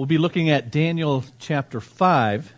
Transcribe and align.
We'll 0.00 0.06
be 0.06 0.16
looking 0.16 0.48
at 0.48 0.70
Daniel 0.70 1.24
chapter 1.38 1.78
5. 1.78 2.54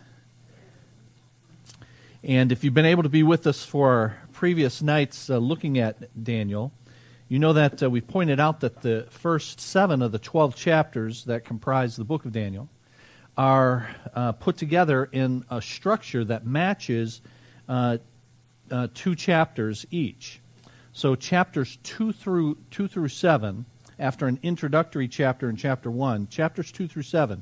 And 2.23 2.53
if 2.53 2.63
you've 2.63 2.73
been 2.73 2.85
able 2.85 3.03
to 3.03 3.09
be 3.09 3.21
with 3.21 3.45
us 3.47 3.65
for 3.65 3.89
our 3.91 4.17
previous 4.31 4.81
nights 4.81 5.29
uh, 5.29 5.39
looking 5.39 5.77
at 5.77 6.23
Daniel, 6.23 6.71
you 7.27 7.39
know 7.39 7.51
that 7.51 7.83
uh, 7.83 7.89
we've 7.89 8.07
pointed 8.07 8.39
out 8.39 8.61
that 8.61 8.81
the 8.81 9.07
first 9.09 9.59
seven 9.59 10.01
of 10.01 10.13
the 10.13 10.19
12 10.19 10.55
chapters 10.55 11.25
that 11.25 11.43
comprise 11.43 11.97
the 11.97 12.05
book 12.05 12.23
of 12.23 12.31
Daniel 12.31 12.69
are 13.35 13.93
uh, 14.15 14.31
put 14.31 14.55
together 14.55 15.09
in 15.11 15.43
a 15.49 15.61
structure 15.61 16.23
that 16.23 16.45
matches 16.45 17.19
uh, 17.67 17.97
uh, 18.71 18.87
two 18.93 19.15
chapters 19.15 19.85
each. 19.91 20.39
So 20.93 21.15
chapters 21.15 21.77
two 21.83 22.13
through 22.13 22.59
two 22.71 22.87
through 22.87 23.09
seven, 23.09 23.65
after 24.03 24.27
an 24.27 24.37
introductory 24.43 25.07
chapter 25.07 25.49
in 25.49 25.55
chapter 25.55 25.89
one, 25.89 26.27
chapters 26.27 26.73
two 26.73 26.89
through 26.89 27.03
seven, 27.03 27.41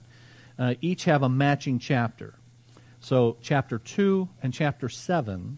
uh, 0.59 0.76
each 0.80 1.05
have 1.05 1.23
a 1.23 1.30
matching 1.30 1.80
chapter. 1.80 2.36
So 2.99 3.38
chapter 3.41 3.80
two 3.80 4.30
and 4.44 4.53
chapter 4.53 4.88
seven, 4.88 5.58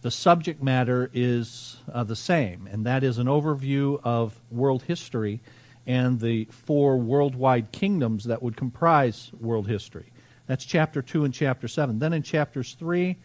the 0.00 0.10
subject 0.10 0.60
matter 0.60 1.08
is 1.14 1.76
uh, 1.92 2.02
the 2.02 2.16
same, 2.16 2.68
and 2.70 2.84
that 2.84 3.04
is 3.04 3.18
an 3.18 3.28
overview 3.28 4.00
of 4.02 4.40
world 4.50 4.82
history 4.82 5.40
and 5.86 6.18
the 6.18 6.46
four 6.46 6.96
worldwide 6.96 7.70
kingdoms 7.70 8.24
that 8.24 8.42
would 8.42 8.56
comprise 8.56 9.30
world 9.40 9.68
history. 9.68 10.10
That's 10.48 10.64
chapter 10.64 11.00
2 11.00 11.24
and 11.24 11.32
chapter 11.32 11.68
7. 11.68 12.00
Then 12.00 12.12
in 12.12 12.22
chapters 12.22 12.74
3 12.74 13.16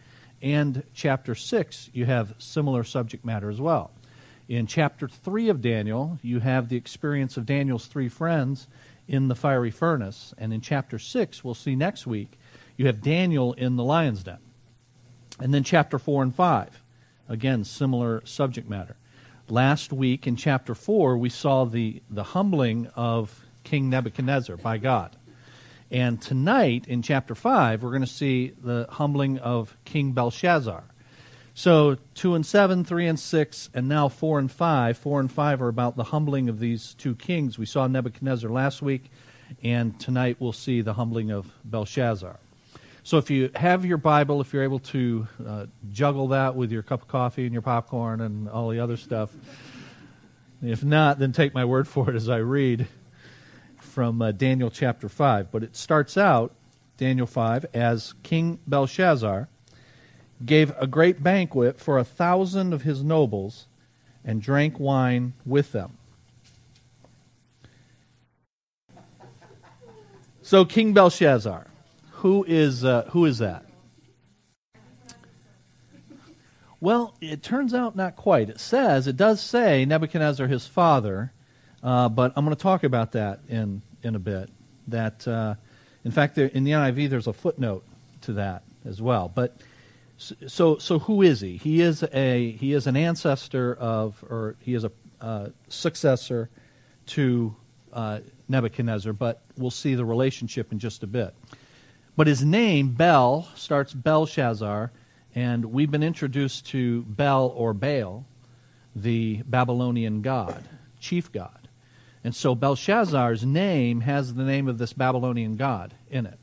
and 0.44 0.84
chapter 0.94 1.34
6, 1.34 1.90
you 1.92 2.06
have 2.06 2.36
similar 2.38 2.84
subject 2.84 3.26
matter 3.26 3.50
as 3.50 3.60
well. 3.60 3.92
In 4.50 4.66
chapter 4.66 5.08
3 5.08 5.50
of 5.50 5.62
Daniel, 5.62 6.18
you 6.24 6.40
have 6.40 6.70
the 6.70 6.76
experience 6.76 7.38
of 7.38 7.46
Daniel's 7.46 7.86
three 7.86 8.10
friends 8.10 8.68
in 9.08 9.28
the 9.28 9.36
fiery 9.36 9.70
furnace. 9.70 10.34
And 10.40 10.52
in 10.52 10.60
chapter 10.60 10.98
6, 10.98 11.44
we'll 11.44 11.54
see 11.54 11.76
next 11.76 12.08
week, 12.08 12.40
you 12.76 12.88
have 12.88 13.04
Daniel 13.04 13.54
in 13.54 13.76
the 13.76 13.84
lion's 13.84 14.24
den. 14.24 14.40
And 15.40 15.54
then 15.54 15.64
chapter 15.64 16.00
4 16.00 16.24
and 16.24 16.36
5, 16.36 16.84
again, 17.30 17.64
similar 17.64 18.26
subject 18.26 18.68
matter. 18.68 18.96
Last 19.50 19.94
week 19.94 20.26
in 20.26 20.36
chapter 20.36 20.74
4, 20.74 21.16
we 21.16 21.30
saw 21.30 21.66
the, 21.66 22.02
the 22.10 22.24
humbling 22.24 22.88
of 22.96 23.46
King 23.64 23.92
Nebuchadnezzar 23.92 24.58
by 24.58 24.80
God. 24.80 25.16
And 25.92 26.20
tonight 26.20 26.88
in 26.88 27.04
chapter 27.04 27.36
5, 27.36 27.84
we're 27.84 27.90
going 27.92 28.02
to 28.02 28.08
see 28.08 28.54
the 28.60 28.88
humbling 28.90 29.38
of 29.38 29.78
King 29.86 30.14
Belshazzar. 30.14 30.86
So 31.60 31.98
2 32.16 32.36
and 32.36 32.46
7, 32.46 32.86
3 32.86 33.08
and 33.08 33.20
6, 33.20 33.70
and 33.74 33.90
now 33.90 34.08
4 34.08 34.40
and 34.40 34.50
5. 34.50 34.98
4 34.98 35.20
and 35.20 35.30
5 35.30 35.62
are 35.62 35.68
about 35.68 35.98
the 35.98 36.06
humbling 36.06 36.48
of 36.48 36.58
these 36.58 36.94
two 36.94 37.16
kings. 37.16 37.60
We 37.60 37.66
saw 37.66 37.86
Nebuchadnezzar 37.86 38.50
last 38.50 38.82
week, 38.82 39.12
and 39.62 40.00
tonight 40.00 40.38
we'll 40.40 40.54
see 40.54 40.80
the 40.80 40.94
humbling 40.94 41.32
of 41.32 41.52
Belshazzar. 41.66 42.40
So 43.04 43.18
if 43.18 43.30
you 43.30 43.52
have 43.56 43.84
your 43.84 43.98
Bible, 43.98 44.40
if 44.40 44.54
you're 44.54 44.64
able 44.64 44.80
to 44.80 45.28
uh, 45.46 45.66
juggle 45.92 46.30
that 46.30 46.56
with 46.56 46.72
your 46.72 46.82
cup 46.82 47.02
of 47.02 47.10
coffee 47.10 47.44
and 47.44 47.52
your 47.52 47.62
popcorn 47.62 48.22
and 48.22 48.48
all 48.48 48.70
the 48.70 48.80
other 48.80 48.96
stuff, 48.96 49.36
if 50.62 50.82
not, 50.82 51.20
then 51.20 51.34
take 51.34 51.54
my 51.54 51.66
word 51.66 51.90
for 51.90 52.10
it 52.10 52.16
as 52.16 52.30
I 52.30 52.38
read 52.38 52.88
from 53.82 54.22
uh, 54.22 54.32
Daniel 54.32 54.72
chapter 54.72 55.10
5. 55.10 55.52
But 55.52 55.64
it 55.64 55.76
starts 55.76 56.16
out, 56.16 56.56
Daniel 56.96 57.28
5, 57.28 57.66
as 57.74 58.14
King 58.24 58.60
Belshazzar 58.66 59.50
gave 60.46 60.74
a 60.78 60.88
great 60.88 61.22
banquet 61.22 61.80
for 61.80 61.98
a 61.98 62.04
thousand 62.04 62.74
of 62.74 62.84
his 62.84 63.04
nobles 63.04 63.68
and 64.24 64.42
drank 64.42 64.80
wine 64.80 65.34
with 65.46 65.72
them. 65.72 65.98
So, 70.42 70.66
King 70.66 70.94
Belshazzar, 70.94 71.68
who 72.12 72.44
is, 72.48 72.84
uh, 72.84 73.04
who 73.12 73.26
is 73.26 73.38
that? 73.38 73.66
Well, 76.82 77.14
it 77.20 77.44
turns 77.44 77.74
out 77.74 77.96
not 77.96 78.16
quite. 78.16 78.50
It 78.50 78.60
says, 78.60 79.06
it 79.06 79.18
does 79.18 79.42
say 79.42 79.86
Nebuchadnezzar, 79.86 80.48
his 80.48 80.66
father, 80.66 81.34
uh, 81.84 82.08
but 82.10 82.32
I'm 82.36 82.46
going 82.46 82.56
to 82.56 82.62
talk 82.62 82.84
about 82.84 83.12
that 83.12 83.42
in 83.50 83.82
in 84.02 84.16
a 84.16 84.20
bit. 84.20 84.50
That, 84.88 85.28
uh, 85.28 85.56
in 86.04 86.12
fact, 86.12 86.36
there, 86.36 86.48
in 86.48 86.64
the 86.64 86.72
NIV, 86.72 87.10
there's 87.10 87.28
a 87.28 87.34
footnote 87.34 87.84
to 88.22 88.34
that 88.34 88.64
as 88.86 89.02
well. 89.02 89.32
But 89.34 89.58
so, 90.20 90.78
so 90.78 91.00
who 91.00 91.22
is 91.22 91.40
he? 91.40 91.58
He 91.58 91.82
is 91.82 92.04
a 92.04 92.52
he 92.52 92.74
is 92.74 92.88
an 92.88 92.98
ancestor 92.98 93.76
of, 93.76 94.24
or 94.30 94.56
he 94.60 94.74
is 94.74 94.84
a 94.84 94.92
uh, 95.22 95.50
successor 95.70 96.50
to 97.08 97.56
uh, 97.94 98.20
Nebuchadnezzar. 98.48 99.14
But 99.14 99.42
we'll 99.58 99.72
see 99.72 99.96
the 99.96 100.06
relationship 100.06 100.72
in 100.72 100.80
just 100.80 101.04
a 101.04 101.08
bit. 101.08 101.34
But 102.18 102.28
his 102.28 102.44
name 102.44 102.92
Bel 102.96 103.48
starts 103.56 103.94
Belshazzar, 103.94 104.92
and 105.36 105.66
we've 105.66 105.90
been 105.90 106.04
introduced 106.04 106.68
to 106.68 107.04
Bel 107.04 107.54
or 107.56 107.74
Baal, 107.74 108.26
the 108.94 109.42
Babylonian 109.46 110.22
god, 110.22 110.68
chief 111.00 111.32
god. 111.32 111.70
And 112.26 112.36
so 112.36 112.56
Belshazzar's 112.56 113.46
name 113.46 114.02
has 114.02 114.34
the 114.34 114.44
name 114.44 114.68
of 114.68 114.78
this 114.78 114.92
Babylonian 114.92 115.56
god 115.56 115.94
in 116.10 116.26
it. 116.26 116.38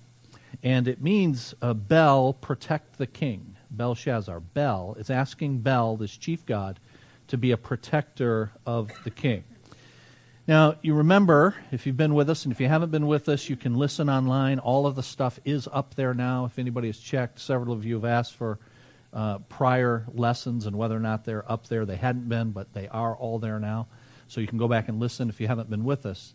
And 0.63 0.89
it 0.89 1.03
means 1.03 1.55
uh, 1.61 1.75
Bel, 1.75 2.33
protect 2.33 2.97
the 2.97 3.07
king. 3.07 3.56
Belshazzar. 3.77 4.41
Bel 4.41 4.97
is 4.99 5.11
asking 5.11 5.59
Bel, 5.59 5.97
this 5.97 6.17
chief 6.17 6.45
god, 6.47 6.81
to 7.29 7.37
be 7.37 7.51
a 7.51 7.57
protector 7.57 8.53
of 8.65 8.91
the 9.05 9.11
king. 9.11 9.45
Now, 10.49 10.77
you 10.81 10.95
remember, 10.95 11.57
if 11.73 11.87
you've 11.87 11.97
been 11.97 12.15
with 12.15 12.31
us, 12.31 12.45
and 12.45 12.53
if 12.53 12.61
you 12.61 12.69
haven't 12.69 12.91
been 12.91 13.09
with 13.09 13.29
us, 13.29 13.49
you 13.49 13.57
can 13.57 13.75
listen 13.75 14.09
online. 14.09 14.61
All 14.61 14.87
of 14.87 14.95
the 14.95 15.03
stuff 15.03 15.41
is 15.45 15.69
up 15.73 15.97
there 15.97 16.15
now. 16.15 16.45
If 16.45 16.59
anybody 16.59 16.87
has 16.87 16.99
checked, 16.99 17.41
several 17.41 17.73
of 17.73 17.85
you 17.85 17.95
have 17.95 18.05
asked 18.05 18.35
for 18.35 18.61
uh, 19.13 19.39
prior 19.49 20.07
lessons 20.15 20.67
and 20.67 20.77
whether 20.77 20.97
or 20.97 21.01
not 21.01 21.25
they're 21.25 21.51
up 21.51 21.67
there. 21.67 21.85
They 21.85 21.97
hadn't 21.97 22.29
been, 22.29 22.53
but 22.53 22.73
they 22.75 22.87
are 22.87 23.17
all 23.17 23.39
there 23.39 23.59
now 23.59 23.89
so 24.29 24.41
you 24.41 24.47
can 24.47 24.59
go 24.59 24.69
back 24.69 24.89
and 24.89 25.01
listen 25.01 25.29
if 25.29 25.41
you 25.41 25.47
haven't 25.47 25.71
been 25.71 25.85
with 25.85 26.07
us. 26.07 26.35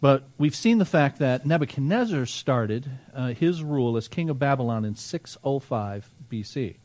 But 0.00 0.24
we've 0.38 0.54
seen 0.54 0.78
the 0.78 0.84
fact 0.84 1.18
that 1.18 1.44
Nebuchadnezzar 1.44 2.24
started 2.26 2.90
uh, 3.14 3.28
his 3.28 3.62
rule 3.62 3.96
as 3.96 4.08
king 4.08 4.30
of 4.30 4.38
Babylon 4.38 4.84
in 4.84 4.94
605 4.94 6.10
BC. 6.30 6.76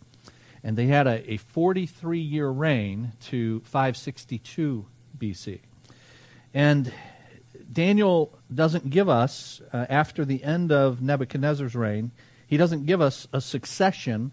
And 0.66 0.76
they 0.76 0.88
had 0.88 1.06
a, 1.06 1.34
a 1.34 1.38
43 1.38 2.20
year 2.20 2.50
reign 2.50 3.14
to 3.26 3.60
562 3.66 4.88
BC. 5.16 5.60
And 6.56 6.92
Daniel 7.72 8.36
doesn't 8.54 8.90
give 8.90 9.08
us, 9.08 9.62
uh, 9.72 9.86
after 9.90 10.26
the 10.26 10.44
end 10.44 10.72
of 10.72 11.04
Nebuchadnezzar's 11.04 11.76
reign, 11.76 12.12
he 12.48 12.58
doesn't 12.58 12.88
give 12.88 13.00
us 13.00 13.28
a 13.32 13.42
succession 13.42 14.32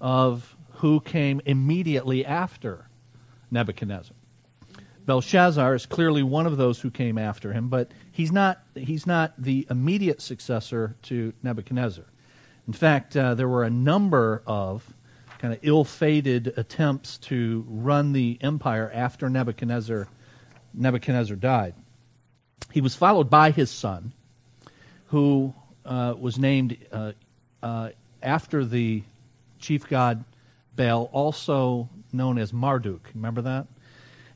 of 0.00 0.56
who 0.72 0.98
came 0.98 1.40
immediately 1.46 2.26
after 2.26 2.88
Nebuchadnezzar. 3.52 4.16
Belshazzar 5.06 5.76
is 5.76 5.86
clearly 5.86 6.24
one 6.24 6.46
of 6.46 6.56
those 6.56 6.80
who 6.80 6.90
came 6.90 7.16
after 7.18 7.52
him, 7.52 7.68
but 7.68 7.92
he's 8.10 8.32
not, 8.32 8.62
he's 8.74 9.06
not 9.06 9.32
the 9.38 9.64
immediate 9.70 10.20
successor 10.20 10.96
to 11.02 11.32
Nebuchadnezzar. 11.44 12.04
In 12.66 12.72
fact, 12.72 13.16
uh, 13.16 13.34
there 13.34 13.48
were 13.48 13.64
a 13.64 13.70
number 13.70 14.42
of 14.44 14.92
kind 15.38 15.54
of 15.54 15.60
ill 15.62 15.84
fated 15.84 16.52
attempts 16.56 17.18
to 17.18 17.64
run 17.68 18.12
the 18.12 18.38
empire 18.40 18.90
after 18.92 19.30
Nebuchadnezzar, 19.30 20.08
Nebuchadnezzar 20.74 21.36
died. 21.36 21.74
He 22.72 22.80
was 22.80 22.94
followed 22.94 23.30
by 23.30 23.50
his 23.50 23.70
son, 23.70 24.12
who 25.06 25.54
uh, 25.84 26.14
was 26.18 26.38
named 26.38 26.76
uh, 26.92 27.12
uh 27.62 27.90
after 28.22 28.64
the 28.64 29.02
chief 29.58 29.88
god 29.88 30.24
Baal, 30.76 31.10
also 31.12 31.88
known 32.12 32.38
as 32.38 32.52
Marduk. 32.52 33.10
Remember 33.14 33.42
that? 33.42 33.66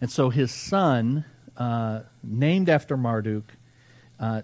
And 0.01 0.11
so 0.11 0.29
his 0.31 0.51
son, 0.51 1.25
uh, 1.57 2.01
named 2.23 2.69
after 2.69 2.97
Marduk, 2.97 3.45
uh, 4.19 4.43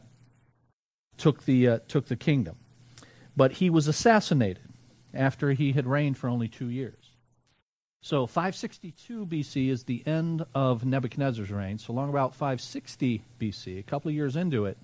took, 1.17 1.45
the, 1.45 1.69
uh, 1.69 1.79
took 1.89 2.07
the 2.07 2.17
kingdom. 2.17 2.57
But 3.37 3.53
he 3.53 3.69
was 3.69 3.89
assassinated 3.89 4.68
after 5.15 5.53
he 5.53 5.73
had 5.73 5.87
reigned 5.87 6.19
for 6.19 6.29
only 6.29 6.49
two 6.49 6.69
years. 6.69 7.13
So 8.01 8.27
562 8.27 9.27
BC 9.27 9.71
is 9.71 9.85
the 9.85 10.07
end 10.07 10.45
of 10.55 10.85
Nebuchadnezzar's 10.85 11.51
reign. 11.51 11.79
So 11.79 11.93
long 11.93 12.11
about 12.11 12.35
560 12.35 13.23
BC, 13.41 13.79
a 13.79 13.83
couple 13.83 14.09
of 14.09 14.15
years 14.15 14.37
into 14.37 14.67
it, 14.67 14.79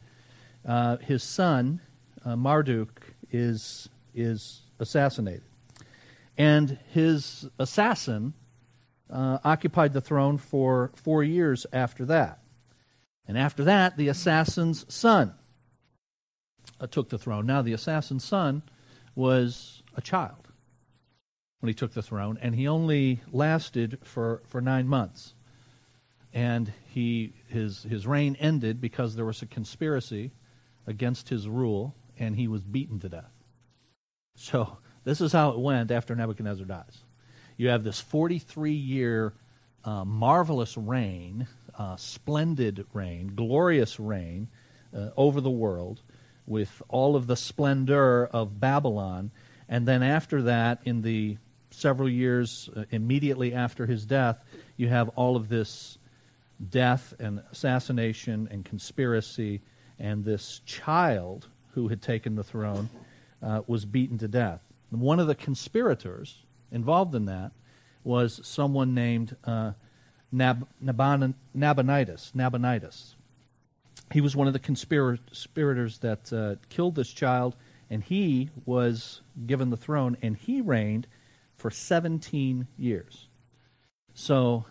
uh, 0.66 0.96
his 0.96 1.22
son 1.22 1.80
uh, 2.24 2.36
Marduk 2.36 3.02
is 3.30 3.88
is 4.14 4.62
assassinated, 4.78 5.42
and 6.38 6.78
his 6.92 7.48
assassin 7.58 8.32
uh, 9.10 9.38
occupied 9.44 9.92
the 9.92 10.00
throne 10.00 10.38
for 10.38 10.90
four 10.94 11.22
years 11.22 11.66
after 11.72 12.04
that. 12.06 12.40
And 13.26 13.38
after 13.38 13.64
that, 13.64 13.96
the 13.96 14.08
assassin's 14.08 14.84
son 14.92 15.34
uh, 16.80 16.86
took 16.86 17.08
the 17.08 17.18
throne. 17.18 17.46
Now, 17.46 17.62
the 17.62 17.72
assassin's 17.72 18.24
son 18.24 18.62
was 19.14 19.82
a 19.96 20.00
child 20.00 20.48
when 21.60 21.68
he 21.68 21.74
took 21.74 21.94
the 21.94 22.02
throne, 22.02 22.38
and 22.42 22.54
he 22.54 22.68
only 22.68 23.22
lasted 23.32 23.98
for, 24.04 24.42
for 24.46 24.60
nine 24.60 24.86
months. 24.86 25.34
And 26.32 26.72
he, 26.86 27.32
his, 27.48 27.84
his 27.84 28.06
reign 28.06 28.36
ended 28.38 28.80
because 28.80 29.16
there 29.16 29.24
was 29.24 29.40
a 29.40 29.46
conspiracy 29.46 30.32
against 30.86 31.28
his 31.28 31.48
rule, 31.48 31.94
and 32.18 32.36
he 32.36 32.48
was 32.48 32.62
beaten 32.62 33.00
to 33.00 33.08
death. 33.08 33.32
So 34.36 34.78
this 35.04 35.20
is 35.20 35.32
how 35.32 35.50
it 35.50 35.58
went 35.58 35.90
after 35.90 36.14
Nebuchadnezzar 36.14 36.66
dies. 36.66 37.04
You 37.56 37.68
have 37.68 37.84
this 37.84 38.00
43 38.00 38.72
year 38.72 39.32
uh, 39.84 40.04
marvelous 40.04 40.76
reign, 40.76 41.46
uh, 41.78 41.96
splendid 41.96 42.86
reign, 42.92 43.32
glorious 43.34 44.00
reign 44.00 44.48
uh, 44.94 45.10
over 45.16 45.40
the 45.40 45.50
world 45.50 46.00
with 46.46 46.82
all 46.88 47.16
of 47.16 47.26
the 47.26 47.36
splendor 47.36 48.26
of 48.26 48.60
Babylon. 48.60 49.30
And 49.74 49.88
then 49.88 50.04
after 50.04 50.42
that, 50.42 50.82
in 50.84 51.02
the 51.02 51.36
several 51.72 52.08
years 52.08 52.70
uh, 52.76 52.84
immediately 52.92 53.54
after 53.54 53.86
his 53.86 54.06
death, 54.06 54.38
you 54.76 54.88
have 54.88 55.08
all 55.16 55.34
of 55.34 55.48
this 55.48 55.98
death 56.70 57.12
and 57.18 57.42
assassination 57.50 58.46
and 58.52 58.64
conspiracy, 58.64 59.62
and 59.98 60.24
this 60.24 60.60
child 60.64 61.48
who 61.72 61.88
had 61.88 62.00
taken 62.00 62.36
the 62.36 62.44
throne 62.44 62.88
uh, 63.42 63.62
was 63.66 63.84
beaten 63.84 64.16
to 64.18 64.28
death. 64.28 64.60
And 64.92 65.00
one 65.00 65.18
of 65.18 65.26
the 65.26 65.34
conspirators 65.34 66.44
involved 66.70 67.12
in 67.16 67.24
that 67.24 67.50
was 68.04 68.46
someone 68.46 68.94
named 68.94 69.34
uh, 69.42 69.72
Nab- 70.30 70.68
Nabonidus. 70.80 72.30
Nabonidus. 72.32 73.16
He 74.12 74.20
was 74.20 74.36
one 74.36 74.46
of 74.46 74.52
the 74.52 74.60
conspirators 74.60 75.98
that 75.98 76.32
uh, 76.32 76.64
killed 76.68 76.94
this 76.94 77.10
child, 77.10 77.56
and 77.90 78.02
he 78.02 78.50
was 78.64 79.20
given 79.46 79.70
the 79.70 79.76
throne, 79.76 80.16
and 80.22 80.36
he 80.36 80.60
reigned 80.60 81.06
for 81.56 81.70
17 81.70 82.66
years. 82.76 83.28
So 84.14 84.64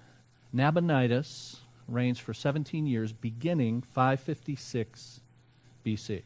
Nabonidus 0.54 1.62
reigns 1.88 2.20
for 2.20 2.34
17 2.34 2.86
years, 2.86 3.12
beginning 3.12 3.82
556 3.82 5.22
BC. 5.86 6.24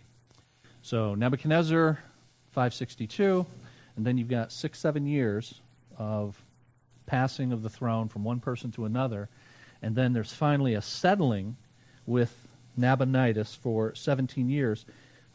So 0.82 1.16
Nebuchadnezzar, 1.16 2.00
562, 2.52 3.46
and 3.96 4.06
then 4.06 4.18
you've 4.18 4.28
got 4.28 4.52
six, 4.52 4.80
seven 4.80 5.06
years 5.06 5.62
of 5.98 6.42
passing 7.06 7.52
of 7.52 7.64
the 7.64 7.70
throne 7.70 8.08
from 8.08 8.24
one 8.24 8.40
person 8.40 8.72
to 8.72 8.86
another, 8.86 9.30
and 9.82 9.96
then 9.96 10.14
there's 10.14 10.34
finally 10.34 10.74
a 10.74 10.82
settling 10.82 11.58
with 12.06 12.48
Nabonidus 12.78 13.56
for 13.56 13.96
17 13.96 14.50
years, 14.50 14.86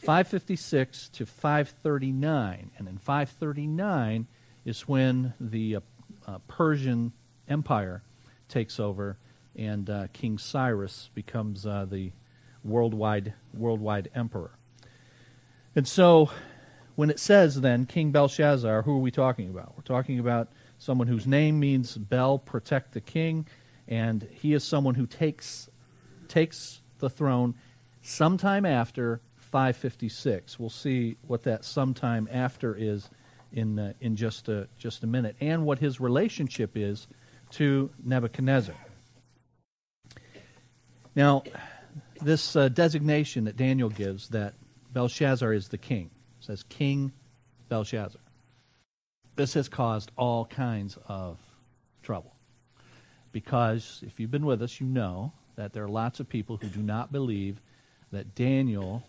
556 0.02 1.10
to 1.10 1.24
539, 1.24 2.72
and 2.76 2.88
in 2.88 2.98
539 2.98 4.26
is 4.64 4.88
when 4.88 5.32
the 5.38 5.76
uh, 5.76 5.80
uh, 6.26 6.38
Persian 6.48 7.12
Empire 7.48 8.02
takes 8.48 8.80
over, 8.80 9.16
and 9.54 9.88
uh, 9.88 10.08
King 10.12 10.38
Cyrus 10.38 11.08
becomes 11.14 11.64
uh, 11.64 11.86
the 11.88 12.10
worldwide 12.64 13.34
worldwide 13.54 14.10
emperor. 14.12 14.50
And 15.76 15.86
so, 15.86 16.30
when 16.96 17.08
it 17.08 17.20
says 17.20 17.60
then 17.60 17.86
King 17.86 18.10
Belshazzar, 18.10 18.82
who 18.82 18.96
are 18.96 19.00
we 19.00 19.12
talking 19.12 19.50
about? 19.50 19.74
We're 19.76 19.84
talking 19.84 20.18
about 20.18 20.48
someone 20.78 21.06
whose 21.06 21.28
name 21.28 21.60
means 21.60 21.96
Bel, 21.96 22.38
protect 22.38 22.92
the 22.92 23.00
king, 23.00 23.46
and 23.86 24.26
he 24.32 24.52
is 24.52 24.64
someone 24.64 24.96
who 24.96 25.06
takes 25.06 25.70
takes 26.26 26.80
the 26.98 27.08
throne 27.08 27.54
sometime 28.02 28.66
after 28.66 29.20
556. 29.52 30.58
We'll 30.58 30.70
see 30.70 31.16
what 31.26 31.44
that 31.44 31.64
sometime 31.64 32.28
after 32.32 32.74
is 32.74 33.08
in 33.52 33.78
uh, 33.78 33.92
in 34.00 34.16
just 34.16 34.48
a 34.48 34.66
just 34.78 35.04
a 35.04 35.06
minute, 35.06 35.36
and 35.40 35.64
what 35.64 35.78
his 35.78 36.00
relationship 36.00 36.76
is 36.76 37.06
to 37.50 37.90
Nebuchadnezzar. 38.02 38.74
Now, 41.14 41.44
this 42.20 42.56
uh, 42.56 42.68
designation 42.68 43.44
that 43.44 43.56
Daniel 43.56 43.90
gives 43.90 44.30
that 44.30 44.54
Belshazzar 44.92 45.52
is 45.52 45.68
the 45.68 45.78
king 45.78 46.10
says 46.42 46.64
King 46.64 47.12
Belshazzar. 47.68 48.20
This 49.36 49.54
has 49.54 49.68
caused 49.68 50.10
all 50.18 50.44
kinds 50.44 50.98
of 51.06 51.38
trouble 52.02 52.34
because 53.30 54.02
if 54.06 54.20
you've 54.20 54.30
been 54.30 54.44
with 54.44 54.60
us, 54.60 54.80
you 54.80 54.86
know 54.86 55.32
that 55.56 55.72
there 55.72 55.84
are 55.84 55.88
lots 55.88 56.20
of 56.20 56.28
people 56.28 56.56
who 56.56 56.68
do 56.68 56.82
not 56.82 57.12
believe 57.12 57.60
that 58.10 58.34
Daniel 58.34 59.04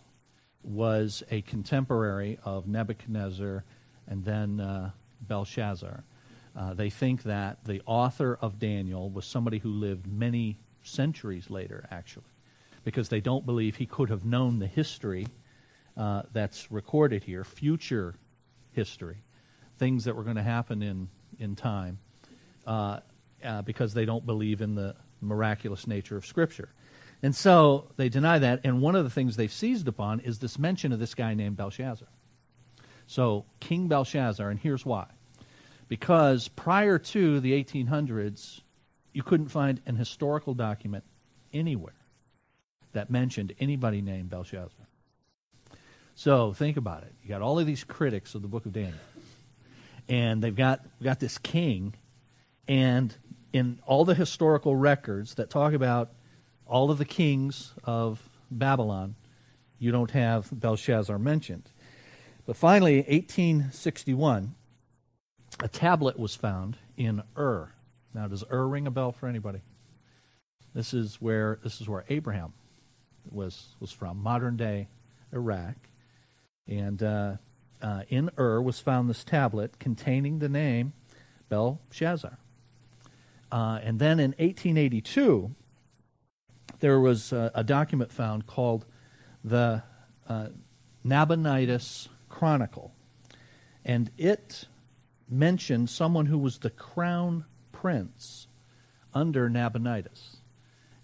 was 0.64 1.24
a 1.30 1.42
contemporary 1.42 2.40
of 2.44 2.68
Nebuchadnezzar 2.68 3.64
and 4.08 4.24
then 4.24 4.60
uh, 4.60 4.92
Belshazzar. 5.22 6.04
Uh, 6.56 6.74
they 6.74 6.90
think 6.90 7.24
that 7.24 7.64
the 7.66 7.82
author 7.86 8.38
of 8.42 8.60
Daniel 8.60 9.10
was 9.10 9.26
somebody 9.26 9.58
who 9.58 9.70
lived 9.70 10.06
many 10.08 10.58
centuries 10.84 11.50
later, 11.50 11.88
actually, 11.90 12.26
because 12.84 13.10
they 13.10 13.22
don't 13.22 13.46
believe 13.46 13.76
he 13.76 13.86
could 13.86 14.10
have 14.10 14.24
known 14.24 14.60
the 14.60 14.68
history 14.68 15.28
uh, 15.98 16.24
that's 16.32 16.72
recorded 16.72 17.24
here, 17.24 17.44
future 17.44 18.16
history, 18.72 19.18
things 19.78 20.06
that 20.06 20.16
were 20.16 20.24
going 20.24 20.36
to 20.36 20.44
happen 20.44 20.84
in, 20.84 21.08
in 21.40 21.56
time, 21.56 21.98
uh, 22.68 23.00
uh, 23.44 23.62
because 23.64 23.94
they 23.94 24.06
don't 24.06 24.26
believe 24.26 24.62
in 24.62 24.76
the 24.76 24.96
miraculous 25.22 25.88
nature 25.88 26.18
of 26.18 26.26
Scripture. 26.26 26.70
And 27.24 27.34
so 27.34 27.88
they 27.96 28.10
deny 28.10 28.38
that, 28.38 28.60
and 28.66 28.82
one 28.82 28.98
of 28.98 29.06
the 29.06 29.10
things 29.10 29.38
they've 29.38 29.52
seized 29.52 29.88
upon 29.88 30.20
is 30.20 30.40
this 30.40 30.60
mention 30.60 30.92
of 30.92 31.00
this 31.00 31.16
guy 31.16 31.34
named 31.34 31.56
Belshazzar. 31.56 32.10
So, 33.08 33.46
King 33.62 33.88
Belshazzar, 33.88 34.50
and 34.50 34.60
here's 34.60 34.86
why. 34.86 35.08
Because 35.88 36.50
prior 36.50 37.00
to 37.00 37.40
the 37.40 37.64
1800s, 37.64 38.62
you 39.14 39.24
couldn't 39.24 39.48
find 39.48 39.82
an 39.86 39.96
historical 39.96 40.54
document 40.54 41.06
anywhere 41.54 41.96
that 42.92 43.10
mentioned 43.10 43.54
anybody 43.58 44.02
named 44.02 44.30
Belshazzar. 44.30 44.88
So, 46.16 46.52
think 46.52 46.76
about 46.76 47.04
it. 47.04 47.14
You 47.24 47.30
got 47.30 47.42
all 47.42 47.58
of 47.58 47.66
these 47.66 47.86
critics 47.86 48.36
of 48.36 48.42
the 48.42 48.50
book 48.50 48.66
of 48.66 48.74
Daniel, 48.74 48.94
and 50.10 50.44
they've 50.44 50.56
got, 50.56 50.86
got 51.02 51.22
this 51.22 51.38
king, 51.38 51.96
and 52.68 53.16
in 53.54 53.80
all 53.86 54.04
the 54.04 54.16
historical 54.16 54.76
records 54.76 55.36
that 55.36 55.50
talk 55.50 55.72
about 55.72 56.12
all 56.68 56.92
of 56.92 56.98
the 56.98 57.06
kings 57.06 57.74
of 57.84 58.30
Babylon, 58.50 59.16
you 59.80 59.92
don't 59.92 60.12
have 60.12 60.48
Belshazzar 60.52 61.20
mentioned. 61.20 61.70
But 62.46 62.58
finally, 62.58 62.98
1861, 62.98 64.56
a 65.60 65.68
tablet 65.68 66.20
was 66.20 66.36
found 66.36 66.78
in 66.98 67.24
Ur. 67.38 67.72
Now, 68.14 68.28
does 68.28 68.44
Ur 68.52 68.68
ring 68.68 68.88
a 68.88 68.92
bell 68.92 69.12
for 69.12 69.28
anybody? 69.28 69.62
This 70.74 70.94
is 70.94 71.22
where 71.22 71.60
this 71.64 71.82
is 71.82 71.88
where 71.88 72.04
Abraham 72.10 72.54
was 73.30 73.76
was 73.80 73.92
from, 73.92 74.22
modern 74.22 74.58
day 74.58 74.88
Iraq, 75.32 75.76
and 76.68 77.02
uh, 77.02 77.36
uh, 77.82 78.04
in 78.10 78.30
Ur 78.38 78.62
was 78.62 78.80
found 78.80 79.10
this 79.10 79.24
tablet 79.24 79.80
containing 79.80 80.40
the 80.40 80.50
name 80.50 80.94
Belshazzar. 81.50 82.38
Uh, 83.52 83.80
and 83.84 84.00
then 84.00 84.20
in 84.20 84.32
1882, 84.32 85.54
there 86.84 87.00
was 87.00 87.32
a, 87.32 87.50
a 87.56 87.64
document 87.64 88.12
found 88.12 88.46
called 88.46 88.86
the 89.42 89.82
uh, 90.28 90.48
Nabonidus 91.06 92.10
Chronicle. 92.28 92.94
And 93.86 94.12
it 94.18 94.66
mentioned 95.30 95.90
someone 95.90 96.26
who 96.26 96.38
was 96.38 96.58
the 96.58 96.70
crown 96.70 97.46
prince 97.72 98.48
under 99.14 99.50
Nabonidus. 99.50 100.42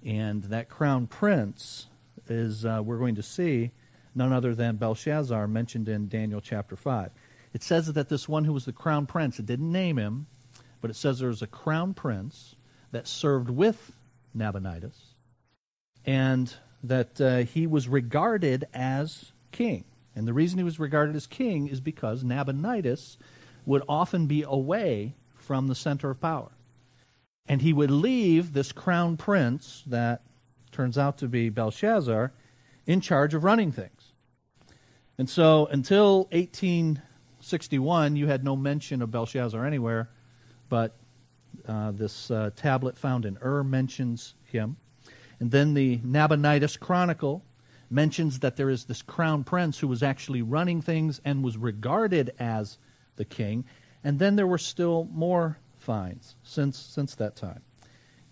And 0.03 0.43
that 0.43 0.67
crown 0.67 1.07
prince 1.07 1.87
is, 2.27 2.65
uh, 2.65 2.81
we're 2.83 2.97
going 2.97 3.15
to 3.15 3.23
see, 3.23 3.71
none 4.13 4.33
other 4.33 4.53
than 4.53 4.75
Belshazzar 4.75 5.47
mentioned 5.47 5.87
in 5.87 6.09
Daniel 6.09 6.41
chapter 6.41 6.75
5. 6.75 7.09
It 7.53 7.63
says 7.63 7.87
that 7.93 8.09
this 8.09 8.27
one 8.27 8.43
who 8.43 8.51
was 8.51 8.65
the 8.65 8.73
crown 8.73 9.05
prince, 9.05 9.39
it 9.39 9.45
didn't 9.45 9.71
name 9.71 9.97
him, 9.97 10.27
but 10.81 10.91
it 10.91 10.97
says 10.97 11.19
there 11.19 11.29
was 11.29 11.41
a 11.41 11.47
crown 11.47 11.93
prince 11.93 12.57
that 12.91 13.07
served 13.07 13.49
with 13.49 13.93
Nabonidus, 14.35 15.08
and 16.09 16.51
that 16.81 17.21
uh, 17.21 17.37
he 17.37 17.67
was 17.67 17.87
regarded 17.87 18.67
as 18.73 19.31
king. 19.51 19.83
And 20.15 20.27
the 20.27 20.33
reason 20.33 20.57
he 20.57 20.63
was 20.63 20.79
regarded 20.79 21.15
as 21.15 21.27
king 21.27 21.67
is 21.67 21.79
because 21.79 22.23
Nabonidus 22.23 23.19
would 23.63 23.83
often 23.87 24.25
be 24.25 24.41
away 24.41 25.13
from 25.35 25.67
the 25.67 25.75
center 25.75 26.09
of 26.09 26.19
power. 26.19 26.49
And 27.45 27.61
he 27.61 27.73
would 27.73 27.91
leave 27.91 28.53
this 28.53 28.71
crown 28.71 29.17
prince, 29.17 29.83
that 29.85 30.23
turns 30.71 30.97
out 30.97 31.19
to 31.19 31.27
be 31.27 31.49
Belshazzar, 31.49 32.33
in 32.87 33.01
charge 33.01 33.35
of 33.35 33.43
running 33.43 33.71
things. 33.71 34.13
And 35.19 35.29
so 35.29 35.67
until 35.67 36.23
1861, 36.31 38.15
you 38.15 38.25
had 38.25 38.43
no 38.43 38.55
mention 38.55 39.03
of 39.03 39.11
Belshazzar 39.11 39.63
anywhere, 39.63 40.09
but 40.69 40.97
uh, 41.67 41.91
this 41.91 42.31
uh, 42.31 42.49
tablet 42.55 42.97
found 42.97 43.25
in 43.25 43.37
Ur 43.43 43.63
mentions 43.63 44.33
him. 44.43 44.77
And 45.39 45.51
then 45.51 45.73
the 45.73 45.99
Nabonidus 46.03 46.77
Chronicle 46.77 47.43
mentions 47.89 48.39
that 48.39 48.55
there 48.55 48.69
is 48.69 48.85
this 48.85 49.01
crown 49.01 49.43
prince 49.43 49.79
who 49.79 49.87
was 49.87 50.03
actually 50.03 50.41
running 50.41 50.81
things 50.81 51.21
and 51.25 51.43
was 51.43 51.57
regarded 51.57 52.33
as 52.39 52.77
the 53.15 53.25
king. 53.25 53.65
And 54.03 54.19
then 54.19 54.35
there 54.35 54.47
were 54.47 54.57
still 54.57 55.07
more 55.11 55.57
finds 55.77 56.35
since, 56.43 56.77
since 56.77 57.15
that 57.15 57.35
time. 57.35 57.61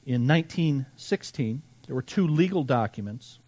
In 0.05 0.27
1916, 0.27 1.61
there 1.85 1.95
were 1.95 2.01
two 2.01 2.27
legal 2.27 2.63
documents 2.63 3.39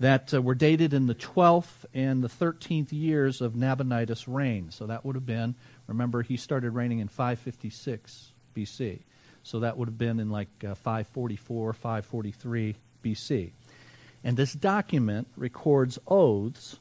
that 0.00 0.34
uh, 0.34 0.42
were 0.42 0.54
dated 0.54 0.92
in 0.92 1.06
the 1.06 1.14
12th 1.14 1.84
and 1.92 2.22
the 2.22 2.28
13th 2.28 2.92
years 2.92 3.40
of 3.40 3.54
Nabonidus' 3.54 4.28
reign. 4.28 4.70
So 4.70 4.86
that 4.86 5.04
would 5.04 5.14
have 5.14 5.26
been, 5.26 5.54
remember, 5.86 6.22
he 6.22 6.36
started 6.36 6.70
reigning 6.70 6.98
in 6.98 7.08
556 7.08 8.32
BC. 8.54 9.02
So 9.44 9.60
that 9.60 9.76
would 9.76 9.88
have 9.88 9.98
been 9.98 10.18
in 10.18 10.30
like 10.30 10.48
uh, 10.66 10.74
544, 10.74 11.74
543 11.74 12.74
BC. 13.04 13.52
And 14.24 14.36
this 14.36 14.54
document 14.54 15.28
records 15.36 15.98
oaths 16.08 16.78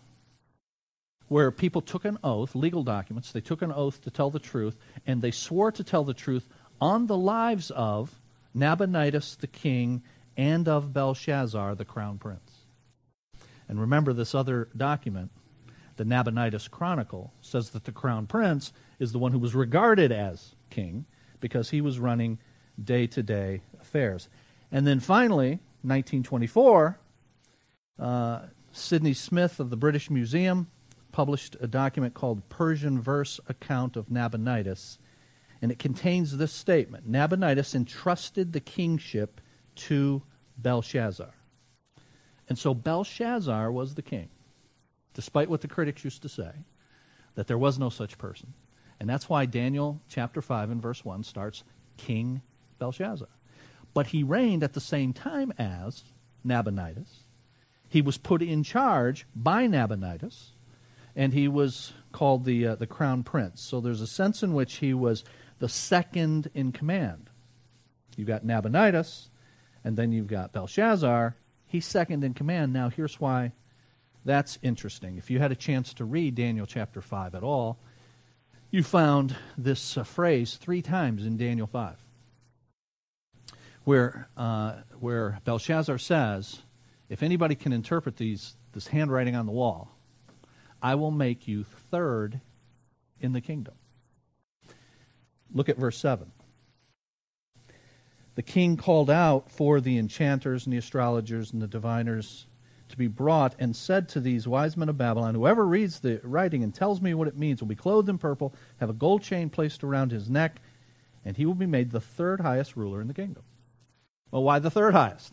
where 1.28 1.52
people 1.52 1.82
took 1.82 2.06
an 2.06 2.18
oath, 2.24 2.56
legal 2.56 2.84
documents, 2.84 3.32
they 3.32 3.42
took 3.42 3.62
an 3.62 3.72
oath 3.72 4.02
to 4.02 4.10
tell 4.10 4.30
the 4.30 4.40
truth, 4.40 4.78
and 5.06 5.22
they 5.22 5.32
swore 5.32 5.72
to 5.74 5.84
tell 5.84 6.04
the 6.06 6.14
truth 6.14 6.48
on 6.80 7.08
the 7.08 7.18
lives 7.18 7.70
of 7.72 8.22
Nabonidus 8.54 9.36
the 9.36 9.48
king 9.48 10.02
and 10.38 10.68
of 10.68 10.94
Belshazzar 10.94 11.76
the 11.76 11.86
crown 11.86 12.18
prince. 12.18 12.66
And 13.68 13.80
remember, 13.80 14.14
this 14.14 14.36
other 14.36 14.70
document, 14.76 15.32
the 15.98 16.06
Nabonidus 16.06 16.68
Chronicle, 16.70 17.34
says 17.42 17.72
that 17.72 17.84
the 17.84 17.92
crown 17.92 18.26
prince 18.26 18.72
is 19.00 19.12
the 19.12 19.20
one 19.20 19.32
who 19.32 19.40
was 19.40 19.56
regarded 19.56 20.12
as 20.12 20.56
king 20.70 21.06
because 21.40 21.70
he 21.70 21.82
was 21.82 22.00
running 22.00 22.40
day 22.82 23.08
to 23.08 23.24
day 23.24 23.62
affairs. 23.82 24.30
And 24.72 24.88
then 24.88 25.00
finally, 25.00 25.60
1924, 25.84 27.00
uh, 28.00 28.42
Sidney 28.72 29.14
Smith 29.14 29.60
of 29.60 29.70
the 29.70 29.78
British 29.78 30.10
Museum 30.10 30.68
published 31.12 31.56
a 31.62 31.68
document 31.68 32.14
called 32.14 32.50
Persian 32.50 33.00
Verse 33.00 33.40
Account 33.48 33.96
of 33.96 34.10
Nabonidus, 34.10 34.98
and 35.62 35.72
it 35.72 35.80
contains 35.80 36.36
this 36.36 36.52
statement 36.52 37.08
Nabonidus 37.08 37.76
entrusted 37.76 38.52
the 38.52 38.60
kingship 38.60 39.40
to 39.76 40.24
Belshazzar. 40.58 41.34
And 42.50 42.58
so 42.58 42.74
Belshazzar 42.74 43.72
was 43.72 43.96
the 43.96 44.02
king, 44.02 44.30
despite 45.14 45.50
what 45.50 45.62
the 45.62 45.68
critics 45.68 46.04
used 46.04 46.24
to 46.24 46.30
say, 46.30 46.52
that 47.36 47.48
there 47.48 47.58
was 47.58 47.80
no 47.80 47.90
such 47.90 48.18
person. 48.18 48.54
And 49.00 49.10
that's 49.10 49.30
why 49.30 49.46
Daniel 49.46 50.02
chapter 50.08 50.42
5 50.42 50.72
and 50.72 50.82
verse 50.82 51.06
1 51.06 51.24
starts 51.24 51.64
King 51.98 52.42
Belshazzar. 52.80 53.28
But 53.94 54.08
he 54.08 54.24
reigned 54.24 54.64
at 54.64 54.74
the 54.74 54.82
same 54.82 55.14
time 55.14 55.54
as 55.58 56.04
Nabonidus. 56.44 57.24
He 57.90 58.02
was 58.02 58.18
put 58.18 58.42
in 58.42 58.64
charge 58.64 59.26
by 59.36 59.68
Nabonidus, 59.68 60.52
and 61.16 61.34
he 61.34 61.48
was 61.48 61.94
called 62.12 62.46
the, 62.46 62.68
uh, 62.68 62.76
the 62.76 62.88
crown 62.88 63.24
prince. 63.24 63.62
So 63.62 63.80
there's 63.80 64.02
a 64.02 64.08
sense 64.08 64.42
in 64.42 64.54
which 64.54 64.76
he 64.76 64.94
was 64.94 65.24
the 65.60 65.70
second 65.70 66.50
in 66.54 66.72
command. 66.72 67.30
You've 68.18 68.28
got 68.28 68.44
Nabonidus, 68.44 69.30
and 69.84 69.96
then 69.96 70.12
you've 70.12 70.28
got 70.28 70.54
Belshazzar, 70.54 71.36
He's 71.74 71.88
second 71.88 72.24
in 72.24 72.36
command. 72.36 72.72
Now, 72.72 72.90
here's 72.90 73.20
why 73.20 73.52
that's 74.24 74.60
interesting. 74.62 75.18
If 75.18 75.32
you 75.32 75.40
had 75.40 75.52
a 75.52 75.56
chance 75.56 75.92
to 75.96 76.06
read 76.06 76.36
Daniel 76.36 76.68
chapter 76.68 77.02
5 77.02 77.34
at 77.34 77.42
all, 77.42 77.80
you 78.70 78.84
found 78.84 79.36
this 79.58 79.98
uh, 79.98 80.04
phrase 80.04 80.58
three 80.58 80.84
times 80.84 81.26
in 81.26 81.36
Daniel 81.36 81.66
5, 81.66 82.03
where, 83.84 84.30
uh, 84.38 84.76
where 85.00 85.40
Belshazzar 85.44 85.98
says, 85.98 86.62
If 87.10 87.24
anybody 87.24 87.56
can 87.56 87.74
interpret 87.74 88.18
these, 88.18 88.56
this 88.74 88.88
handwriting 88.88 89.36
on 89.36 89.46
the 89.46 89.52
wall, 89.52 89.92
I 90.82 90.96
will 90.96 91.12
make 91.12 91.48
you 91.48 91.64
third 91.64 92.42
in 93.20 93.34
the 93.34 93.42
kingdom. 93.42 93.76
Look 95.54 95.70
at 95.70 95.78
verse 95.78 95.98
7 95.98 96.32
the 98.36 98.42
king 98.42 98.78
called 98.78 99.10
out 99.10 99.52
for 99.52 99.80
the 99.80 99.98
enchanters 99.98 100.66
and 100.66 100.74
the 100.74 100.78
astrologers 100.78 101.54
and 101.54 101.62
the 101.62 101.68
diviners 101.68 102.48
to 102.90 102.98
be 102.98 103.08
brought 103.08 103.56
and 103.60 103.76
said 103.76 104.10
to 104.10 104.20
these 104.20 104.48
wise 104.48 104.76
men 104.76 104.90
of 104.90 104.98
Babylon, 104.98 105.36
Whoever 105.36 105.66
reads 105.66 106.00
the 106.00 106.20
writing 106.24 106.64
and 106.64 106.74
tells 106.74 107.02
me 107.02 107.14
what 107.14 107.28
it 107.28 107.38
means 107.38 107.62
will 107.62 107.68
be 107.68 107.76
clothed 107.76 108.10
in 108.10 108.18
purple, 108.18 108.54
have 108.78 108.90
a 108.90 108.94
gold 108.94 109.22
chain 109.22 109.50
placed 109.50 109.84
around 109.84 110.12
his 110.12 110.30
neck, 110.30 110.62
and 111.24 111.38
he 111.38 111.46
will 111.46 111.54
be 111.54 111.66
made 111.66 111.92
the 111.92 112.02
third 112.02 112.42
highest 112.42 112.76
ruler 112.76 113.02
in 113.02 113.08
the 113.08 113.14
kingdom. 113.14 113.44
Well, 114.34 114.42
why 114.42 114.58
the 114.58 114.72
third 114.72 114.96
highest? 114.96 115.32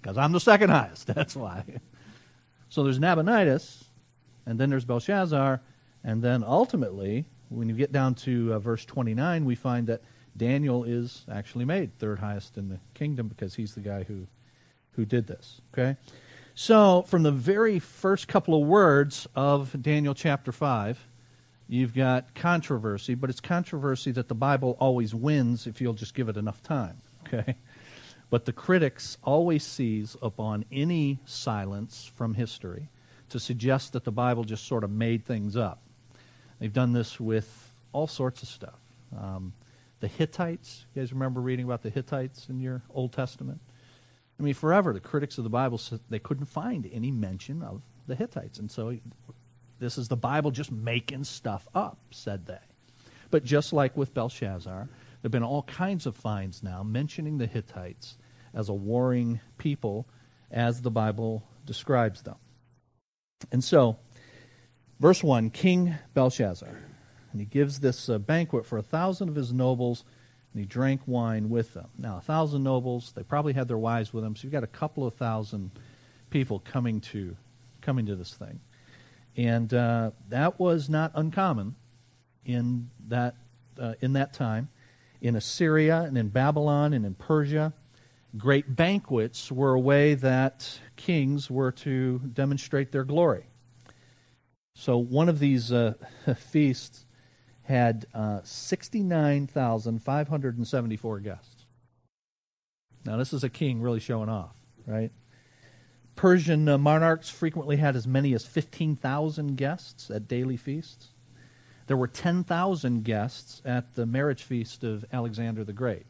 Because 0.00 0.16
I'm 0.16 0.30
the 0.30 0.38
second 0.38 0.70
highest. 0.70 1.06
That's 1.14 1.34
why. 1.34 1.64
So 2.68 2.84
there's 2.84 3.00
Nabonidus, 3.00 3.82
and 4.46 4.60
then 4.60 4.70
there's 4.70 4.84
Belshazzar, 4.84 5.60
and 6.04 6.22
then 6.22 6.44
ultimately, 6.44 7.24
when 7.48 7.68
you 7.68 7.74
get 7.74 7.90
down 7.90 8.14
to 8.14 8.54
uh, 8.54 8.58
verse 8.60 8.84
29, 8.84 9.44
we 9.44 9.56
find 9.56 9.88
that 9.88 10.02
Daniel 10.36 10.84
is 10.84 11.24
actually 11.28 11.64
made 11.64 11.98
third 11.98 12.20
highest 12.20 12.56
in 12.56 12.68
the 12.68 12.78
kingdom 12.94 13.26
because 13.26 13.56
he's 13.56 13.74
the 13.74 13.80
guy 13.80 14.04
who 14.04 14.28
who 14.92 15.04
did 15.04 15.26
this. 15.26 15.60
Okay? 15.74 15.96
So, 16.54 17.02
from 17.08 17.24
the 17.24 17.32
very 17.32 17.80
first 17.80 18.28
couple 18.28 18.62
of 18.62 18.68
words 18.68 19.26
of 19.34 19.82
Daniel 19.82 20.14
chapter 20.14 20.52
5, 20.52 20.96
you've 21.66 21.92
got 21.92 22.36
controversy, 22.36 23.16
but 23.16 23.30
it's 23.30 23.40
controversy 23.40 24.12
that 24.12 24.28
the 24.28 24.36
Bible 24.36 24.76
always 24.78 25.12
wins 25.12 25.66
if 25.66 25.80
you'll 25.80 25.92
just 25.92 26.14
give 26.14 26.28
it 26.28 26.36
enough 26.36 26.62
time. 26.62 26.98
Okay? 27.26 27.56
But 28.28 28.44
the 28.44 28.52
critics 28.52 29.18
always 29.22 29.64
seize 29.64 30.16
upon 30.20 30.64
any 30.72 31.20
silence 31.24 32.10
from 32.14 32.34
history 32.34 32.88
to 33.28 33.38
suggest 33.38 33.92
that 33.92 34.04
the 34.04 34.12
Bible 34.12 34.44
just 34.44 34.66
sort 34.66 34.84
of 34.84 34.90
made 34.90 35.24
things 35.24 35.56
up. 35.56 35.80
They've 36.58 36.72
done 36.72 36.92
this 36.92 37.20
with 37.20 37.72
all 37.92 38.06
sorts 38.06 38.42
of 38.42 38.48
stuff. 38.48 38.78
Um, 39.16 39.52
the 40.00 40.08
Hittites. 40.08 40.84
You 40.94 41.02
guys 41.02 41.12
remember 41.12 41.40
reading 41.40 41.64
about 41.64 41.82
the 41.82 41.90
Hittites 41.90 42.48
in 42.48 42.60
your 42.60 42.82
Old 42.90 43.12
Testament? 43.12 43.60
I 44.38 44.42
mean, 44.42 44.54
forever 44.54 44.92
the 44.92 45.00
critics 45.00 45.38
of 45.38 45.44
the 45.44 45.50
Bible 45.50 45.78
said 45.78 46.00
they 46.10 46.18
couldn't 46.18 46.46
find 46.46 46.88
any 46.92 47.10
mention 47.10 47.62
of 47.62 47.80
the 48.06 48.14
Hittites, 48.14 48.58
and 48.58 48.70
so 48.70 48.96
this 49.78 49.98
is 49.98 50.08
the 50.08 50.16
Bible 50.16 50.50
just 50.50 50.70
making 50.70 51.24
stuff 51.24 51.66
up, 51.74 51.98
said 52.10 52.46
they. 52.46 52.58
But 53.30 53.44
just 53.44 53.72
like 53.72 53.96
with 53.96 54.14
Belshazzar, 54.14 54.88
there 55.26 55.40
have 55.40 55.42
been 55.42 55.42
all 55.42 55.64
kinds 55.64 56.06
of 56.06 56.14
finds 56.14 56.62
now 56.62 56.84
mentioning 56.84 57.38
the 57.38 57.48
Hittites 57.48 58.16
as 58.54 58.68
a 58.68 58.72
warring 58.72 59.40
people 59.58 60.06
as 60.52 60.82
the 60.82 60.90
Bible 60.92 61.42
describes 61.64 62.22
them. 62.22 62.36
And 63.50 63.64
so, 63.64 63.98
verse 65.00 65.24
1 65.24 65.50
King 65.50 65.96
Belshazzar 66.14 66.78
and 67.32 67.40
he 67.40 67.44
gives 67.44 67.80
this 67.80 68.08
uh, 68.08 68.18
banquet 68.18 68.66
for 68.66 68.78
a 68.78 68.82
thousand 68.82 69.28
of 69.28 69.34
his 69.34 69.52
nobles, 69.52 70.04
and 70.52 70.60
he 70.60 70.64
drank 70.64 71.00
wine 71.06 71.50
with 71.50 71.74
them. 71.74 71.88
Now, 71.98 72.18
a 72.18 72.20
thousand 72.20 72.62
nobles, 72.62 73.10
they 73.16 73.24
probably 73.24 73.52
had 73.52 73.66
their 73.66 73.78
wives 73.78 74.12
with 74.12 74.22
them, 74.22 74.36
so 74.36 74.44
you've 74.44 74.52
got 74.52 74.62
a 74.62 74.68
couple 74.68 75.04
of 75.04 75.14
thousand 75.14 75.72
people 76.30 76.60
coming 76.60 77.00
to 77.00 77.36
coming 77.80 78.06
to 78.06 78.14
this 78.14 78.32
thing. 78.32 78.60
And 79.36 79.74
uh, 79.74 80.12
that 80.28 80.60
was 80.60 80.88
not 80.88 81.10
uncommon 81.16 81.74
in 82.44 82.90
that, 83.08 83.34
uh, 83.76 83.94
in 84.00 84.12
that 84.12 84.32
time. 84.32 84.68
In 85.26 85.34
Assyria 85.34 86.02
and 86.02 86.16
in 86.16 86.28
Babylon 86.28 86.92
and 86.92 87.04
in 87.04 87.14
Persia, 87.14 87.72
great 88.36 88.76
banquets 88.76 89.50
were 89.50 89.74
a 89.74 89.80
way 89.80 90.14
that 90.14 90.78
kings 90.94 91.50
were 91.50 91.72
to 91.72 92.20
demonstrate 92.32 92.92
their 92.92 93.02
glory. 93.02 93.46
So 94.76 94.98
one 94.98 95.28
of 95.28 95.40
these 95.40 95.72
uh, 95.72 95.94
feasts 96.36 97.06
had 97.62 98.06
uh, 98.14 98.42
69,574 98.44 101.18
guests. 101.18 101.64
Now, 103.04 103.16
this 103.16 103.32
is 103.32 103.42
a 103.42 103.48
king 103.48 103.82
really 103.82 103.98
showing 103.98 104.28
off, 104.28 104.54
right? 104.86 105.10
Persian 106.14 106.68
uh, 106.68 106.78
monarchs 106.78 107.30
frequently 107.30 107.78
had 107.78 107.96
as 107.96 108.06
many 108.06 108.32
as 108.32 108.46
15,000 108.46 109.56
guests 109.56 110.08
at 110.08 110.28
daily 110.28 110.56
feasts. 110.56 111.08
There 111.86 111.96
were 111.96 112.08
10,000 112.08 113.04
guests 113.04 113.62
at 113.64 113.94
the 113.94 114.06
marriage 114.06 114.42
feast 114.42 114.84
of 114.84 115.04
Alexander 115.12 115.64
the 115.64 115.72
Great. 115.72 116.06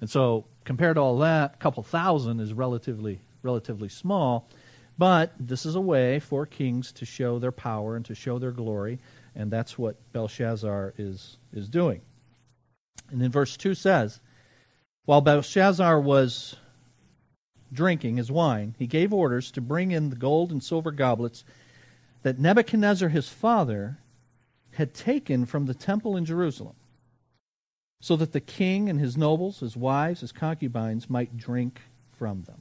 And 0.00 0.10
so, 0.10 0.44
compared 0.64 0.96
to 0.96 1.00
all 1.00 1.18
that, 1.18 1.54
a 1.54 1.56
couple 1.56 1.82
thousand 1.82 2.40
is 2.40 2.52
relatively 2.52 3.20
relatively 3.42 3.88
small. 3.88 4.48
But 4.98 5.32
this 5.38 5.64
is 5.66 5.74
a 5.74 5.80
way 5.80 6.18
for 6.18 6.46
kings 6.46 6.90
to 6.92 7.04
show 7.04 7.38
their 7.38 7.52
power 7.52 7.96
and 7.96 8.04
to 8.06 8.14
show 8.14 8.38
their 8.38 8.50
glory 8.50 8.98
and 9.36 9.50
that's 9.50 9.78
what 9.78 9.96
Belshazzar 10.12 10.94
is, 10.96 11.36
is 11.52 11.68
doing. 11.68 12.00
And 13.10 13.20
then 13.20 13.30
verse 13.30 13.56
2 13.56 13.74
says, 13.74 14.18
While 15.04 15.20
Belshazzar 15.20 16.00
was 16.00 16.56
drinking 17.72 18.16
his 18.16 18.32
wine, 18.32 18.74
he 18.78 18.86
gave 18.86 19.12
orders 19.12 19.50
to 19.52 19.60
bring 19.60 19.90
in 19.90 20.08
the 20.08 20.16
gold 20.16 20.50
and 20.50 20.64
silver 20.64 20.90
goblets 20.90 21.44
that 22.22 22.38
Nebuchadnezzar 22.38 23.10
his 23.10 23.28
father 23.28 23.98
had 24.76 24.94
taken 24.94 25.46
from 25.46 25.66
the 25.66 25.74
temple 25.74 26.16
in 26.16 26.24
Jerusalem, 26.24 26.76
so 28.00 28.16
that 28.16 28.32
the 28.32 28.40
king 28.40 28.88
and 28.88 29.00
his 29.00 29.16
nobles, 29.16 29.60
his 29.60 29.76
wives, 29.76 30.20
his 30.20 30.32
concubines 30.32 31.10
might 31.10 31.36
drink 31.36 31.80
from 32.12 32.42
them. 32.44 32.60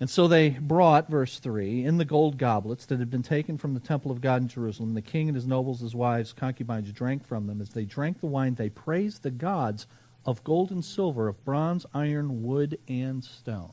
And 0.00 0.10
so 0.10 0.26
they 0.26 0.50
brought, 0.50 1.08
verse 1.08 1.38
3, 1.38 1.84
in 1.84 1.98
the 1.98 2.04
gold 2.04 2.36
goblets 2.36 2.86
that 2.86 2.98
had 2.98 3.10
been 3.10 3.22
taken 3.22 3.56
from 3.58 3.74
the 3.74 3.80
temple 3.80 4.10
of 4.10 4.20
God 4.20 4.42
in 4.42 4.48
Jerusalem. 4.48 4.94
The 4.94 5.02
king 5.02 5.28
and 5.28 5.36
his 5.36 5.46
nobles, 5.46 5.80
his 5.80 5.94
wives, 5.94 6.32
concubines 6.32 6.90
drank 6.92 7.24
from 7.24 7.46
them. 7.46 7.60
As 7.60 7.70
they 7.70 7.84
drank 7.84 8.20
the 8.20 8.26
wine, 8.26 8.54
they 8.54 8.70
praised 8.70 9.22
the 9.22 9.30
gods 9.30 9.86
of 10.26 10.42
gold 10.42 10.70
and 10.72 10.84
silver, 10.84 11.28
of 11.28 11.44
bronze, 11.44 11.86
iron, 11.94 12.42
wood, 12.42 12.78
and 12.88 13.22
stone. 13.22 13.72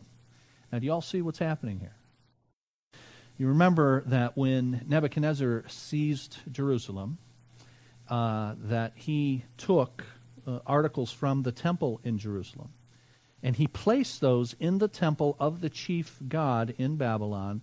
Now, 0.72 0.80
do 0.80 0.86
you 0.86 0.92
all 0.92 1.02
see 1.02 1.22
what's 1.22 1.40
happening 1.40 1.80
here? 1.80 1.96
You 3.42 3.48
remember 3.48 4.04
that 4.06 4.38
when 4.38 4.86
Nebuchadnezzar 4.88 5.64
seized 5.68 6.38
Jerusalem, 6.52 7.18
uh, 8.08 8.54
that 8.66 8.92
he 8.94 9.46
took 9.58 10.04
uh, 10.46 10.60
articles 10.68 11.12
from 11.12 11.42
the 11.42 11.52
temple 11.52 12.00
in 12.04 12.20
Jerusalem 12.20 12.70
and 13.42 13.56
he 13.56 13.66
placed 13.66 14.22
those 14.22 14.56
in 14.60 14.78
the 14.78 14.88
temple 14.88 15.38
of 15.40 15.60
the 15.60 15.72
chief 15.72 16.20
god 16.28 16.76
in 16.78 16.98
Babylon, 16.98 17.62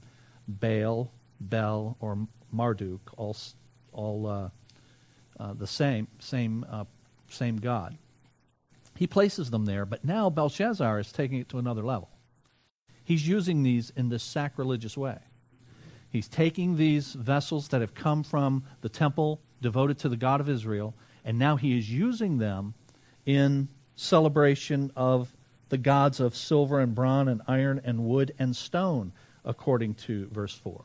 Baal, 0.48 1.12
Bel, 1.38 1.96
or 2.00 2.26
Marduk, 2.50 3.12
all, 3.16 3.36
all 3.92 4.26
uh, 4.26 4.48
uh, 5.38 5.52
the 5.52 5.68
same, 5.68 6.08
same, 6.18 6.66
uh, 6.68 6.86
same 7.30 7.58
god. 7.58 7.96
He 8.96 9.06
places 9.06 9.50
them 9.50 9.64
there, 9.64 9.86
but 9.86 10.04
now 10.04 10.28
Belshazzar 10.28 10.98
is 10.98 11.12
taking 11.12 11.38
it 11.38 11.48
to 11.50 11.58
another 11.58 11.84
level. 11.84 12.10
He's 13.04 13.28
using 13.28 13.62
these 13.62 13.92
in 13.94 14.08
this 14.08 14.24
sacrilegious 14.24 14.96
way. 14.96 15.18
He's 16.10 16.28
taking 16.28 16.76
these 16.76 17.12
vessels 17.12 17.68
that 17.68 17.80
have 17.80 17.94
come 17.94 18.22
from 18.22 18.64
the 18.80 18.88
temple 18.88 19.40
devoted 19.60 19.98
to 19.98 20.08
the 20.08 20.16
God 20.16 20.40
of 20.40 20.48
Israel, 20.48 20.94
and 21.24 21.38
now 21.38 21.56
he 21.56 21.76
is 21.78 21.90
using 21.90 22.38
them 22.38 22.74
in 23.26 23.68
celebration 23.96 24.90
of 24.96 25.32
the 25.68 25.78
gods 25.78 26.20
of 26.20 26.34
silver 26.34 26.80
and 26.80 26.94
bronze 26.94 27.28
and 27.28 27.42
iron 27.46 27.80
and 27.84 28.04
wood 28.04 28.34
and 28.38 28.56
stone, 28.56 29.12
according 29.44 29.94
to 29.94 30.26
verse 30.28 30.54
4. 30.54 30.84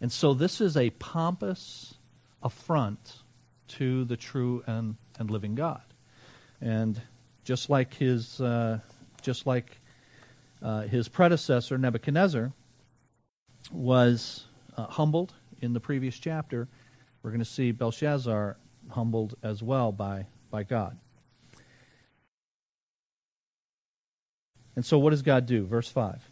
And 0.00 0.12
so 0.12 0.34
this 0.34 0.60
is 0.60 0.76
a 0.76 0.90
pompous 0.90 1.94
affront 2.42 3.22
to 3.68 4.04
the 4.04 4.16
true 4.16 4.62
and, 4.66 4.96
and 5.18 5.30
living 5.30 5.54
God. 5.54 5.82
And 6.60 7.00
just 7.44 7.70
like 7.70 7.94
his, 7.94 8.40
uh, 8.40 8.78
just 9.22 9.46
like 9.46 9.80
uh, 10.62 10.82
his 10.82 11.08
predecessor, 11.08 11.76
Nebuchadnezzar, 11.78 12.52
was 13.72 14.44
uh, 14.80 14.86
humbled 14.86 15.34
in 15.60 15.72
the 15.72 15.80
previous 15.80 16.18
chapter, 16.18 16.68
we're 17.22 17.30
going 17.30 17.40
to 17.40 17.44
see 17.44 17.70
Belshazzar 17.70 18.56
humbled 18.90 19.34
as 19.42 19.62
well 19.62 19.92
by, 19.92 20.26
by 20.50 20.62
God. 20.62 20.96
And 24.74 24.84
so, 24.84 24.98
what 24.98 25.10
does 25.10 25.22
God 25.22 25.44
do? 25.46 25.66
Verse 25.66 25.90
5. 25.90 26.30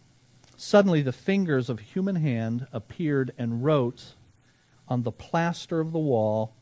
Suddenly, 0.57 1.03
the 1.03 1.13
fingers 1.13 1.69
of 1.69 1.79
human 1.81 2.17
hand 2.17 2.67
appeared 2.73 3.33
and 3.37 3.63
wrote 3.63 4.15
on 4.89 5.03
the 5.03 5.13
plaster 5.13 5.81
of 5.81 5.93
the 5.93 5.99
wall 5.99 6.55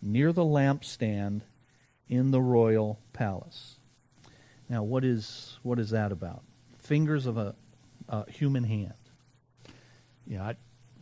near 0.00 0.32
the 0.32 0.44
lampstand 0.44 1.42
in 2.08 2.30
the 2.30 2.40
royal 2.40 2.98
palace. 3.12 3.76
Now, 4.70 4.82
what 4.82 5.04
is, 5.04 5.58
what 5.62 5.78
is 5.78 5.90
that 5.90 6.10
about? 6.10 6.42
Fingers 6.78 7.26
of 7.26 7.36
a, 7.36 7.54
a 8.08 8.30
human 8.30 8.64
hand. 8.64 8.94
Yeah, 10.26 10.54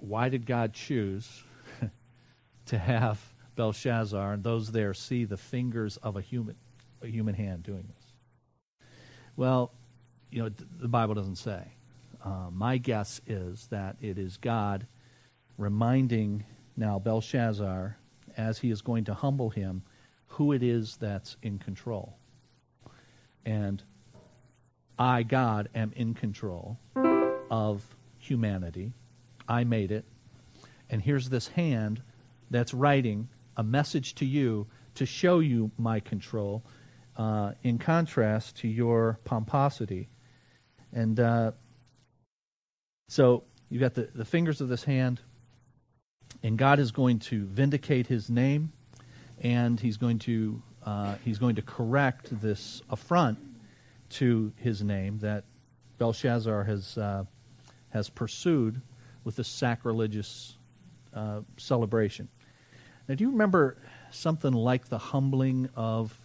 why 0.03 0.29
did 0.29 0.47
God 0.47 0.73
choose 0.73 1.43
to 2.67 2.79
have 2.79 3.21
Belshazzar 3.55 4.33
and 4.33 4.43
those 4.43 4.73
there 4.73 4.95
see 4.95 5.25
the 5.25 5.37
fingers 5.37 5.97
of 5.99 6.17
a 6.17 6.21
human, 6.21 6.57
a 7.03 7.07
human 7.07 7.35
hand 7.35 7.63
doing 7.63 7.85
this? 7.87 8.87
Well, 9.37 9.73
you 10.31 10.43
know, 10.43 10.51
the 10.81 10.89
Bible 10.89 11.15
doesn't 11.15 11.37
say. 11.37 11.63
Uh, 12.25 12.49
my 12.51 12.79
guess 12.79 13.21
is 13.27 13.67
that 13.69 13.97
it 14.01 14.19
is 14.19 14.37
God 14.37 14.87
reminding 15.57 16.45
now 16.77 16.99
Belshazzar, 16.99 17.97
as 18.37 18.59
he 18.59 18.71
is 18.71 18.81
going 18.83 19.05
to 19.05 19.15
humble 19.15 19.51
him, 19.51 19.83
who 20.27 20.53
it 20.53 20.63
is 20.63 20.97
that's 20.97 21.37
in 21.43 21.59
control. 21.59 22.17
And 23.45 23.83
I, 24.99 25.23
God, 25.23 25.69
am 25.75 25.93
in 25.95 26.15
control 26.15 26.79
of 27.51 27.85
humanity. 28.19 28.93
I 29.49 29.65
made 29.65 29.93
it. 29.93 30.05
And 30.91 31.01
here's 31.01 31.29
this 31.29 31.49
hand 31.49 32.03
that's 32.51 32.75
writing 32.75 33.29
a 33.57 33.63
message 33.63 34.15
to 34.17 34.27
you 34.27 34.67
to 34.97 35.07
show 35.07 35.39
you 35.39 35.71
my 35.79 36.01
control 36.01 36.63
uh, 37.17 37.53
in 37.63 37.79
contrast 37.79 38.57
to 38.59 38.69
your 38.69 39.19
pomposity 39.25 40.09
and 40.93 41.19
uh, 41.19 41.53
so 43.09 43.45
you've 43.71 43.81
got 43.81 43.95
the, 43.95 44.09
the 44.15 44.25
fingers 44.25 44.61
of 44.61 44.69
this 44.69 44.85
hand, 44.85 45.21
and 46.43 46.59
God 46.59 46.79
is 46.79 46.93
going 46.93 47.21
to 47.21 47.47
vindicate 47.47 48.07
his 48.07 48.29
name, 48.29 48.73
and 49.41 49.81
he's 49.81 49.97
going 49.97 50.19
to, 50.21 50.63
uh, 50.85 51.17
he's 51.25 51.39
going 51.39 51.57
to 51.57 51.63
correct 51.63 52.41
this 52.41 52.83
affront 52.91 53.39
to 54.11 54.53
his 54.57 54.83
name 54.83 55.19
that 55.21 55.45
Belshazzar 55.99 56.65
has, 56.65 56.99
uh, 56.99 57.25
has 57.89 58.11
pursued 58.11 58.81
with 59.25 59.37
this 59.37 59.49
sacrilegious 59.49 60.57
uh, 61.15 61.41
celebration. 61.57 62.29
Now, 63.09 63.15
do 63.15 63.25
you 63.25 63.31
remember 63.31 63.77
something 64.11 64.53
like 64.53 64.89
the 64.89 64.99
humbling 64.99 65.69
of, 65.75 66.17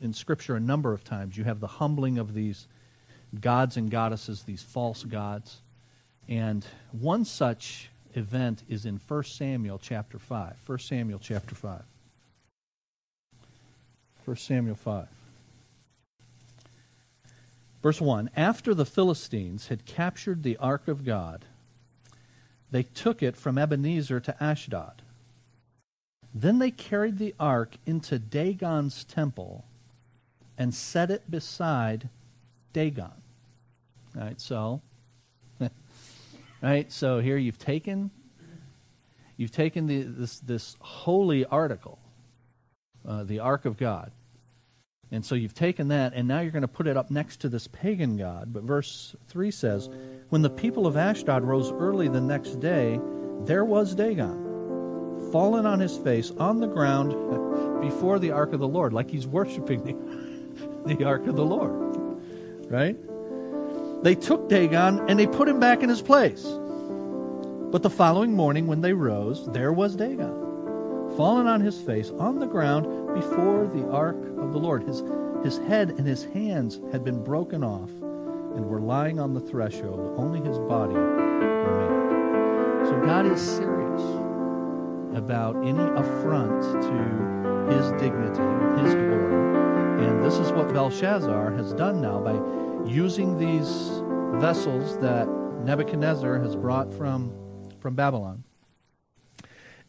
in 0.00 0.12
Scripture, 0.12 0.56
a 0.56 0.60
number 0.60 0.92
of 0.92 1.04
times, 1.04 1.36
you 1.36 1.44
have 1.44 1.60
the 1.60 1.66
humbling 1.66 2.18
of 2.18 2.34
these 2.34 2.66
gods 3.40 3.76
and 3.76 3.90
goddesses, 3.90 4.42
these 4.42 4.62
false 4.62 5.04
gods. 5.04 5.60
And 6.28 6.64
one 6.92 7.24
such 7.24 7.90
event 8.14 8.62
is 8.68 8.86
in 8.86 9.00
1 9.06 9.24
Samuel 9.24 9.78
chapter 9.78 10.18
5. 10.18 10.56
1 10.66 10.78
Samuel 10.78 11.18
chapter 11.18 11.54
5. 11.54 11.82
1 14.24 14.36
Samuel 14.36 14.76
5. 14.76 15.06
Verse 17.82 18.00
1 18.00 18.30
After 18.36 18.74
the 18.74 18.84
Philistines 18.84 19.68
had 19.68 19.86
captured 19.86 20.42
the 20.42 20.56
ark 20.56 20.88
of 20.88 21.04
God, 21.04 21.44
they 22.70 22.82
took 22.82 23.22
it 23.22 23.36
from 23.36 23.58
Ebenezer 23.58 24.20
to 24.20 24.42
Ashdod. 24.42 25.02
Then 26.34 26.58
they 26.58 26.70
carried 26.70 27.18
the 27.18 27.34
ark 27.40 27.76
into 27.86 28.18
Dagon's 28.18 29.04
temple 29.04 29.64
and 30.58 30.74
set 30.74 31.10
it 31.10 31.30
beside 31.30 32.08
Dagon. 32.72 33.12
All 34.16 34.22
right, 34.22 34.40
so, 34.40 34.82
right, 36.62 36.90
so 36.92 37.20
here 37.20 37.36
you've 37.36 37.58
taken, 37.58 38.10
you've 39.36 39.52
taken 39.52 39.86
the, 39.86 40.02
this 40.02 40.38
this 40.40 40.76
holy 40.80 41.44
article, 41.44 41.98
uh, 43.06 43.24
the 43.24 43.40
Ark 43.40 43.64
of 43.64 43.76
God, 43.76 44.12
and 45.10 45.24
so 45.24 45.34
you've 45.34 45.54
taken 45.54 45.88
that, 45.88 46.12
and 46.14 46.26
now 46.26 46.40
you're 46.40 46.50
going 46.50 46.62
to 46.62 46.68
put 46.68 46.86
it 46.86 46.96
up 46.96 47.10
next 47.10 47.40
to 47.42 47.48
this 47.48 47.66
pagan 47.68 48.16
god. 48.16 48.52
But 48.52 48.62
verse 48.62 49.14
three 49.28 49.50
says, 49.50 49.88
when 50.28 50.42
the 50.42 50.50
people 50.50 50.86
of 50.86 50.96
Ashdod 50.96 51.44
rose 51.44 51.72
early 51.72 52.08
the 52.08 52.20
next 52.20 52.60
day, 52.60 53.00
there 53.44 53.64
was 53.64 53.94
Dagon, 53.94 55.30
fallen 55.32 55.66
on 55.66 55.80
his 55.80 55.96
face 55.96 56.30
on 56.38 56.60
the 56.60 56.66
ground 56.66 57.10
before 57.80 58.18
the 58.18 58.30
ark 58.30 58.52
of 58.52 58.60
the 58.60 58.68
Lord, 58.68 58.92
like 58.92 59.10
he's 59.10 59.26
worshiping 59.26 59.82
the, 59.84 60.94
the 60.94 61.04
ark 61.04 61.26
of 61.26 61.36
the 61.36 61.44
Lord 61.44 61.86
right? 62.68 62.96
They 64.02 64.14
took 64.14 64.48
Dagon 64.48 65.08
and 65.08 65.18
they 65.18 65.26
put 65.26 65.48
him 65.48 65.60
back 65.60 65.82
in 65.82 65.88
his 65.88 66.02
place. 66.02 66.44
But 66.44 67.82
the 67.82 67.90
following 67.90 68.32
morning, 68.32 68.66
when 68.66 68.80
they 68.80 68.92
rose, 68.92 69.50
there 69.52 69.72
was 69.72 69.96
Dagon, 69.96 71.14
fallen 71.16 71.46
on 71.46 71.60
his 71.60 71.80
face 71.80 72.10
on 72.10 72.38
the 72.38 72.46
ground 72.46 73.14
before 73.14 73.66
the 73.66 73.88
ark 73.90 74.16
of 74.38 74.52
the 74.52 74.58
Lord. 74.58 74.84
His, 74.84 75.02
his 75.42 75.58
head 75.66 75.90
and 75.90 76.06
his 76.06 76.24
hands 76.24 76.80
had 76.92 77.04
been 77.04 77.22
broken 77.22 77.64
off 77.64 77.90
and 78.56 78.66
were 78.66 78.80
lying 78.80 79.20
on 79.20 79.34
the 79.34 79.40
threshold. 79.40 80.14
Only 80.16 80.40
his 80.40 80.58
body 80.58 80.94
remained. 80.94 82.86
So 82.88 83.00
God 83.04 83.26
is 83.26 83.40
serious 83.40 84.02
about 85.14 85.56
any 85.64 85.84
affront 86.00 86.62
to 86.62 87.72
his 87.74 87.90
dignity, 87.92 88.42
his 88.82 88.94
glory. 88.94 90.06
And 90.06 90.22
this 90.22 90.38
is 90.38 90.52
what 90.52 90.72
Belshazzar 90.72 91.52
has 91.52 91.72
done 91.74 92.00
now 92.00 92.20
by 92.20 92.34
using 92.90 93.38
these 93.38 94.02
vessels 94.40 94.98
that 94.98 95.28
Nebuchadnezzar 95.64 96.38
has 96.38 96.54
brought 96.54 96.92
from, 96.92 97.32
from 97.80 97.94
Babylon 97.94 98.44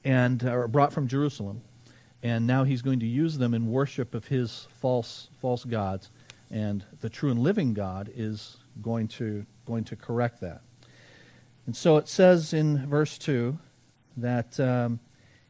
and 0.04 0.44
or 0.44 0.68
brought 0.68 0.94
from 0.94 1.08
Jerusalem. 1.08 1.62
And 2.24 2.48
now 2.48 2.64
he's 2.64 2.82
going 2.82 3.00
to 3.02 3.06
use 3.06 3.38
them 3.38 3.54
in 3.54 3.68
worship 3.68 4.16
of 4.16 4.28
his 4.28 4.68
false 4.80 5.30
false 5.40 5.64
gods. 5.64 6.10
And 6.50 6.86
the 7.02 7.10
true 7.10 7.30
and 7.30 7.40
living 7.40 7.74
God 7.74 8.10
is 8.16 8.58
going 8.82 9.08
to 9.10 9.46
going 9.66 9.84
to 9.86 9.96
correct 9.96 10.42
that. 10.42 10.62
And 11.66 11.76
so 11.76 11.98
it 11.98 12.08
says 12.08 12.54
in 12.54 12.88
verse 12.88 13.18
2 13.18 13.58
that 14.18 14.58
um, 14.60 15.00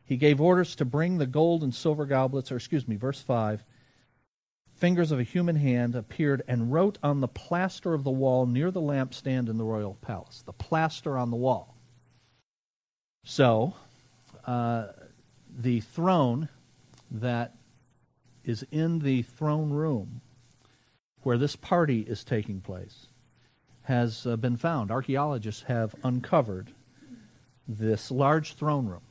he 0.03 0.17
gave 0.17 0.41
orders 0.41 0.75
to 0.77 0.85
bring 0.85 1.17
the 1.17 1.27
gold 1.27 1.61
and 1.63 1.73
silver 1.73 2.05
goblets, 2.05 2.51
or 2.51 2.55
excuse 2.55 2.87
me, 2.87 2.95
verse 2.95 3.21
5 3.21 3.63
fingers 4.77 5.11
of 5.11 5.19
a 5.19 5.23
human 5.23 5.55
hand 5.55 5.95
appeared 5.95 6.43
and 6.47 6.71
wrote 6.71 6.97
on 7.01 7.19
the 7.19 7.27
plaster 7.27 7.93
of 7.93 8.03
the 8.03 8.11
wall 8.11 8.45
near 8.45 8.71
the 8.71 8.81
lampstand 8.81 9.49
in 9.49 9.57
the 9.57 9.63
royal 9.63 9.95
palace. 10.01 10.43
The 10.45 10.53
plaster 10.53 11.17
on 11.17 11.31
the 11.31 11.35
wall. 11.35 11.75
So, 13.23 13.73
uh, 14.45 14.87
the 15.57 15.81
throne 15.81 16.49
that 17.09 17.55
is 18.43 18.65
in 18.71 18.99
the 18.99 19.23
throne 19.23 19.71
room 19.71 20.21
where 21.27 21.37
this 21.37 21.57
party 21.57 22.05
is 22.07 22.23
taking 22.23 22.61
place 22.61 23.07
has 23.81 24.25
uh, 24.25 24.37
been 24.37 24.55
found. 24.55 24.89
Archaeologists 24.89 25.63
have 25.63 25.93
uncovered 26.01 26.71
this 27.67 28.09
large 28.09 28.53
throne 28.53 28.85
room, 28.85 29.01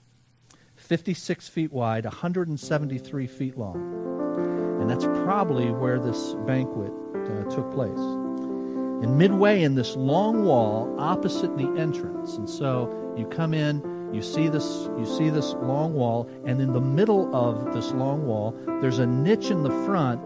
56 0.77 1.47
feet 1.51 1.71
wide, 1.71 2.07
173 2.07 3.27
feet 3.27 3.59
long. 3.59 4.81
And 4.81 4.89
that's 4.89 5.05
probably 5.05 5.71
where 5.71 5.99
this 5.99 6.33
banquet 6.47 6.91
uh, 7.15 7.55
took 7.55 7.71
place. 7.75 7.99
And 7.99 9.19
midway 9.19 9.63
in 9.63 9.75
this 9.75 9.95
long 9.95 10.47
wall 10.47 10.97
opposite 10.99 11.55
the 11.59 11.69
entrance. 11.79 12.37
And 12.39 12.49
so 12.49 13.15
you 13.15 13.27
come 13.27 13.53
in, 13.53 14.11
you 14.15 14.23
see 14.23 14.49
this 14.49 14.89
you 14.97 15.05
see 15.05 15.29
this 15.29 15.53
long 15.61 15.93
wall, 15.93 16.31
and 16.47 16.63
in 16.63 16.73
the 16.73 16.81
middle 16.81 17.37
of 17.37 17.75
this 17.75 17.91
long 17.91 18.27
wall, 18.27 18.59
there's 18.81 19.01
a 19.01 19.07
niche 19.07 19.51
in 19.51 19.63
the 19.63 19.85
front 19.85 20.23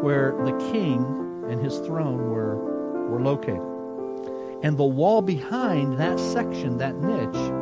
where 0.00 0.30
the 0.44 0.52
king 0.72 1.23
and 1.48 1.60
his 1.60 1.78
throne 1.78 2.30
were 2.30 2.56
were 3.08 3.20
located. 3.20 3.60
And 4.62 4.78
the 4.78 4.84
wall 4.84 5.20
behind 5.20 5.98
that 5.98 6.18
section, 6.18 6.78
that 6.78 6.96
niche, 6.96 7.52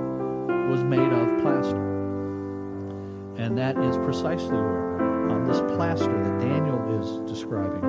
was 0.70 0.84
made 0.84 1.12
of 1.12 1.42
plaster. 1.42 1.92
And 3.36 3.58
that 3.58 3.76
is 3.76 3.96
precisely 3.98 4.56
where, 4.56 5.28
on 5.30 5.44
this 5.44 5.60
plaster 5.76 6.06
that 6.06 6.40
Daniel 6.40 7.00
is 7.00 7.30
describing, 7.30 7.80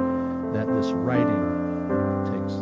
that 0.53 0.67
this 0.73 0.87
writing 0.93 1.43
takes, 2.25 2.53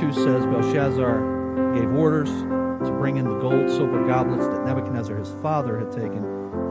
2 0.00 0.14
says 0.14 0.46
Belshazzar 0.46 1.74
gave 1.74 1.92
orders 1.92 2.30
to 2.30 2.90
bring 2.98 3.18
in 3.18 3.26
the 3.26 3.38
gold, 3.38 3.68
silver 3.68 4.06
goblets 4.06 4.46
that 4.46 4.64
Nebuchadnezzar, 4.64 5.14
his 5.14 5.30
father, 5.42 5.78
had 5.78 5.92
taken 5.92 6.22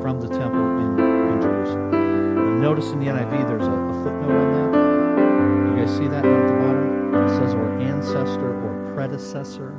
from 0.02 0.20
the 0.20 0.28
temple 0.28 0.60
in, 0.80 1.00
in 1.00 1.40
Jerusalem. 1.40 1.92
Now, 1.92 2.60
notice 2.60 2.90
in 2.90 3.00
the 3.00 3.06
NIV 3.06 3.48
there's 3.48 3.68
a, 3.68 3.72
a 3.72 4.04
footnote 4.04 4.32
on 4.32 4.72
that. 4.72 5.78
You 5.78 5.86
guys 5.86 5.96
see 5.96 6.08
that 6.08 6.24
down 6.24 6.42
at 6.42 6.48
the 6.48 6.54
bottom? 6.58 7.26
It 7.26 7.30
says, 7.38 7.54
or 7.54 7.78
ancestor 7.78 8.50
or 8.50 8.94
predecessor. 8.96 9.78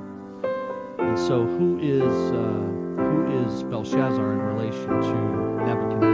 And 1.00 1.18
so, 1.18 1.44
who 1.44 1.80
is 1.80 2.30
uh, 2.30 2.70
who 3.02 3.44
is 3.44 3.64
Belshazzar 3.64 4.32
in 4.32 4.38
relation 4.38 4.86
to 4.86 5.64
Nebuchadnezzar? 5.66 6.10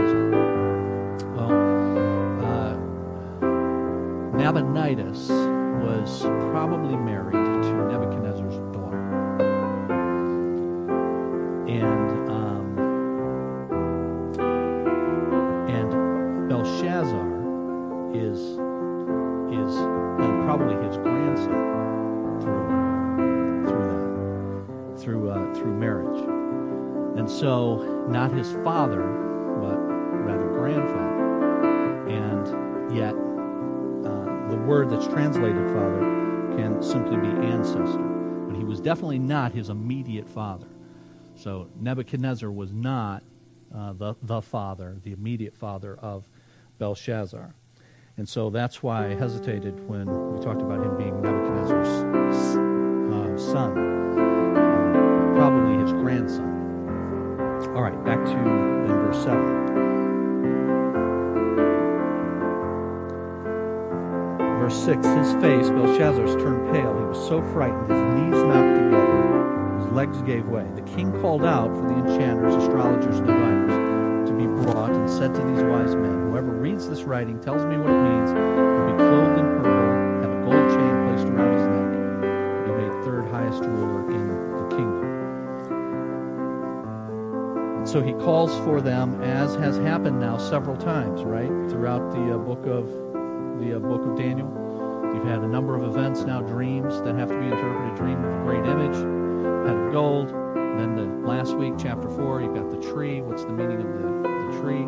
Probably 6.57 6.95
married 6.95 7.33
to 7.33 7.71
Nebuchadnezzar's 7.85 8.57
daughter, 8.73 8.97
and 11.67 12.29
um, 12.31 12.79
and 15.69 16.49
Belshazzar 16.49 17.27
is 18.15 18.39
is 19.53 19.75
and 19.77 20.45
probably 20.45 20.73
his 20.83 20.97
grandson 20.97 21.59
through 22.41 22.67
through 23.67 23.85
that 23.91 24.99
through 24.99 25.29
uh, 25.29 25.53
through 25.53 25.75
marriage, 25.77 26.21
and 27.19 27.29
so 27.29 28.07
not 28.09 28.31
his 28.31 28.51
father, 28.63 29.03
but 29.61 29.77
rather 30.25 30.47
grandfather, 30.47 32.07
and 32.09 32.47
yet 32.97 33.13
uh, 33.13 34.49
the 34.49 34.57
word 34.65 34.89
that's 34.89 35.05
translated 35.05 35.63
father 35.67 36.17
can 36.57 36.81
simply 36.81 37.17
be 37.17 37.27
ancestor, 37.27 37.99
but 38.47 38.57
he 38.57 38.63
was 38.63 38.81
definitely 38.81 39.19
not 39.19 39.51
his 39.51 39.69
immediate 39.69 40.27
father. 40.27 40.67
So 41.35 41.69
Nebuchadnezzar 41.79 42.51
was 42.51 42.73
not 42.73 43.23
uh, 43.73 43.93
the 43.93 44.15
the 44.23 44.41
father, 44.41 44.97
the 45.03 45.11
immediate 45.11 45.55
father 45.55 45.97
of 46.01 46.27
Belshazzar. 46.79 47.53
And 48.17 48.27
so 48.27 48.49
that's 48.49 48.81
why 48.81 49.11
I 49.11 49.13
hesitated 49.13 49.87
when 49.87 50.07
we 50.07 50.43
talked 50.43 50.61
about 50.61 50.83
him 50.83 50.97
being 50.97 51.21
Nebuchadnezzar's 51.21 52.57
uh, 53.13 53.37
son, 53.37 53.73
probably 55.35 55.79
his 55.83 55.93
grandson. 55.93 56.57
All 57.75 57.83
right, 57.83 58.03
back 58.03 58.25
to 58.25 58.33
verse 58.33 59.23
7. 59.23 59.96
Verse 64.67 64.83
6 64.83 65.07
His 65.07 65.31
face, 65.35 65.69
Belshazzar's, 65.69 66.35
turned 66.43 66.75
pale. 66.75 66.93
He 66.99 67.05
was 67.05 67.17
so 67.29 67.41
frightened, 67.53 67.89
his 67.89 68.01
knees 68.19 68.43
knocked 68.43 68.75
together, 68.75 69.79
his 69.79 69.87
legs 69.93 70.21
gave 70.23 70.45
way. 70.45 70.67
The 70.75 70.81
king 70.81 71.13
called 71.21 71.45
out 71.45 71.69
for 71.73 71.87
the 71.87 71.95
enchanters, 71.95 72.53
astrologers, 72.53 73.19
and 73.19 73.27
diviners 73.27 74.27
to 74.27 74.35
be 74.35 74.45
brought 74.45 74.91
and 74.91 75.09
said 75.09 75.33
to 75.35 75.41
these 75.41 75.63
wise 75.63 75.95
men, 75.95 76.31
Whoever 76.31 76.51
reads 76.51 76.89
this 76.89 77.03
writing 77.03 77.39
tells 77.39 77.63
me 77.63 77.77
what 77.77 77.91
it 77.91 78.03
means, 78.03 78.29
will 78.33 78.91
be 78.91 78.97
clothed 78.97 79.39
in 79.39 79.45
purple, 79.55 79.71
have 80.19 80.35
a 80.35 80.39
gold 80.43 80.67
chain 80.75 80.93
placed 81.07 81.27
around 81.31 81.55
his 81.55 81.67
neck, 81.71 81.87
be 82.65 82.71
made 82.75 82.91
third 83.05 83.25
highest 83.31 83.63
ruler 83.63 84.03
in 84.11 84.27
the 84.51 84.67
kingdom. 84.75 85.07
So 87.87 88.01
he 88.01 88.11
calls 88.11 88.53
for 88.65 88.81
them, 88.81 89.21
as 89.23 89.55
has 89.55 89.77
happened 89.77 90.19
now 90.19 90.37
several 90.37 90.75
times, 90.75 91.23
right, 91.23 91.47
throughout 91.69 92.11
the 92.11 92.35
uh, 92.35 92.37
book 92.37 92.65
of 92.65 93.06
the 93.59 93.75
uh, 93.75 93.79
book 93.79 94.05
of 94.05 94.15
Daniel. 94.15 94.47
You've 95.13 95.25
had 95.25 95.39
a 95.39 95.47
number 95.47 95.75
of 95.75 95.83
events 95.83 96.21
now, 96.21 96.41
dreams 96.41 97.01
that 97.01 97.15
have 97.15 97.29
to 97.29 97.39
be 97.39 97.45
interpreted. 97.45 97.95
Dream 97.95 98.23
of 98.23 98.41
a 98.41 98.43
great 98.43 98.65
image, 98.65 98.95
head 99.65 99.75
of 99.75 99.91
gold. 99.91 100.29
Then 100.29 100.95
the 100.95 101.27
last 101.27 101.55
week, 101.55 101.73
chapter 101.77 102.09
four, 102.09 102.41
you've 102.41 102.53
got 102.53 102.69
the 102.69 102.79
tree. 102.91 103.21
What's 103.21 103.43
the 103.43 103.53
meaning 103.53 103.81
of 103.81 103.87
the, 103.87 104.07
the 104.29 104.61
tree 104.61 104.85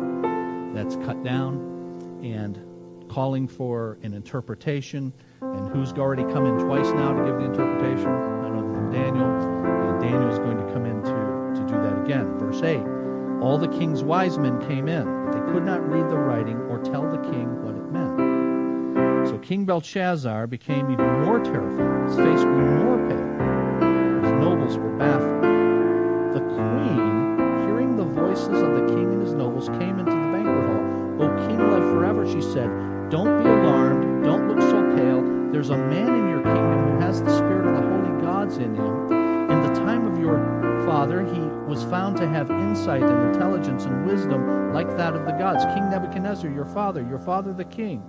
that's 0.72 0.96
cut 1.04 1.22
down? 1.24 1.68
And 2.22 2.60
calling 3.10 3.48
for 3.48 3.98
an 4.02 4.14
interpretation. 4.14 5.12
And 5.40 5.68
who's 5.68 5.92
already 5.92 6.22
come 6.32 6.46
in 6.46 6.58
twice 6.58 6.86
now 6.92 7.12
to 7.12 7.24
give 7.24 7.38
the 7.38 7.44
interpretation? 7.44 8.04
None 8.04 8.56
other 8.56 8.72
than 8.72 8.90
Daniel. 8.90 9.28
And 9.28 10.00
Daniel's 10.00 10.38
going 10.38 10.58
to 10.58 10.72
come 10.72 10.86
in 10.86 11.02
to, 11.02 11.60
to 11.60 11.66
do 11.66 11.82
that 11.82 12.04
again. 12.04 12.38
Verse 12.38 12.62
8 12.62 12.78
All 13.42 13.58
the 13.58 13.68
king's 13.68 14.04
wise 14.04 14.38
men 14.38 14.60
came 14.68 14.88
in, 14.88 15.04
but 15.24 15.32
they 15.32 15.52
could 15.52 15.64
not 15.64 15.86
read 15.88 16.08
the 16.08 16.18
writing 16.18 16.56
or 16.68 16.78
tell 16.78 17.10
the 17.10 17.18
king 17.30 17.62
what 17.64 17.74
it 17.74 17.90
meant. 17.90 18.19
King 19.42 19.64
Belshazzar 19.64 20.46
became 20.46 20.90
even 20.90 21.24
more 21.24 21.42
terrified. 21.42 22.08
His 22.08 22.16
face 22.16 22.44
grew 22.44 22.84
more 22.84 22.98
pale. 23.08 24.22
His 24.22 24.32
nobles 24.32 24.76
were 24.76 24.96
baffled. 24.96 25.42
The 26.34 26.40
queen, 26.40 27.66
hearing 27.66 27.96
the 27.96 28.04
voices 28.04 28.48
of 28.48 28.74
the 28.74 28.86
king 28.94 29.12
and 29.12 29.22
his 29.22 29.32
nobles, 29.32 29.68
came 29.70 29.98
into 29.98 30.12
the 30.12 30.30
banquet 30.30 30.64
hall. 30.66 31.22
O 31.22 31.48
king, 31.48 31.58
live 31.70 31.84
forever, 31.84 32.30
she 32.30 32.42
said. 32.42 32.68
Don't 33.10 33.42
be 33.42 33.48
alarmed. 33.48 34.24
Don't 34.24 34.48
look 34.48 34.60
so 34.60 34.96
pale. 34.96 35.22
There's 35.50 35.70
a 35.70 35.76
man 35.76 36.14
in 36.14 36.28
your 36.28 36.42
kingdom 36.42 36.90
who 36.90 37.00
has 37.00 37.22
the 37.22 37.36
spirit 37.36 37.66
of 37.66 37.74
the 37.74 37.88
holy 37.88 38.22
gods 38.22 38.58
in 38.58 38.74
him. 38.74 39.10
In 39.50 39.62
the 39.62 39.80
time 39.80 40.06
of 40.06 40.18
your 40.20 40.38
father, 40.84 41.24
he 41.24 41.40
was 41.66 41.82
found 41.84 42.18
to 42.18 42.28
have 42.28 42.50
insight 42.50 43.02
and 43.02 43.34
intelligence 43.34 43.84
and 43.84 44.06
wisdom 44.06 44.72
like 44.72 44.96
that 44.96 45.14
of 45.14 45.24
the 45.24 45.32
gods. 45.32 45.64
King 45.74 45.88
Nebuchadnezzar, 45.90 46.50
your 46.50 46.66
father, 46.66 47.02
your 47.02 47.18
father 47.18 47.52
the 47.52 47.64
king 47.64 48.02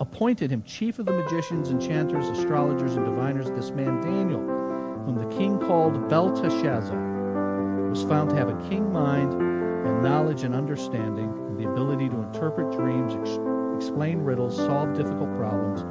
appointed 0.00 0.50
him 0.50 0.62
chief 0.62 0.98
of 0.98 1.06
the 1.06 1.12
magicians, 1.12 1.70
enchanters, 1.70 2.28
astrologers, 2.28 2.94
and 2.94 3.04
diviners. 3.04 3.50
This 3.50 3.70
man 3.70 4.00
Daniel, 4.00 4.40
whom 4.40 5.16
the 5.16 5.36
king 5.36 5.58
called 5.58 6.08
Belteshazzar, 6.08 7.88
was 7.90 8.02
found 8.04 8.30
to 8.30 8.36
have 8.36 8.48
a 8.48 8.68
king 8.68 8.92
mind 8.92 9.32
and 9.32 10.02
knowledge 10.02 10.44
and 10.44 10.54
understanding, 10.54 11.30
and 11.30 11.58
the 11.58 11.68
ability 11.68 12.08
to 12.08 12.16
interpret 12.16 12.70
dreams, 12.72 13.14
ex- 13.14 13.38
explain 13.76 14.18
riddles, 14.18 14.56
solve 14.56 14.94
difficult 14.94 15.34
problems. 15.36 15.82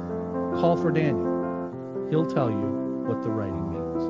Call 0.60 0.76
for 0.76 0.90
Daniel. 0.90 1.26
He'll 2.10 2.26
tell 2.26 2.50
you 2.50 3.04
what 3.06 3.22
the 3.22 3.30
writing 3.30 3.70
means. 3.70 4.04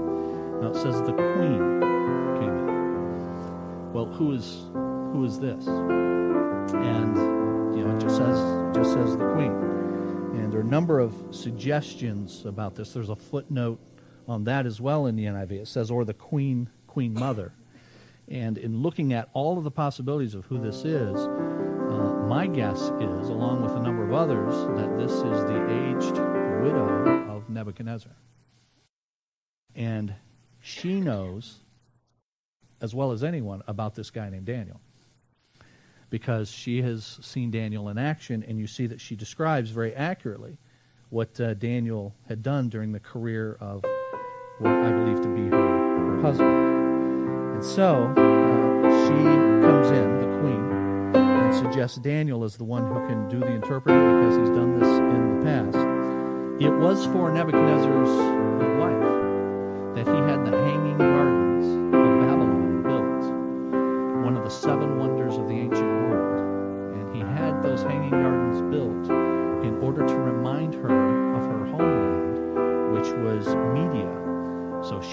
Now 0.62 0.68
it 0.68 0.76
says 0.76 1.00
the 1.02 1.12
queen 1.12 1.80
came 2.38 2.68
in. 2.68 3.92
Well, 3.92 4.06
who 4.06 4.32
is 4.32 4.66
who 5.12 5.24
is 5.24 5.40
this? 5.40 5.66
And 5.66 7.16
you 7.76 7.84
know, 7.84 7.96
it 7.96 8.00
just 8.00 8.16
says 8.16 8.38
just 8.74 8.92
says 8.92 9.16
the 9.16 9.32
queen. 9.34 9.67
And 10.38 10.52
there 10.52 10.60
are 10.60 10.62
a 10.62 10.66
number 10.66 11.00
of 11.00 11.14
suggestions 11.30 12.44
about 12.44 12.76
this. 12.76 12.92
There's 12.92 13.08
a 13.08 13.16
footnote 13.16 13.80
on 14.28 14.44
that 14.44 14.66
as 14.66 14.80
well 14.80 15.06
in 15.06 15.16
the 15.16 15.24
NIV. 15.24 15.52
It 15.52 15.68
says, 15.68 15.90
or 15.90 16.04
the 16.04 16.14
queen, 16.14 16.70
queen 16.86 17.12
mother. 17.12 17.52
And 18.28 18.56
in 18.56 18.80
looking 18.82 19.12
at 19.12 19.28
all 19.32 19.58
of 19.58 19.64
the 19.64 19.70
possibilities 19.70 20.34
of 20.34 20.44
who 20.44 20.58
this 20.60 20.84
is, 20.84 21.16
uh, 21.18 22.26
my 22.28 22.46
guess 22.46 22.78
is, 22.80 23.28
along 23.28 23.62
with 23.62 23.72
a 23.72 23.80
number 23.80 24.04
of 24.04 24.12
others, 24.12 24.54
that 24.78 24.96
this 24.98 25.12
is 25.12 25.22
the 25.22 25.64
aged 25.88 26.16
widow 26.62 27.34
of 27.34 27.48
Nebuchadnezzar. 27.48 28.12
And 29.74 30.14
she 30.60 31.00
knows, 31.00 31.58
as 32.80 32.94
well 32.94 33.12
as 33.12 33.24
anyone, 33.24 33.62
about 33.66 33.94
this 33.94 34.10
guy 34.10 34.28
named 34.28 34.46
Daniel. 34.46 34.80
Because 36.10 36.50
she 36.50 36.82
has 36.82 37.18
seen 37.22 37.50
Daniel 37.50 37.88
in 37.88 37.98
action, 37.98 38.44
and 38.46 38.58
you 38.58 38.66
see 38.66 38.86
that 38.86 39.00
she 39.00 39.14
describes 39.16 39.70
very 39.70 39.94
accurately 39.94 40.58
what 41.10 41.40
uh, 41.40 41.54
Daniel 41.54 42.14
had 42.28 42.42
done 42.42 42.68
during 42.68 42.92
the 42.92 43.00
career 43.00 43.56
of 43.60 43.82
what 44.58 44.72
I 44.72 44.90
believe 44.90 45.20
to 45.22 45.28
be 45.28 45.48
her, 45.48 46.16
her 46.16 46.20
husband. 46.20 46.50
And 47.54 47.64
so 47.64 48.12
uh, 48.16 49.06
she 49.06 49.24
comes 49.64 49.90
in, 49.90 50.18
the 50.18 50.38
queen, 50.40 51.14
and 51.14 51.54
suggests 51.54 51.98
Daniel 51.98 52.44
is 52.44 52.56
the 52.56 52.64
one 52.64 52.86
who 52.86 53.06
can 53.06 53.28
do 53.28 53.40
the 53.40 53.52
interpreting 53.52 54.20
because 54.20 54.36
he's 54.36 54.50
done 54.50 54.78
this 54.78 54.88
in 54.88 55.38
the 55.38 55.44
past. 55.44 55.76
It 56.62 56.70
was 56.70 57.06
for 57.06 57.30
Nebuchadnezzar's 57.30 58.08
wife 58.78 59.18
that 59.94 60.06
he 60.06 60.20
had 60.30 60.44
the 60.44 60.57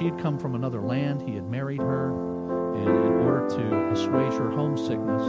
she 0.05 0.11
had 0.11 0.21
come 0.21 0.37
from 0.37 0.53
another 0.53 0.81
land, 0.81 1.19
he 1.27 1.33
had 1.33 1.49
married 1.49 1.81
her, 1.81 2.09
and 2.75 2.87
in 2.87 3.13
order 3.25 3.49
to 3.49 3.91
assuage 3.91 4.33
her 4.33 4.51
homesickness, 4.51 5.23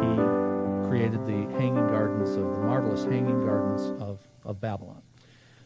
he 0.00 0.88
created 0.88 1.26
the 1.26 1.54
hanging 1.58 1.86
gardens 1.88 2.30
of 2.30 2.50
the 2.54 2.60
marvelous 2.60 3.04
hanging 3.04 3.44
gardens 3.44 4.00
of, 4.02 4.26
of 4.46 4.58
Babylon. 4.58 5.02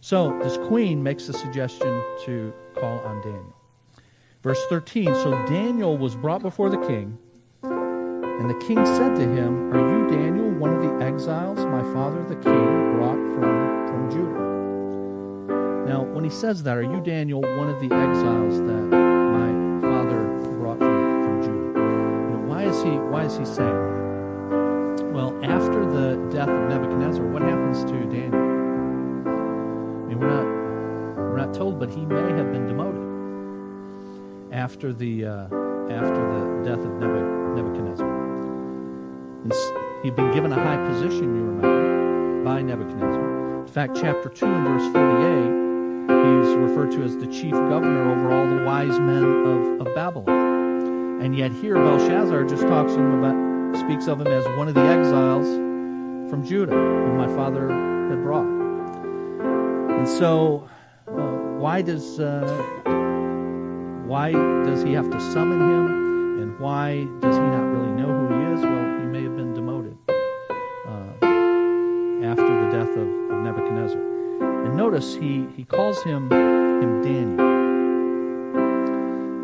So 0.01 0.37
this 0.43 0.57
queen 0.67 1.01
makes 1.01 1.29
the 1.29 1.33
suggestion 1.33 2.03
to 2.25 2.53
call 2.75 2.99
on 3.01 3.23
Daniel. 3.23 3.55
Verse 4.43 4.61
13 4.69 5.15
So 5.15 5.31
Daniel 5.47 5.97
was 5.97 6.17
brought 6.17 6.43
before 6.43 6.71
the 6.71 6.85
king, 6.89 7.17
and 7.63 8.51
the 8.51 8.67
king 8.67 8.85
said 8.85 9.15
to 9.15 9.23
him, 9.23 9.73
Are 9.73 9.79
you 9.79 10.11
Daniel, 10.11 10.51
one 10.51 10.75
of 10.75 10.83
the 10.83 11.05
exiles 11.05 11.65
my 11.67 11.85
father 11.93 12.25
the 12.25 12.35
king 12.35 12.97
brought 12.97 13.15
from, 13.37 13.87
from 13.87 14.11
Judah? 14.11 14.54
Now, 15.87 16.03
when 16.03 16.25
he 16.25 16.31
says 16.31 16.63
that, 16.63 16.77
Are 16.77 16.83
you 16.83 17.01
Daniel, 17.01 17.41
one 17.41 17.69
of 17.69 17.79
the 17.81 17.95
exiles 17.95 18.59
that 18.59 18.85
my 18.91 19.81
father 19.81 20.25
brought 20.59 20.79
from, 20.79 21.23
from 21.25 21.43
Judah? 21.43 21.81
You 21.81 22.31
know, 22.31 22.45
why 22.47 22.65
is 22.65 22.83
he 22.83 22.91
why 22.91 23.25
is 23.25 23.37
he 23.37 23.45
saying 23.45 23.69
that? 23.69 25.13
Well, 25.13 25.39
after 25.45 25.85
the 25.85 26.17
death 26.33 26.49
of 26.49 26.69
Nebuchadnezzar, 26.69 27.25
what 27.27 27.43
happens 27.43 27.85
to 27.85 27.93
Daniel? 28.07 28.35
I 29.25 30.07
mean, 30.09 30.19
we're 30.19 30.29
not 30.29 30.47
we're 31.17 31.37
not 31.37 31.53
told, 31.55 31.79
but 31.79 31.91
he 31.91 32.07
may 32.07 32.33
have 32.33 32.51
been 32.53 32.67
demoted 32.67 33.03
after 34.53 34.93
the 34.93 35.25
uh, 35.27 35.49
after 35.91 36.23
the 36.33 36.63
death 36.65 36.85
of 36.85 36.93
Nebuchadnezzar. 36.99 38.09
And 39.43 39.53
he'd 40.03 40.17
been 40.17 40.33
given 40.33 40.51
a 40.53 40.57
high 40.57 40.79
position, 40.89 41.37
you 41.37 41.43
remember, 41.45 42.43
by 42.43 42.63
Nebuchadnezzar. 42.63 43.61
In 43.61 43.67
fact, 43.67 43.97
chapter 44.01 44.31
two 44.31 44.47
and 44.47 44.67
verse 44.67 44.91
forty-eight, 44.93 45.64
he's 46.25 46.57
referred 46.57 46.93
to 46.93 47.03
as 47.03 47.17
the 47.17 47.27
chief 47.27 47.53
governor 47.53 48.11
over 48.13 48.33
all 48.33 48.47
the 48.47 48.65
wise 48.65 48.99
men 48.99 49.25
of, 49.25 49.87
of 49.87 49.95
Babylon. 49.95 51.21
And 51.23 51.37
yet 51.37 51.53
here 51.53 51.75
Belshazzar 51.75 52.45
just 52.45 52.63
talks 52.63 52.95
to 52.95 52.99
him 52.99 53.23
about 53.23 53.77
speaks 53.77 54.07
of 54.07 54.21
him 54.21 54.29
as 54.29 54.45
one 54.57 54.69
of 54.69 54.75
the 54.75 54.83
exiles 54.83 55.47
from 56.31 56.45
Judah, 56.45 56.73
whom 56.73 57.17
my 57.17 57.29
father 57.29 57.69
had 57.69 58.23
brought. 58.23 58.47
And 59.99 60.09
so, 60.09 60.69
uh, 61.09 61.13
why 61.59 61.83
does 61.83 62.21
uh, 62.21 62.47
why 64.07 64.33
does 64.33 64.83
he 64.83 64.93
have 64.93 65.11
to 65.11 65.21
summon 65.21 65.61
him, 65.61 66.41
and 66.43 66.61
why 66.61 67.05
does 67.21 67.37
he 67.37 67.43
not 67.43 67.65
really 67.65 67.93
know 67.93 68.09
who 68.09 68.29
he 68.35 68.53
is? 68.55 68.61
Well, 68.61 69.01
he 69.01 69.07
may 69.07 69.23
have 69.23 69.37
been 69.37 69.55
demoted 69.55 69.97
uh, 70.09 71.27
after 72.25 72.45
the 72.45 72.69
death 72.71 72.91
of, 72.91 73.09
of, 73.09 73.45
Nebuchadnezzar. 73.45 74.14
Notice 74.75 75.15
he 75.15 75.47
he 75.57 75.65
calls 75.65 76.03
him 76.03 76.31
him 76.31 77.03
Daniel. 77.03 77.41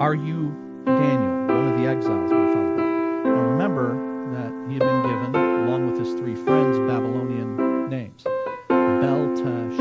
Are 0.01 0.15
you 0.15 0.55
Daniel, 0.85 1.47
one 1.47 1.69
of 1.69 1.79
the 1.79 1.87
exiles 1.87 2.33
my 2.33 2.53
father? 2.53 2.77
Now 3.25 3.41
remember 3.53 3.95
that 4.35 4.53
he 4.69 4.75
had 4.75 4.83
been 4.83 5.03
given, 5.03 5.35
along 5.67 5.91
with 5.91 6.01
his 6.01 6.15
three 6.19 6.35
friends, 6.35 6.79
Babylonian 6.81 7.89
names. 7.89 8.25
Belteshazzar. 8.69 9.77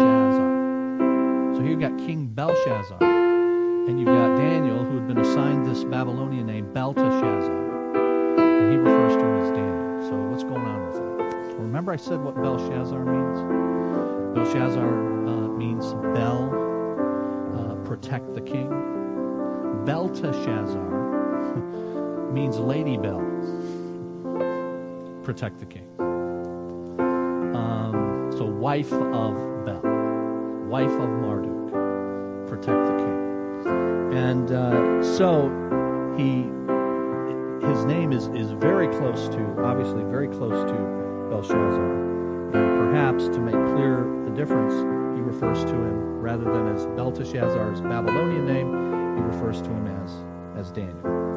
So 1.56 1.62
here 1.62 1.72
you've 1.72 1.80
got 1.80 1.98
King 1.98 2.28
Belshazzar, 2.28 3.02
and 3.02 4.00
you've 4.00 4.08
got 4.08 4.38
Daniel, 4.38 4.84
who 4.84 4.98
had 4.98 5.08
been 5.08 5.20
assigned 5.20 5.66
this 5.66 5.84
Babylonian 5.84 6.46
name, 6.46 6.72
Belteshazzar. 6.74 7.58
And 8.38 8.72
he 8.72 8.78
refers 8.78 9.16
to 9.16 9.24
him 9.24 9.36
as 9.44 9.52
Daniel. 9.52 10.10
So 10.10 10.16
what's 10.30 10.44
going 10.44 10.66
on 10.66 10.86
with 10.86 10.96
that? 10.96 11.56
Remember 11.60 11.92
I 11.92 11.98
said 11.98 12.20
what 12.22 12.36
Belshazzar 12.36 13.04
means? 13.04 13.40
Belshazzar 14.36 15.28
uh, 15.28 15.38
means 15.60 15.93
Bel, 16.15 16.50
uh, 17.54 17.76
protect 17.86 18.34
the 18.34 18.41
king. 18.41 18.69
Belteshazzar 19.86 22.32
means 22.32 22.58
lady 22.58 22.98
Bel, 22.98 23.19
protect 25.22 25.60
the 25.60 25.65
king. 25.65 25.86
Um, 27.56 28.32
so 28.38 28.45
wife 28.45 28.93
of 28.93 29.65
Bel, 29.65 29.82
wife 30.69 30.91
of 30.91 31.10
Marduk 31.10 31.69
protect 32.48 32.86
the 32.88 32.95
king. 32.98 34.13
And 34.17 34.52
uh, 34.52 35.04
so 35.04 35.50
he, 36.17 36.43
his 37.67 37.86
name 37.86 38.12
is, 38.12 38.28
is 38.30 38.52
very 38.54 38.88
close 38.88 39.28
to, 39.30 39.63
obviously 39.63 40.04
very 40.06 40.30
close 40.30 40.63
to 40.69 41.28
Belshazzar. 41.30 41.91
And 42.54 42.80
perhaps 42.80 43.26
to 43.26 43.39
make 43.39 43.54
clear 43.76 44.04
the 44.26 44.32
difference, 44.32 44.74
he 45.15 45.22
refers 45.22 45.63
to 45.65 45.74
him 45.74 46.19
rather 46.19 46.43
than 46.43 46.67
as 46.67 46.86
Belteshazzar's 46.88 47.82
Babylonian 47.82 48.45
name, 48.45 49.17
he 49.17 49.24
refers 49.24 49.62
to 49.62 49.69
him 49.69 49.88
as, 49.88 50.12
as 50.58 50.72
Daniel. 50.72 51.30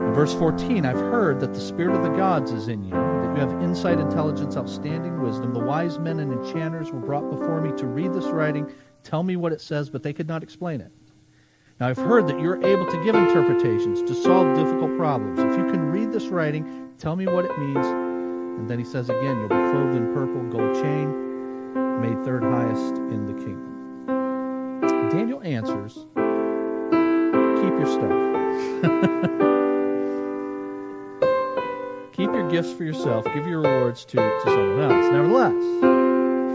In 0.00 0.12
verse 0.12 0.34
14, 0.34 0.84
I've 0.84 0.96
heard 0.96 1.40
that 1.40 1.54
the 1.54 1.60
Spirit 1.60 1.96
of 1.96 2.02
the 2.02 2.10
gods 2.10 2.50
is 2.50 2.68
in 2.68 2.82
you, 2.82 2.90
that 2.90 3.34
you 3.34 3.40
have 3.40 3.62
insight, 3.62 4.00
intelligence, 4.00 4.56
outstanding 4.56 5.22
wisdom. 5.22 5.54
The 5.54 5.60
wise 5.60 5.98
men 5.98 6.18
and 6.18 6.32
enchanters 6.32 6.90
were 6.90 7.00
brought 7.00 7.30
before 7.30 7.60
me 7.60 7.70
to 7.78 7.86
read 7.86 8.12
this 8.12 8.26
writing 8.26 8.70
Tell 9.04 9.22
me 9.22 9.36
what 9.36 9.52
it 9.52 9.60
says, 9.60 9.90
but 9.90 10.02
they 10.02 10.12
could 10.12 10.28
not 10.28 10.42
explain 10.42 10.80
it. 10.80 10.92
Now, 11.80 11.88
I've 11.88 11.96
heard 11.96 12.28
that 12.28 12.38
you're 12.38 12.64
able 12.64 12.86
to 12.86 13.04
give 13.04 13.16
interpretations, 13.16 14.02
to 14.02 14.14
solve 14.14 14.56
difficult 14.56 14.96
problems. 14.96 15.40
If 15.40 15.58
you 15.58 15.70
can 15.70 15.90
read 15.90 16.12
this 16.12 16.26
writing, 16.26 16.90
tell 16.98 17.16
me 17.16 17.26
what 17.26 17.44
it 17.44 17.58
means. 17.58 17.84
And 17.84 18.68
then 18.68 18.78
he 18.78 18.84
says 18.84 19.08
again, 19.08 19.38
You'll 19.38 19.48
be 19.48 19.54
clothed 19.54 19.96
in 19.96 20.12
purple, 20.14 20.42
gold 20.50 20.74
chain, 20.74 21.31
made 22.02 22.22
third 22.24 22.42
highest 22.42 22.96
in 22.96 23.26
the 23.26 23.32
kingdom. 23.34 24.80
Daniel 25.10 25.40
answers, 25.42 25.94
Keep 27.62 27.74
your 27.78 27.86
stuff. 27.86 28.10
Keep 32.12 32.32
your 32.32 32.50
gifts 32.50 32.72
for 32.72 32.82
yourself, 32.82 33.24
give 33.32 33.46
your 33.46 33.60
rewards 33.60 34.04
to, 34.06 34.16
to 34.16 34.40
someone 34.44 34.80
else. 34.80 35.06
Nevertheless, 35.12 35.62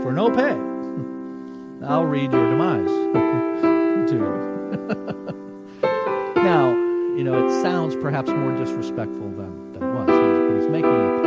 for 0.03 0.11
no 0.11 0.29
pay, 0.29 0.51
I'll 1.87 2.05
read 2.05 2.33
your 2.33 2.49
demise 2.49 2.89
to 4.09 4.15
you. 4.15 4.35
now, 6.43 6.71
you 7.15 7.23
know, 7.23 7.47
it 7.47 7.51
sounds 7.61 7.95
perhaps 7.95 8.29
more 8.29 8.51
disrespectful 8.57 9.29
than, 9.31 9.71
than 9.71 9.83
it 9.83 9.93
was, 9.93 10.07
but 10.07 10.55
he's 10.59 10.67
making 10.69 10.91
a 10.91 11.26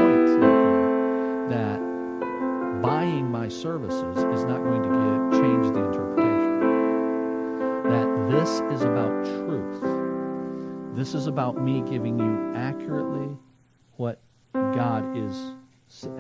services 3.51 4.17
is 4.17 4.45
not 4.45 4.63
going 4.63 4.83
to 4.83 4.89
get, 4.89 5.43
change 5.43 5.67
the 5.75 5.85
interpretation. 5.85 6.61
That 7.91 8.31
this 8.31 8.61
is 8.73 8.83
about 8.83 9.25
truth. 9.25 9.83
This 10.97 11.15
is 11.15 11.27
about 11.27 11.63
me 11.63 11.83
giving 11.83 12.19
you 12.19 12.53
accurately 12.55 13.37
what 13.97 14.21
God 14.53 15.17
is 15.17 15.55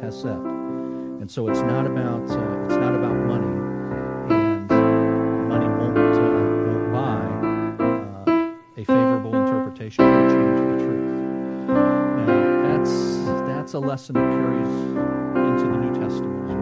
has 0.00 0.20
said. 0.20 0.36
And 0.36 1.30
so 1.30 1.48
it's 1.48 1.60
not 1.60 1.86
about 1.86 2.28
uh, 2.30 2.64
it's 2.64 2.76
not 2.76 2.94
about 2.94 3.14
money 3.14 3.46
And 4.34 4.68
money 5.48 5.66
won't 5.66 5.96
won't 5.96 6.92
buy 6.92 7.40
a 8.80 8.84
favorable 8.84 9.34
interpretation 9.34 10.04
will 10.04 10.30
change 10.30 10.80
the 10.80 10.86
truth. 10.86 11.68
Now, 11.68 12.78
that's, 12.78 12.92
that's 13.46 13.74
a 13.74 13.78
lesson 13.78 14.14
that 14.14 14.30
carries 14.30 14.68
into 15.48 15.70
the 15.70 15.76
New 15.76 16.00
Testament 16.00 16.59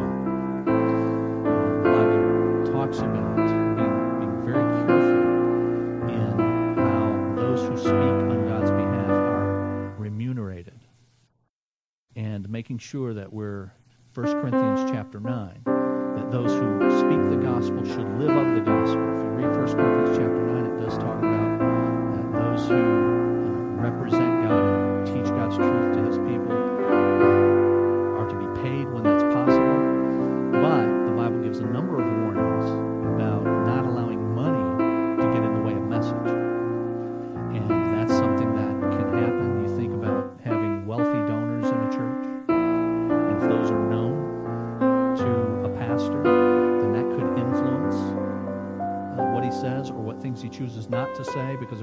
making 12.79 12.87
sure 12.87 13.13
that 13.13 13.33
we're 13.33 13.73
1 14.15 14.27
Corinthians 14.41 14.89
chapter 14.89 15.19
9 15.19 15.63
that 15.65 16.31
those 16.31 16.53
who 16.53 16.79
speak 16.97 17.19
the 17.29 17.43
gospel 17.45 17.85
should 17.85 18.09
live 18.21 18.31
of 18.31 18.55
the 18.55 18.61
gospel. 18.61 19.03
If 19.15 19.25
you 19.25 19.31
read 19.31 19.57
1 19.57 19.67
Corinthians 19.75 20.17
chapter 20.17 20.47
9, 20.47 20.65
it 20.65 20.85
does 20.85 20.97
talk 20.99 21.19
about 21.19 22.33
those 22.35 22.69
who 22.69 23.08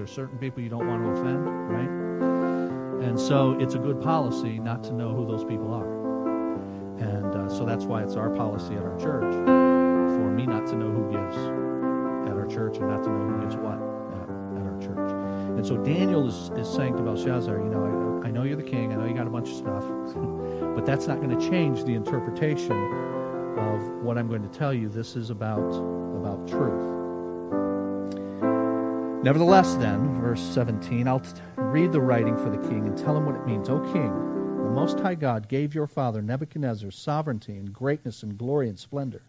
certain 0.08 0.38
people 0.38 0.62
you 0.62 0.70
don't 0.70 0.88
want 0.88 1.04
to 1.04 1.10
offend, 1.10 1.46
right? 1.70 2.06
And 3.08 3.20
so 3.20 3.58
it's 3.60 3.76
a 3.76 3.80
good 3.80 4.02
policy 4.02 4.60
not 4.60 4.84
to 4.86 4.94
know 4.94 5.14
who 5.14 5.26
those 5.26 5.44
people 5.44 5.74
are. 5.74 5.96
And 7.00 7.36
uh, 7.36 7.50
so 7.50 7.66
that's 7.66 7.86
why 7.86 8.04
it's 8.04 8.16
our 8.16 8.30
policy 8.30 8.76
at 8.76 8.84
our 8.84 8.98
church 8.98 9.34
for 9.34 10.32
me 10.32 10.46
not 10.46 10.66
to 10.68 10.76
know 10.76 10.90
who 10.90 11.12
gives 11.12 11.38
at 12.30 12.38
our 12.38 12.48
church 12.48 12.78
and 12.78 12.88
not 12.88 13.04
to 13.04 13.10
know 13.10 13.30
who 13.30 13.42
gives 13.42 13.56
what 13.58 13.76
at, 13.76 14.30
at 14.58 14.66
our 14.66 14.80
church. 14.82 15.12
And 15.58 15.66
so 15.66 15.78
Daniel 15.78 16.28
is, 16.28 16.50
is 16.58 16.74
saying 16.74 16.96
to 16.98 17.04
Belshazzar, 17.04 17.58
you 17.58 17.70
know, 17.70 18.22
I, 18.24 18.28
I 18.28 18.32
know 18.32 18.44
you're 18.44 18.56
the 18.56 18.64
king, 18.64 18.94
I 18.94 18.96
know 18.96 19.06
you 19.06 19.14
got 19.14 19.28
a 19.28 19.30
bunch 19.30 19.50
of 19.50 19.56
stuff, 19.56 19.84
but 20.76 20.86
that's 20.86 21.08
not 21.08 21.22
going 21.22 21.38
to 21.38 21.50
change 21.50 21.84
the 21.84 21.94
interpretation 21.94 22.72
of 23.58 23.82
what 24.04 24.18
I'm 24.18 24.28
going 24.28 24.44
to 24.44 24.58
tell 24.58 24.74
you. 24.74 24.90
This 24.90 25.16
is 25.16 25.30
about, 25.30 25.60
about 25.60 26.48
truth. 26.48 27.05
Nevertheless, 29.26 29.74
then, 29.78 30.22
verse 30.22 30.40
17, 30.40 31.08
I'll 31.08 31.20
t- 31.20 31.32
read 31.56 31.92
the 31.92 32.00
writing 32.00 32.38
for 32.38 32.52
the 32.52 32.70
king 32.70 32.86
and 32.86 32.96
tell 32.96 33.18
him 33.18 33.26
what 33.26 33.34
it 33.34 33.48
means. 33.48 33.70
O 33.70 33.80
king, 33.92 34.14
the 34.64 34.70
Most 34.70 35.00
High 35.00 35.16
God 35.16 35.48
gave 35.48 35.74
your 35.74 35.88
father 35.88 36.22
Nebuchadnezzar 36.22 36.92
sovereignty 36.92 37.58
and 37.58 37.74
greatness 37.74 38.22
and 38.22 38.38
glory 38.38 38.70
and 38.70 38.78
splendor. 38.78 39.24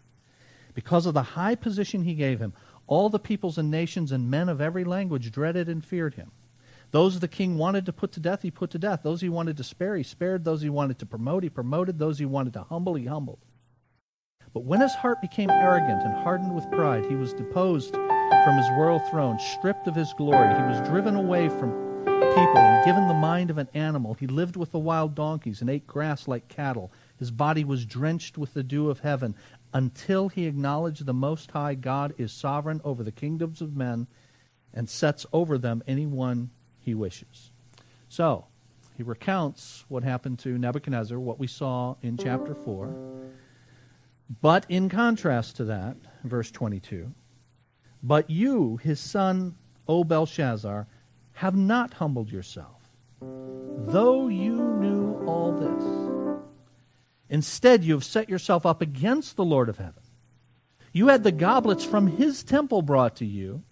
Because 0.75 1.07
of 1.07 1.15
the 1.15 1.23
high 1.23 1.55
position 1.55 2.03
he 2.03 2.13
gave 2.13 2.39
him, 2.39 2.53
all 2.85 3.09
the 3.09 3.17
peoples 3.17 3.57
and 3.57 3.71
nations 3.71 4.11
and 4.11 4.29
men 4.29 4.49
of 4.49 4.61
every 4.61 4.83
language 4.83 5.31
dreaded 5.31 5.67
and 5.67 5.83
feared 5.83 6.13
him. 6.13 6.29
Those 6.91 7.19
the 7.19 7.27
king 7.27 7.57
wanted 7.57 7.87
to 7.87 7.91
put 7.91 8.11
to 8.11 8.19
death, 8.19 8.43
he 8.43 8.51
put 8.51 8.69
to 8.69 8.77
death. 8.77 8.99
Those 9.01 9.21
he 9.21 9.29
wanted 9.29 9.57
to 9.57 9.63
spare, 9.63 9.97
he 9.97 10.03
spared. 10.03 10.43
Those 10.43 10.61
he 10.61 10.69
wanted 10.69 10.99
to 10.99 11.07
promote, 11.07 11.41
he 11.41 11.49
promoted. 11.49 11.97
Those 11.97 12.19
he 12.19 12.25
wanted 12.25 12.53
to 12.53 12.61
humble, 12.61 12.93
he 12.93 13.05
humbled. 13.05 13.39
But 14.53 14.63
when 14.63 14.81
his 14.81 14.93
heart 14.93 15.21
became 15.21 15.49
arrogant 15.49 16.03
and 16.03 16.13
hardened 16.23 16.53
with 16.53 16.69
pride, 16.69 17.07
he 17.07 17.15
was 17.15 17.33
deposed 17.33 17.95
from 18.29 18.57
his 18.57 18.69
royal 18.71 18.99
throne, 18.99 19.39
stripped 19.39 19.87
of 19.87 19.95
his 19.95 20.13
glory. 20.13 20.53
He 20.55 20.61
was 20.61 20.87
driven 20.87 21.15
away 21.15 21.49
from 21.49 21.71
people 22.05 22.57
and 22.57 22.85
given 22.85 23.07
the 23.07 23.13
mind 23.13 23.49
of 23.49 23.57
an 23.57 23.69
animal. 23.73 24.13
He 24.13 24.27
lived 24.27 24.55
with 24.55 24.71
the 24.71 24.79
wild 24.79 25.15
donkeys 25.15 25.61
and 25.61 25.69
ate 25.69 25.87
grass 25.87 26.27
like 26.27 26.47
cattle. 26.47 26.91
His 27.17 27.31
body 27.31 27.63
was 27.63 27.85
drenched 27.85 28.37
with 28.37 28.53
the 28.53 28.63
dew 28.63 28.89
of 28.89 28.99
heaven 28.99 29.35
until 29.73 30.29
he 30.29 30.45
acknowledged 30.45 31.05
the 31.05 31.13
Most 31.13 31.51
High 31.51 31.75
God 31.75 32.13
is 32.17 32.31
sovereign 32.31 32.81
over 32.83 33.03
the 33.03 33.11
kingdoms 33.11 33.61
of 33.61 33.75
men 33.75 34.07
and 34.73 34.89
sets 34.89 35.25
over 35.33 35.57
them 35.57 35.83
anyone 35.87 36.49
he 36.79 36.93
wishes. 36.93 37.51
So, 38.09 38.45
he 38.95 39.03
recounts 39.03 39.85
what 39.89 40.03
happened 40.03 40.39
to 40.39 40.57
Nebuchadnezzar, 40.57 41.19
what 41.19 41.39
we 41.39 41.47
saw 41.47 41.95
in 42.01 42.17
chapter 42.17 42.55
4. 42.55 42.95
But 44.41 44.65
in 44.69 44.89
contrast 44.89 45.57
to 45.57 45.65
that, 45.65 45.97
verse 46.23 46.51
22, 46.51 47.13
but 48.07 48.29
you, 48.29 48.77
his 48.77 49.01
son, 49.01 49.55
O 49.85 50.05
Belshazzar, 50.05 50.87
have 51.33 51.57
not 51.57 51.95
humbled 51.95 52.31
yourself, 52.31 52.81
though 53.19 54.29
you 54.29 54.55
knew 54.55 55.25
all 55.27 55.51
this. 55.51 56.41
Instead, 57.29 57.83
you 57.83 57.93
have 57.93 58.05
set 58.05 58.29
yourself 58.29 58.65
up 58.65 58.81
against 58.81 59.35
the 59.35 59.43
Lord 59.43 59.67
of 59.67 59.77
heaven. 59.77 60.03
You 60.93 61.09
had 61.09 61.23
the 61.23 61.33
goblets 61.33 61.83
from 61.83 62.07
his 62.07 62.43
temple 62.43 62.81
brought 62.81 63.17
to 63.17 63.25
you 63.25 63.63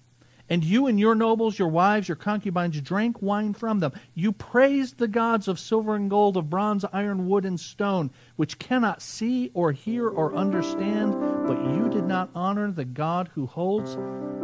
and 0.50 0.64
you 0.64 0.88
and 0.88 1.00
your 1.00 1.16
nobles, 1.16 1.58
your 1.58 1.68
wives, 1.68 2.08
your 2.08 2.16
concubines 2.16 2.80
drank 2.82 3.22
wine 3.22 3.54
from 3.54 3.80
them. 3.80 3.94
You 4.14 4.32
praised 4.32 4.98
the 4.98 5.08
gods 5.08 5.48
of 5.48 5.60
silver 5.60 5.96
and 5.96 6.10
gold, 6.10 6.38
of 6.38 6.50
bronze, 6.50 6.86
iron, 6.94 7.28
wood, 7.28 7.46
and 7.46 7.60
stone, 7.60 8.12
which 8.36 8.60
cannot 8.60 9.02
see 9.02 9.52
or 9.54 9.72
hear 9.72 10.08
or 10.08 10.36
understand, 10.36 11.14
but 11.48 11.58
you 11.74 11.90
did 11.90 12.06
not 12.06 12.30
honor 12.36 12.72
the 12.72 12.86
God 12.86 13.30
who 13.34 13.48
holds 13.48 13.96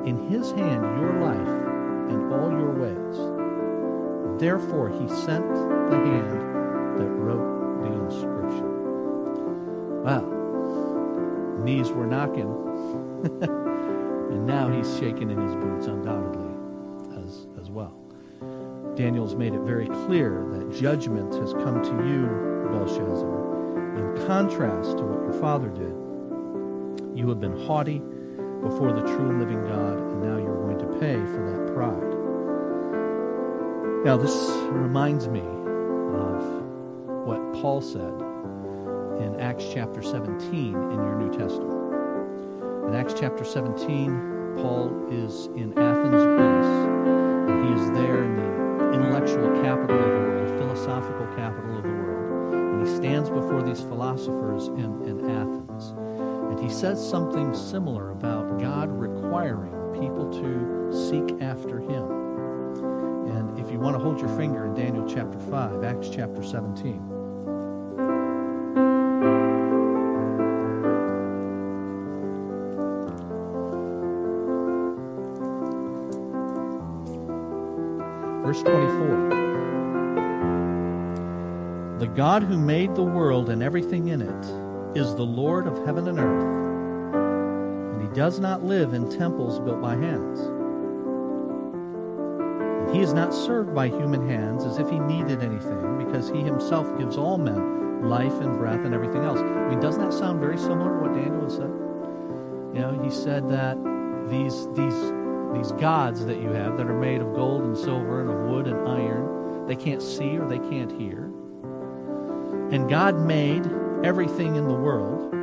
in 0.05 0.27
his 0.29 0.51
hand 0.51 0.99
your 0.99 1.21
life 1.21 1.47
and 2.11 2.33
all 2.33 2.49
your 2.51 2.73
ways. 2.73 3.41
Therefore, 4.39 4.89
he 4.89 5.07
sent 5.07 5.47
the 5.53 5.97
hand 5.97 6.41
that 6.97 7.09
wrote 7.09 7.81
the 7.83 7.93
inscription. 8.05 8.71
Wow. 10.03 10.39
Knees 11.63 11.91
were 11.91 12.07
knocking. 12.07 13.57
And 14.31 14.47
now 14.47 14.69
he's 14.71 14.97
shaken 14.97 15.29
in 15.29 15.41
his 15.41 15.53
boots, 15.55 15.87
undoubtedly, 15.87 16.49
as, 17.21 17.47
as 17.59 17.69
well. 17.69 17.93
Daniel's 18.95 19.35
made 19.35 19.53
it 19.53 19.61
very 19.61 19.87
clear 19.87 20.45
that 20.51 20.71
judgment 20.79 21.33
has 21.35 21.53
come 21.53 21.83
to 21.83 22.07
you, 22.07 22.27
Belshazzar, 22.71 23.97
in 23.97 24.25
contrast 24.25 24.97
to 24.97 25.03
what 25.03 25.21
your 25.21 25.33
father 25.33 25.67
did. 25.67 25.93
You 27.17 27.27
have 27.27 27.41
been 27.41 27.57
haughty 27.65 27.99
before 28.61 28.93
the 28.93 29.01
true 29.01 29.37
living 29.37 29.63
God, 29.67 29.97
and 29.97 30.21
now 30.21 30.37
you're 30.37 30.61
going 30.63 30.79
to 30.79 30.99
pay 30.99 31.15
for 31.33 31.51
that 31.51 31.73
pride. 31.73 32.11
Now, 34.05 34.15
this 34.17 34.49
reminds 34.71 35.27
me 35.27 35.41
of 35.41 36.61
what 37.27 37.53
Paul 37.61 37.81
said 37.81 38.13
in 39.21 39.39
Acts 39.39 39.65
chapter 39.73 40.01
17 40.01 40.73
in 40.73 40.73
your 40.73 41.15
New 41.19 41.37
Testament. 41.37 41.70
In 42.91 42.97
Acts 42.97 43.13
chapter 43.17 43.45
17, 43.45 44.57
Paul 44.57 45.07
is 45.09 45.45
in 45.55 45.71
Athens, 45.79 46.25
Greece, 46.25 47.47
and 47.47 47.65
he 47.65 47.81
is 47.81 47.89
there 47.91 48.21
in 48.21 48.35
the 48.35 48.91
intellectual 48.91 49.49
capital 49.63 49.97
of 49.97 50.11
the 50.11 50.19
world, 50.19 50.59
philosophical 50.59 51.25
capital 51.37 51.77
of 51.77 51.83
the 51.83 51.89
world. 51.89 52.53
And 52.53 52.85
he 52.85 52.93
stands 52.93 53.29
before 53.29 53.63
these 53.63 53.79
philosophers 53.79 54.67
in, 54.67 55.03
in 55.07 55.29
Athens. 55.29 55.91
And 56.51 56.59
he 56.59 56.67
says 56.67 56.99
something 57.01 57.55
similar 57.55 58.11
about 58.11 58.59
God 58.59 58.91
requiring 58.91 59.71
people 59.97 60.29
to 60.29 60.91
seek 60.91 61.41
after 61.41 61.79
him. 61.79 62.11
And 63.31 63.57
if 63.57 63.71
you 63.71 63.79
want 63.79 63.95
to 63.95 64.03
hold 64.03 64.19
your 64.19 64.35
finger 64.37 64.65
in 64.65 64.73
Daniel 64.73 65.07
chapter 65.07 65.39
5, 65.39 65.85
Acts 65.85 66.09
chapter 66.09 66.43
17. 66.43 67.10
God 82.15 82.43
who 82.43 82.57
made 82.57 82.93
the 82.93 83.03
world 83.03 83.49
and 83.49 83.63
everything 83.63 84.09
in 84.09 84.21
it 84.21 84.45
is 84.99 85.15
the 85.15 85.23
Lord 85.23 85.65
of 85.65 85.85
heaven 85.85 86.09
and 86.09 86.19
earth, 86.19 87.93
and 87.93 88.01
he 88.01 88.09
does 88.13 88.37
not 88.37 88.63
live 88.63 88.93
in 88.93 89.09
temples 89.09 89.59
built 89.59 89.81
by 89.81 89.95
hands. 89.95 90.41
And 92.81 92.93
he 92.93 93.01
is 93.01 93.13
not 93.13 93.33
served 93.33 93.73
by 93.73 93.87
human 93.87 94.27
hands 94.27 94.65
as 94.65 94.77
if 94.77 94.89
he 94.89 94.99
needed 94.99 95.41
anything, 95.41 96.05
because 96.05 96.27
he 96.27 96.41
himself 96.41 96.85
gives 96.97 97.15
all 97.15 97.37
men 97.37 98.09
life 98.09 98.33
and 98.41 98.57
breath 98.57 98.83
and 98.83 98.93
everything 98.93 99.23
else. 99.23 99.39
I 99.39 99.69
mean, 99.69 99.79
doesn't 99.79 100.01
that 100.01 100.11
sound 100.11 100.41
very 100.41 100.57
similar 100.57 100.97
to 100.97 101.07
what 101.07 101.13
Daniel 101.13 101.49
said? 101.49 101.71
You 102.75 102.81
know, 102.81 102.99
he 103.01 103.09
said 103.09 103.49
that 103.49 103.77
these 104.27 104.67
these 104.73 105.13
these 105.53 105.71
gods 105.79 106.25
that 106.25 106.41
you 106.41 106.49
have 106.49 106.75
that 106.75 106.87
are 106.87 106.99
made 106.99 107.21
of 107.21 107.33
gold 107.35 107.61
and 107.63 107.77
silver 107.77 108.19
and 108.19 108.29
of 108.29 108.49
wood 108.49 108.67
and 108.67 108.85
iron, 108.85 109.65
they 109.65 109.77
can't 109.77 110.01
see 110.01 110.37
or 110.37 110.45
they 110.45 110.59
can't 110.59 110.91
hear. 110.99 111.30
And 112.71 112.89
God 112.89 113.19
made 113.19 113.69
everything 114.03 114.55
in 114.55 114.67
the 114.67 114.73
world. 114.73 115.33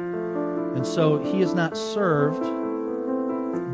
And 0.77 0.87
so 0.87 1.23
he 1.23 1.43
is 1.43 1.55
not 1.55 1.77
served 1.77 2.43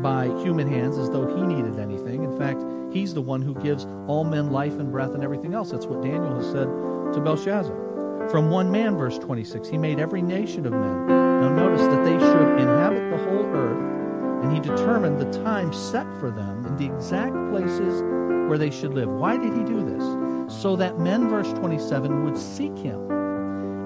by 0.03 0.27
human 0.43 0.67
hands 0.67 0.97
as 0.97 1.09
though 1.09 1.25
he 1.25 1.41
needed 1.41 1.79
anything. 1.79 2.23
In 2.23 2.37
fact, 2.37 2.63
he's 2.91 3.13
the 3.13 3.21
one 3.21 3.41
who 3.41 3.55
gives 3.55 3.85
all 4.07 4.25
men 4.25 4.51
life 4.51 4.77
and 4.77 4.91
breath 4.91 5.13
and 5.13 5.23
everything 5.23 5.53
else. 5.53 5.71
That's 5.71 5.85
what 5.85 6.01
Daniel 6.01 6.35
has 6.35 6.45
said 6.47 6.67
to 7.13 7.21
Belshazzar. 7.23 8.29
From 8.29 8.49
one 8.49 8.71
man, 8.71 8.97
verse 8.97 9.17
26, 9.19 9.69
he 9.69 9.77
made 9.77 9.99
every 9.99 10.21
nation 10.21 10.65
of 10.65 10.73
men. 10.73 11.07
Now 11.07 11.49
notice 11.49 11.81
that 11.81 12.03
they 12.03 12.19
should 12.19 12.59
inhabit 12.59 13.09
the 13.09 13.17
whole 13.17 13.45
earth 13.45 14.43
and 14.43 14.53
he 14.53 14.59
determined 14.59 15.19
the 15.19 15.31
time 15.43 15.71
set 15.71 16.05
for 16.19 16.29
them 16.29 16.65
and 16.65 16.77
the 16.77 16.85
exact 16.93 17.33
places 17.51 18.01
where 18.49 18.57
they 18.57 18.69
should 18.69 18.93
live. 18.93 19.09
Why 19.09 19.37
did 19.37 19.53
he 19.53 19.63
do 19.63 19.83
this? 19.83 20.61
So 20.61 20.75
that 20.75 20.99
men, 20.99 21.29
verse 21.29 21.51
27, 21.53 22.25
would 22.25 22.37
seek 22.37 22.77
him 22.77 23.14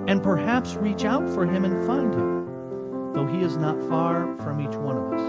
and 0.09 0.23
perhaps 0.23 0.73
reach 0.73 1.05
out 1.05 1.29
for 1.35 1.45
him 1.45 1.63
and 1.63 1.85
find 1.85 2.11
him, 2.15 3.13
though 3.13 3.27
he 3.27 3.41
is 3.43 3.57
not 3.57 3.79
far 3.87 4.35
from 4.37 4.59
each 4.59 4.75
one 4.75 4.97
of 4.97 5.13
us. 5.13 5.21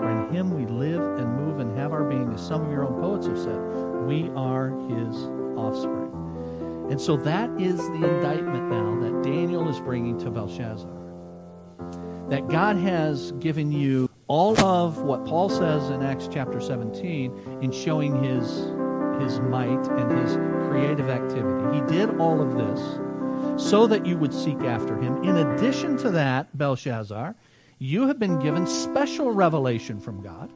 For 0.00 0.10
in 0.10 0.32
him 0.32 0.56
we 0.56 0.64
live 0.64 1.02
and 1.18 1.36
move 1.36 1.58
and 1.60 1.76
have 1.76 1.92
our 1.92 2.04
being, 2.04 2.32
as 2.32 2.40
some 2.40 2.64
of 2.64 2.72
your 2.72 2.86
own 2.86 2.98
poets 2.98 3.26
have 3.26 3.36
said. 3.36 3.60
We 4.06 4.30
are 4.30 4.70
his 4.88 5.14
offspring. 5.54 6.10
And 6.90 6.98
so 6.98 7.18
that 7.18 7.50
is 7.60 7.76
the 7.76 8.08
indictment 8.16 8.70
now 8.70 8.98
that 9.00 9.22
Daniel 9.22 9.68
is 9.68 9.78
bringing 9.80 10.18
to 10.20 10.30
Belshazzar. 10.30 10.88
That 12.30 12.48
God 12.48 12.76
has 12.78 13.32
given 13.32 13.70
you 13.70 14.08
all 14.28 14.58
of 14.60 15.02
what 15.02 15.26
Paul 15.26 15.50
says 15.50 15.90
in 15.90 16.02
Acts 16.02 16.26
chapter 16.32 16.58
17 16.58 17.60
in 17.60 17.70
showing 17.70 18.24
his 18.24 18.48
his 19.20 19.40
might 19.40 19.86
and 19.90 20.18
his 20.18 20.36
creative 20.70 21.10
activity. 21.10 21.74
He 21.74 21.82
did 21.82 22.18
all 22.18 22.40
of 22.40 22.56
this 22.56 22.98
so 23.58 23.86
that 23.86 24.06
you 24.06 24.16
would 24.16 24.32
seek 24.32 24.58
after 24.60 24.96
him. 24.96 25.22
In 25.22 25.36
addition 25.36 25.96
to 25.98 26.10
that, 26.10 26.56
Belshazzar, 26.56 27.34
you 27.78 28.08
have 28.08 28.18
been 28.18 28.38
given 28.38 28.66
special 28.66 29.30
revelation 29.32 30.00
from 30.00 30.22
God 30.22 30.52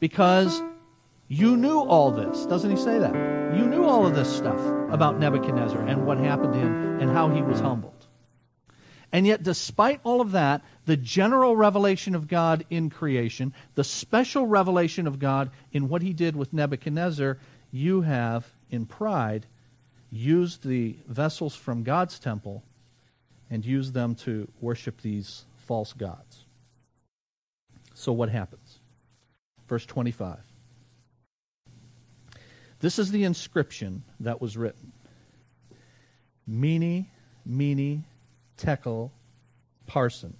because 0.00 0.62
you 1.28 1.56
knew 1.56 1.80
all 1.80 2.10
this. 2.10 2.46
Doesn't 2.46 2.70
he 2.70 2.76
say 2.76 2.98
that? 2.98 3.14
You 3.56 3.66
knew 3.66 3.84
all 3.84 4.06
of 4.06 4.14
this 4.14 4.34
stuff 4.34 4.60
about 4.90 5.18
Nebuchadnezzar 5.18 5.80
and 5.80 6.06
what 6.06 6.18
happened 6.18 6.52
to 6.52 6.58
him 6.58 7.00
and 7.00 7.10
how 7.10 7.28
he 7.28 7.42
was 7.42 7.60
humbled. 7.60 8.06
And 9.12 9.26
yet, 9.26 9.42
despite 9.42 10.00
all 10.04 10.20
of 10.20 10.32
that, 10.32 10.62
the 10.84 10.96
general 10.96 11.56
revelation 11.56 12.14
of 12.14 12.28
God 12.28 12.66
in 12.70 12.90
creation, 12.90 13.54
the 13.74 13.84
special 13.84 14.46
revelation 14.46 15.06
of 15.06 15.18
God 15.18 15.50
in 15.72 15.88
what 15.88 16.02
he 16.02 16.12
did 16.12 16.36
with 16.36 16.52
Nebuchadnezzar, 16.52 17.38
you 17.70 18.02
have, 18.02 18.46
in 18.70 18.84
pride, 18.86 19.46
used 20.10 20.66
the 20.66 20.96
vessels 21.06 21.54
from 21.54 21.82
God's 21.82 22.18
temple 22.18 22.62
and 23.50 23.64
used 23.64 23.94
them 23.94 24.14
to 24.16 24.48
worship 24.60 25.00
these 25.00 25.44
false 25.56 25.92
gods. 25.92 26.44
So, 27.94 28.12
what 28.12 28.28
happens? 28.28 28.78
Verse 29.68 29.86
25. 29.86 30.38
This 32.80 32.98
is 32.98 33.10
the 33.10 33.24
inscription 33.24 34.02
that 34.20 34.40
was 34.40 34.56
written 34.56 34.92
Mene, 36.46 37.06
Mene, 37.44 38.04
Tekel, 38.56 39.10
Parsin. 39.86 40.34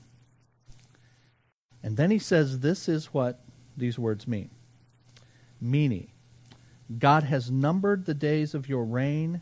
And 1.83 1.97
then 1.97 2.11
he 2.11 2.19
says, 2.19 2.61
This 2.61 2.89
is 2.89 3.07
what 3.07 3.41
these 3.77 3.99
words 3.99 4.27
mean. 4.27 4.51
Mene, 5.61 6.09
God 6.99 7.23
has 7.25 7.51
numbered 7.51 8.05
the 8.05 8.14
days 8.14 8.55
of 8.55 8.69
your 8.69 8.85
reign 8.85 9.41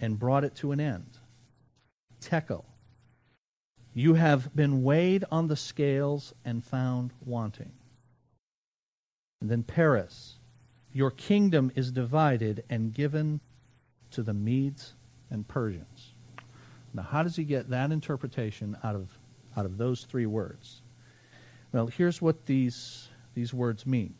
and 0.00 0.18
brought 0.18 0.44
it 0.44 0.54
to 0.56 0.72
an 0.72 0.80
end. 0.80 1.18
Tekel, 2.20 2.64
you 3.94 4.14
have 4.14 4.54
been 4.54 4.82
weighed 4.82 5.24
on 5.30 5.48
the 5.48 5.56
scales 5.56 6.34
and 6.44 6.64
found 6.64 7.12
wanting. 7.24 7.72
And 9.40 9.50
then 9.50 9.62
Peres. 9.62 10.36
your 10.92 11.10
kingdom 11.10 11.70
is 11.74 11.92
divided 11.92 12.64
and 12.68 12.92
given 12.92 13.40
to 14.10 14.22
the 14.22 14.34
Medes 14.34 14.94
and 15.30 15.46
Persians. 15.46 16.14
Now, 16.92 17.02
how 17.02 17.22
does 17.22 17.36
he 17.36 17.44
get 17.44 17.70
that 17.70 17.92
interpretation 17.92 18.76
out 18.82 18.96
of, 18.96 19.08
out 19.56 19.64
of 19.64 19.78
those 19.78 20.04
three 20.04 20.26
words? 20.26 20.82
Well, 21.72 21.86
here's 21.86 22.20
what 22.20 22.46
these, 22.46 23.08
these 23.34 23.54
words 23.54 23.86
mean. 23.86 24.14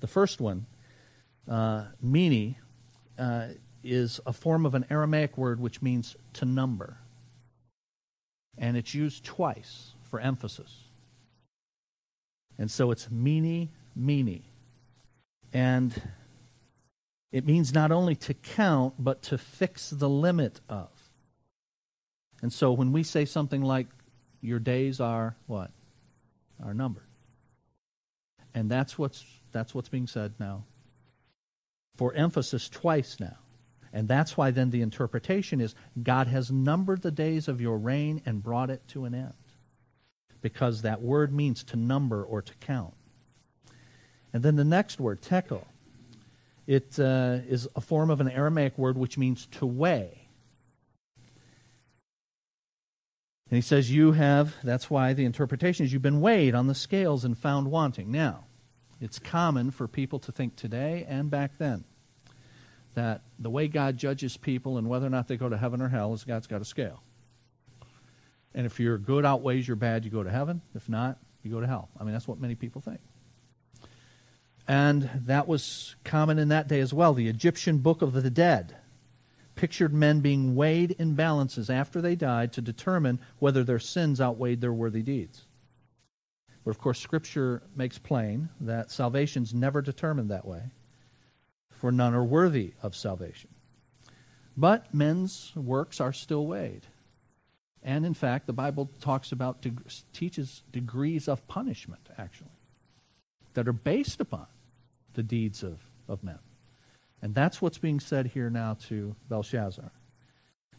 The 0.00 0.06
first 0.06 0.40
one, 0.40 0.66
uh, 1.48 1.84
mene, 2.00 2.56
uh, 3.18 3.48
is 3.82 4.20
a 4.26 4.32
form 4.32 4.66
of 4.66 4.74
an 4.74 4.86
Aramaic 4.90 5.36
word 5.38 5.60
which 5.60 5.82
means 5.82 6.16
to 6.34 6.44
number. 6.44 6.98
And 8.58 8.76
it's 8.76 8.94
used 8.94 9.24
twice 9.24 9.92
for 10.10 10.20
emphasis. 10.20 10.72
And 12.58 12.70
so 12.70 12.90
it's 12.90 13.10
mene, 13.10 13.68
mene. 13.94 14.42
And 15.52 16.00
it 17.32 17.44
means 17.44 17.74
not 17.74 17.92
only 17.92 18.14
to 18.16 18.34
count, 18.34 18.94
but 18.98 19.22
to 19.24 19.38
fix 19.38 19.90
the 19.90 20.08
limit 20.08 20.60
of. 20.68 20.88
And 22.42 22.52
so 22.52 22.72
when 22.72 22.92
we 22.92 23.02
say 23.02 23.24
something 23.24 23.62
like, 23.62 23.86
your 24.40 24.58
days 24.58 25.00
are 25.00 25.36
what? 25.46 25.70
Are 26.64 26.74
numbered. 26.74 27.02
And 28.54 28.70
that's 28.70 28.98
what's, 28.98 29.24
that's 29.52 29.74
what's 29.74 29.88
being 29.88 30.06
said 30.06 30.34
now. 30.38 30.64
For 31.96 32.14
emphasis 32.14 32.68
twice 32.68 33.18
now. 33.18 33.36
And 33.96 34.08
that's 34.08 34.36
why 34.36 34.50
then 34.50 34.68
the 34.68 34.82
interpretation 34.82 35.58
is 35.58 35.74
God 36.02 36.26
has 36.26 36.50
numbered 36.50 37.00
the 37.00 37.10
days 37.10 37.48
of 37.48 37.62
your 37.62 37.78
reign 37.78 38.20
and 38.26 38.42
brought 38.42 38.68
it 38.68 38.86
to 38.88 39.06
an 39.06 39.14
end. 39.14 39.32
Because 40.42 40.82
that 40.82 41.00
word 41.00 41.32
means 41.32 41.64
to 41.64 41.76
number 41.76 42.22
or 42.22 42.42
to 42.42 42.54
count. 42.56 42.92
And 44.34 44.42
then 44.42 44.56
the 44.56 44.66
next 44.66 45.00
word, 45.00 45.22
tekel, 45.22 45.66
it 46.66 47.00
uh, 47.00 47.38
is 47.48 47.68
a 47.74 47.80
form 47.80 48.10
of 48.10 48.20
an 48.20 48.28
Aramaic 48.28 48.76
word 48.76 48.98
which 48.98 49.16
means 49.16 49.46
to 49.52 49.64
weigh. 49.64 50.28
And 53.48 53.56
he 53.56 53.62
says, 53.62 53.90
You 53.90 54.12
have, 54.12 54.56
that's 54.62 54.90
why 54.90 55.14
the 55.14 55.24
interpretation 55.24 55.86
is 55.86 55.92
you've 55.94 56.02
been 56.02 56.20
weighed 56.20 56.54
on 56.54 56.66
the 56.66 56.74
scales 56.74 57.24
and 57.24 57.38
found 57.38 57.70
wanting. 57.70 58.10
Now, 58.10 58.44
it's 59.00 59.18
common 59.18 59.70
for 59.70 59.88
people 59.88 60.18
to 60.18 60.32
think 60.32 60.54
today 60.54 61.06
and 61.08 61.30
back 61.30 61.52
then 61.56 61.84
that 62.96 63.22
the 63.38 63.50
way 63.50 63.68
God 63.68 63.96
judges 63.96 64.36
people 64.36 64.78
and 64.78 64.88
whether 64.88 65.06
or 65.06 65.10
not 65.10 65.28
they 65.28 65.36
go 65.36 65.48
to 65.48 65.56
heaven 65.56 65.80
or 65.80 65.88
hell 65.88 66.12
is 66.14 66.24
God's 66.24 66.46
got 66.46 66.62
a 66.62 66.64
scale. 66.64 67.02
And 68.54 68.64
if 68.64 68.80
your 68.80 68.96
good 68.96 69.24
outweighs 69.24 69.68
your 69.68 69.76
bad, 69.76 70.04
you 70.04 70.10
go 70.10 70.22
to 70.22 70.30
heaven. 70.30 70.62
If 70.74 70.88
not, 70.88 71.18
you 71.42 71.50
go 71.50 71.60
to 71.60 71.66
hell. 71.66 71.90
I 72.00 72.04
mean, 72.04 72.14
that's 72.14 72.26
what 72.26 72.40
many 72.40 72.54
people 72.54 72.80
think. 72.80 73.00
And 74.66 75.08
that 75.26 75.46
was 75.46 75.94
common 76.04 76.38
in 76.38 76.48
that 76.48 76.68
day 76.68 76.80
as 76.80 76.92
well. 76.92 77.12
The 77.12 77.28
Egyptian 77.28 77.78
Book 77.78 78.00
of 78.02 78.14
the 78.14 78.30
Dead 78.30 78.74
pictured 79.54 79.92
men 79.92 80.20
being 80.20 80.54
weighed 80.54 80.92
in 80.92 81.14
balances 81.14 81.68
after 81.68 82.00
they 82.00 82.16
died 82.16 82.52
to 82.54 82.60
determine 82.60 83.20
whether 83.38 83.62
their 83.62 83.78
sins 83.78 84.20
outweighed 84.20 84.60
their 84.60 84.72
worthy 84.72 85.02
deeds. 85.02 85.44
But 86.64 86.70
of 86.70 86.78
course, 86.78 86.98
Scripture 86.98 87.62
makes 87.76 87.98
plain 87.98 88.48
that 88.60 88.90
salvation's 88.90 89.54
never 89.54 89.82
determined 89.82 90.30
that 90.30 90.46
way, 90.46 90.62
for 91.76 91.92
none 91.92 92.14
are 92.14 92.24
worthy 92.24 92.72
of 92.82 92.96
salvation. 92.96 93.50
But 94.56 94.92
men's 94.94 95.52
works 95.54 96.00
are 96.00 96.12
still 96.12 96.46
weighed. 96.46 96.86
And 97.82 98.04
in 98.04 98.14
fact, 98.14 98.46
the 98.46 98.52
Bible 98.52 98.90
talks 99.00 99.30
about, 99.30 99.64
teaches 100.12 100.62
degrees 100.72 101.28
of 101.28 101.46
punishment, 101.46 102.08
actually, 102.18 102.50
that 103.54 103.68
are 103.68 103.72
based 103.72 104.20
upon 104.20 104.46
the 105.14 105.22
deeds 105.22 105.62
of, 105.62 105.78
of 106.08 106.24
men. 106.24 106.38
And 107.22 107.34
that's 107.34 107.62
what's 107.62 107.78
being 107.78 108.00
said 108.00 108.28
here 108.28 108.50
now 108.50 108.76
to 108.88 109.14
Belshazzar. 109.28 109.92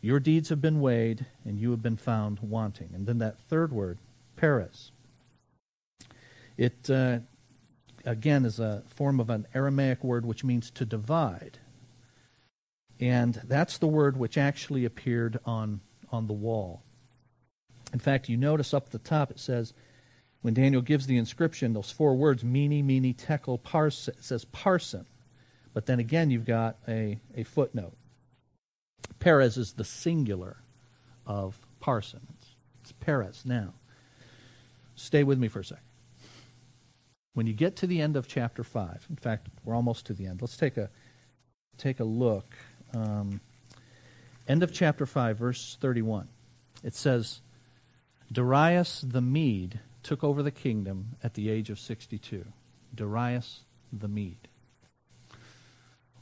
Your 0.01 0.19
deeds 0.19 0.49
have 0.49 0.61
been 0.61 0.81
weighed, 0.81 1.25
and 1.45 1.57
you 1.57 1.71
have 1.71 1.81
been 1.81 1.97
found 1.97 2.39
wanting. 2.39 2.89
And 2.93 3.07
then 3.07 3.19
that 3.19 3.39
third 3.39 3.71
word, 3.71 3.99
Peres. 4.35 4.91
It, 6.57 6.89
uh, 6.89 7.19
again, 8.07 8.45
is 8.45 8.59
a 8.59 8.83
form 8.87 9.19
of 9.19 9.29
an 9.29 9.45
Aramaic 9.53 10.03
word 10.03 10.25
which 10.25 10.43
means 10.43 10.71
to 10.71 10.85
divide. 10.85 11.59
And 12.99 13.39
that's 13.43 13.77
the 13.77 13.87
word 13.87 14.17
which 14.17 14.37
actually 14.37 14.85
appeared 14.85 15.39
on, 15.45 15.81
on 16.11 16.27
the 16.27 16.33
wall. 16.33 16.81
In 17.93 17.99
fact, 17.99 18.29
you 18.29 18.37
notice 18.37 18.73
up 18.73 18.85
at 18.87 18.91
the 18.91 18.99
top 18.99 19.29
it 19.29 19.39
says, 19.39 19.73
when 20.41 20.53
Daniel 20.53 20.81
gives 20.81 21.07
the 21.07 21.17
inscription, 21.17 21.73
those 21.73 21.91
four 21.91 22.15
words, 22.15 22.43
mene, 22.43 22.85
mene, 22.85 23.13
tekel, 23.13 23.57
parsin, 23.57 24.09
it 24.09 24.23
says 24.23 24.45
parsin. 24.45 25.05
But 25.73 25.85
then 25.85 25.99
again, 25.99 26.31
you've 26.31 26.45
got 26.45 26.77
a, 26.87 27.19
a 27.35 27.43
footnote. 27.43 27.93
Peres 29.19 29.57
is 29.57 29.73
the 29.73 29.83
singular 29.83 30.57
of 31.25 31.59
parsin. 31.81 32.21
It's, 32.37 32.47
it's 32.81 32.91
Peres 32.93 33.43
now. 33.45 33.73
Stay 34.95 35.23
with 35.23 35.37
me 35.37 35.47
for 35.47 35.59
a 35.59 35.65
second. 35.65 35.86
When 37.37 37.45
you 37.45 37.53
get 37.53 37.75
to 37.75 37.85
the 37.85 38.01
end 38.01 38.15
of 38.15 38.27
chapter 38.27 38.63
5, 38.63 39.05
in 39.11 39.15
fact, 39.15 39.45
we're 39.63 39.75
almost 39.75 40.07
to 40.07 40.15
the 40.15 40.25
end. 40.25 40.41
Let's 40.41 40.57
take 40.57 40.75
a, 40.75 40.89
take 41.77 41.99
a 41.99 42.03
look. 42.03 42.55
Um, 42.95 43.41
end 44.47 44.63
of 44.63 44.73
chapter 44.73 45.05
5, 45.05 45.37
verse 45.37 45.77
31. 45.79 46.29
It 46.83 46.95
says, 46.95 47.41
Darius 48.31 49.01
the 49.01 49.21
Mede 49.21 49.79
took 50.01 50.23
over 50.23 50.41
the 50.41 50.49
kingdom 50.49 51.09
at 51.23 51.35
the 51.35 51.51
age 51.51 51.69
of 51.69 51.79
62. 51.79 52.43
Darius 52.95 53.65
the 53.93 54.07
Mede. 54.07 54.47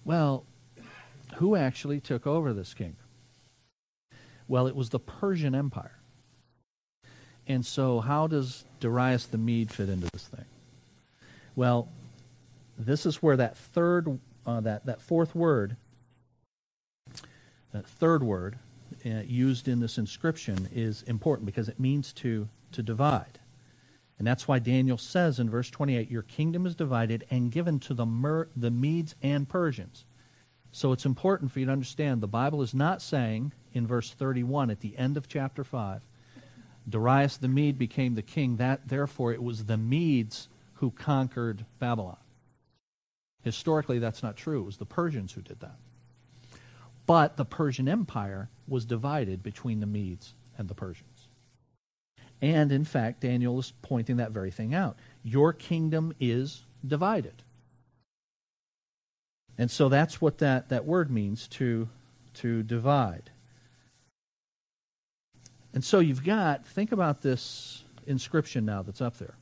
Well, 0.04 0.44
who 1.36 1.56
actually 1.56 2.02
took 2.02 2.28
over 2.28 2.52
this 2.52 2.74
kingdom? 2.74 3.06
Well, 4.50 4.68
it 4.68 4.76
was 4.76 4.90
the 4.90 5.00
Persian 5.00 5.56
Empire. 5.56 5.98
And 7.48 7.66
so, 7.66 8.02
how 8.02 8.28
does 8.28 8.66
Darius 8.82 9.28
the 9.28 9.38
Mede 9.38 9.72
fit 9.72 9.88
into 9.88 10.10
this 10.12 10.28
thing? 10.28 10.44
Well, 11.56 11.90
this 12.78 13.06
is 13.06 13.22
where 13.24 13.38
that 13.38 13.58
third, 13.58 14.20
uh, 14.46 14.62
that, 14.62 14.86
that 14.86 15.02
fourth 15.02 15.34
word, 15.34 15.78
that 17.72 17.86
third 17.86 18.24
word 18.24 18.58
uh, 19.06 19.22
used 19.26 19.68
in 19.68 19.80
this 19.80 19.98
inscription 19.98 20.68
is 20.74 21.04
important 21.04 21.46
because 21.46 21.70
it 21.70 21.80
means 21.80 22.14
to, 22.14 22.48
to 22.74 22.84
divide. 22.84 23.40
And 24.18 24.28
that's 24.28 24.48
why 24.48 24.60
Daniel 24.60 24.98
says 24.98 25.40
in 25.40 25.50
verse 25.50 25.70
28 25.70 26.10
Your 26.10 26.22
kingdom 26.22 26.66
is 26.66 26.76
divided 26.76 27.26
and 27.30 27.52
given 27.52 27.80
to 27.82 27.94
the, 27.94 28.06
Mer- 28.06 28.50
the 28.56 28.72
Medes 28.72 29.16
and 29.22 29.48
Persians. 29.48 30.06
So 30.72 30.92
it's 30.92 31.06
important 31.06 31.52
for 31.52 31.60
you 31.60 31.66
to 31.68 31.72
understand 31.72 32.22
the 32.22 32.28
Bible 32.28 32.62
is 32.62 32.74
not 32.74 33.02
saying 33.02 33.54
in 33.74 33.88
verse 33.88 34.12
31 34.12 34.70
at 34.70 34.82
the 34.82 34.98
end 34.98 35.16
of 35.16 35.28
chapter 35.28 35.64
5 35.64 36.02
Darius 36.88 37.38
the 37.38 37.48
Mede 37.48 37.78
became 37.78 38.16
the 38.16 38.22
king, 38.22 38.58
that 38.58 38.88
therefore 38.88 39.34
it 39.34 39.42
was 39.42 39.66
the 39.66 39.78
Medes 39.78 40.48
who 40.76 40.92
conquered 40.92 41.66
Babylon. 41.80 42.18
Historically, 43.44 44.00
that's 44.00 44.24
not 44.24 44.36
true. 44.36 44.62
It 44.62 44.66
was 44.66 44.78
the 44.78 44.86
Persians 44.86 45.32
who 45.32 45.42
did 45.42 45.60
that. 45.60 45.78
But 47.06 47.38
the 47.38 47.46
Persian 47.46 47.88
Empire 47.88 48.50
was 48.68 48.86
divided 48.86 49.44
between 49.44 49.80
the 49.80 49.86
Medes 49.86 50.34
and 50.58 50.68
the 50.68 50.74
Persians. 50.74 51.28
And 52.42 52.72
in 52.72 52.84
fact, 52.84 53.22
Daniel 53.22 53.60
is 53.60 53.74
pointing 53.82 54.18
that 54.18 54.32
very 54.32 54.52
thing 54.52 54.74
out. 54.74 54.98
Your 55.24 55.54
kingdom 55.54 56.14
is 56.20 56.64
divided. 56.86 57.44
And 59.58 59.72
so 59.72 59.90
that's 59.90 60.20
what 60.20 60.40
that, 60.40 60.70
that 60.70 60.86
word 60.86 61.10
means 61.10 61.48
to, 61.50 61.88
to 62.36 62.64
divide. 62.64 63.30
And 65.74 65.84
so 65.84 66.00
you've 66.00 66.24
got, 66.24 66.66
think 66.66 66.92
about 66.92 67.22
this 67.22 67.84
inscription 68.06 68.66
now 68.66 68.82
that's 68.82 69.02
up 69.02 69.18
there. 69.18 69.36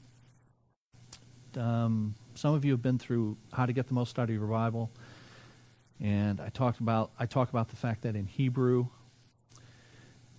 Um, 1.57 2.15
some 2.35 2.53
of 2.53 2.65
you 2.65 2.71
have 2.71 2.81
been 2.81 2.97
through 2.97 3.37
how 3.51 3.65
to 3.65 3.73
get 3.73 3.87
the 3.87 3.93
most 3.93 4.17
out 4.17 4.29
of 4.29 4.35
your 4.35 4.47
Bible, 4.47 4.91
and 5.99 6.41
I 6.41 6.49
talked 6.49 6.79
about 6.79 7.11
I 7.19 7.25
talk 7.25 7.49
about 7.49 7.69
the 7.69 7.75
fact 7.75 8.03
that 8.03 8.15
in 8.15 8.25
Hebrew, 8.25 8.87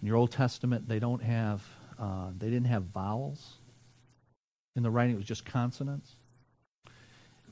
in 0.01 0.09
your 0.09 0.17
Old 0.17 0.33
Testament, 0.33 0.89
they 0.89 0.99
don't 0.99 1.23
have 1.23 1.63
uh, 1.99 2.31
they 2.39 2.47
didn't 2.47 2.67
have 2.67 2.85
vowels. 2.85 3.55
In 4.77 4.83
the 4.83 4.91
writing; 4.91 5.15
it 5.15 5.19
was 5.19 5.27
just 5.27 5.45
consonants, 5.45 6.17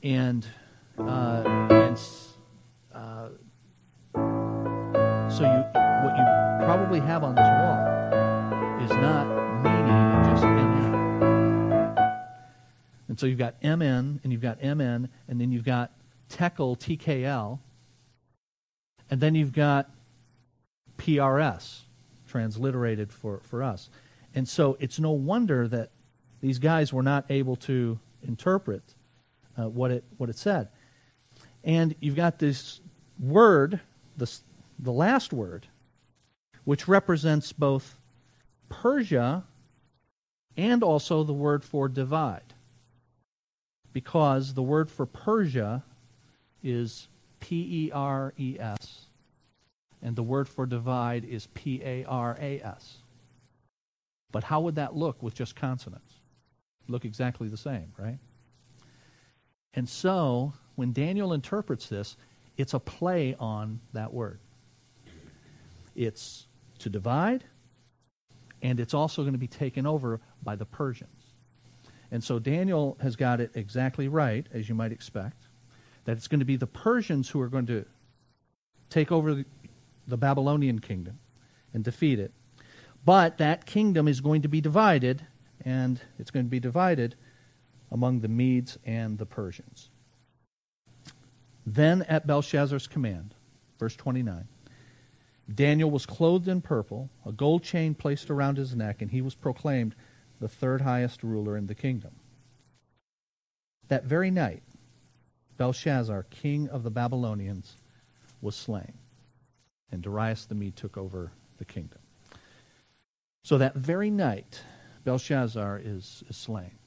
and 0.03 0.45
uh, 0.97 1.43
and 1.71 1.99
uh, 2.93 3.29
so 5.29 5.43
you 5.43 5.63
what 6.03 6.17
you 6.17 6.25
probably 6.65 6.99
have 6.99 7.23
on 7.23 7.35
this 7.35 7.47
wall 7.47 8.83
is 8.83 8.91
not 8.91 9.42
and 13.13 13.19
so 13.19 13.27
you've 13.27 13.37
got 13.37 13.61
MN, 13.61 14.21
and 14.23 14.31
you've 14.31 14.41
got 14.41 14.63
MN, 14.63 15.07
and 15.27 15.39
then 15.39 15.51
you've 15.51 15.63
got 15.63 15.91
Tekel, 16.29 16.75
TKL, 16.75 17.59
and 19.11 19.21
then 19.21 19.35
you've 19.35 19.53
got 19.53 19.91
PRS, 20.97 21.81
transliterated 22.27 23.13
for, 23.13 23.41
for 23.43 23.61
us. 23.61 23.91
And 24.33 24.49
so 24.49 24.77
it's 24.79 24.99
no 24.99 25.11
wonder 25.11 25.67
that 25.67 25.91
these 26.41 26.57
guys 26.57 26.91
were 26.91 27.03
not 27.03 27.25
able 27.29 27.55
to 27.57 27.99
interpret 28.23 28.81
uh, 29.59 29.69
what, 29.69 29.91
it, 29.91 30.03
what 30.17 30.31
it 30.31 30.37
said. 30.39 30.69
And 31.63 31.93
you've 31.99 32.15
got 32.15 32.39
this 32.39 32.81
word, 33.19 33.79
this, 34.17 34.41
the 34.79 34.91
last 34.91 35.31
word, 35.31 35.67
which 36.63 36.87
represents 36.87 37.53
both 37.53 37.99
Persia 38.69 39.43
and 40.57 40.81
also 40.81 41.23
the 41.23 41.31
word 41.31 41.63
for 41.63 41.87
divide 41.87 42.52
because 43.93 44.53
the 44.53 44.63
word 44.63 44.89
for 44.91 45.05
Persia 45.05 45.83
is 46.63 47.07
P 47.39 47.87
E 47.87 47.91
R 47.93 48.33
E 48.37 48.57
S, 48.59 49.05
and 50.01 50.15
the 50.15 50.23
word 50.23 50.49
for 50.49 50.65
divide 50.65 51.23
is 51.23 51.47
P 51.53 51.81
A 51.83 52.03
R 52.05 52.37
A 52.39 52.59
S. 52.61 52.97
But 54.31 54.43
how 54.43 54.61
would 54.61 54.75
that 54.75 54.95
look 54.95 55.21
with 55.21 55.35
just 55.35 55.55
consonants? 55.55 56.15
Look 56.87 57.05
exactly 57.05 57.47
the 57.47 57.57
same, 57.57 57.93
right? 57.97 58.17
And 59.75 59.87
so, 59.87 60.53
when 60.75 60.91
Daniel 60.91 61.33
interprets 61.33 61.87
this, 61.87 62.17
it's 62.57 62.73
a 62.73 62.79
play 62.79 63.35
on 63.39 63.79
that 63.93 64.13
word. 64.13 64.39
It's 65.95 66.47
to 66.79 66.89
divide, 66.89 67.43
and 68.61 68.79
it's 68.79 68.93
also 68.93 69.21
going 69.21 69.33
to 69.33 69.39
be 69.39 69.47
taken 69.47 69.85
over 69.85 70.19
by 70.43 70.55
the 70.55 70.65
Persians. 70.65 71.22
And 72.13 72.23
so 72.23 72.37
Daniel 72.37 72.95
has 73.01 73.15
got 73.15 73.41
it 73.41 73.49
exactly 73.55 74.07
right, 74.07 74.45
as 74.53 74.69
you 74.69 74.75
might 74.75 74.91
expect, 74.91 75.47
that 76.05 76.15
it's 76.15 76.27
going 76.27 76.41
to 76.41 76.45
be 76.45 76.57
the 76.57 76.67
Persians 76.67 77.27
who 77.27 77.41
are 77.41 77.47
going 77.47 77.65
to 77.65 77.85
take 78.91 79.11
over 79.11 79.43
the, 80.07 80.17
Babylonian 80.17 80.77
kingdom 80.77 81.17
and 81.73 81.83
defeat 81.83 82.19
it. 82.19 82.31
But 83.03 83.39
that 83.39 83.65
kingdom 83.65 84.07
is 84.07 84.21
going 84.21 84.43
to 84.43 84.47
be 84.47 84.61
divided, 84.61 85.25
and 85.65 85.99
it's 86.19 86.29
going 86.29 86.45
to 86.45 86.51
be 86.51 86.59
divided 86.59 87.15
among 87.91 88.19
the 88.19 88.27
Medes 88.27 88.77
and 88.85 89.17
the 89.17 89.25
Persians. 89.25 89.89
Then, 91.65 92.03
at 92.03 92.27
Belshazzar's 92.27 92.85
command, 92.85 93.33
verse 93.79 93.95
29, 93.95 94.47
Daniel 95.55 95.89
was 95.89 96.05
clothed 96.05 96.47
in 96.47 96.61
purple, 96.61 97.09
a 97.25 97.31
gold 97.31 97.63
chain 97.63 97.95
placed 97.95 98.29
around 98.29 98.57
his 98.57 98.75
neck, 98.75 99.01
and 99.01 99.09
he 99.09 99.21
was 99.21 99.33
proclaimed 99.33 99.95
the 100.43 100.49
third 100.49 100.81
highest 100.81 101.23
ruler 101.23 101.55
in 101.55 101.67
the 101.67 101.73
kingdom. 101.73 102.11
That 103.87 104.03
very 104.03 104.29
night, 104.29 104.61
Belshazzar, 105.55 106.23
king 106.23 106.67
of 106.67 106.83
the 106.83 106.91
Babylonians, 106.91 107.77
was 108.41 108.53
slain, 108.53 108.91
and 109.89 110.03
Darius 110.03 110.43
the 110.43 110.55
Mede 110.55 110.75
took 110.75 110.97
over 110.97 111.31
the 111.59 111.63
kingdom. 111.63 111.99
So 113.45 113.57
that 113.59 113.75
very 113.75 114.09
night, 114.09 114.61
Belshazzar 115.05 115.79
is, 115.81 116.25
is 116.27 116.35
slain. 116.35 116.77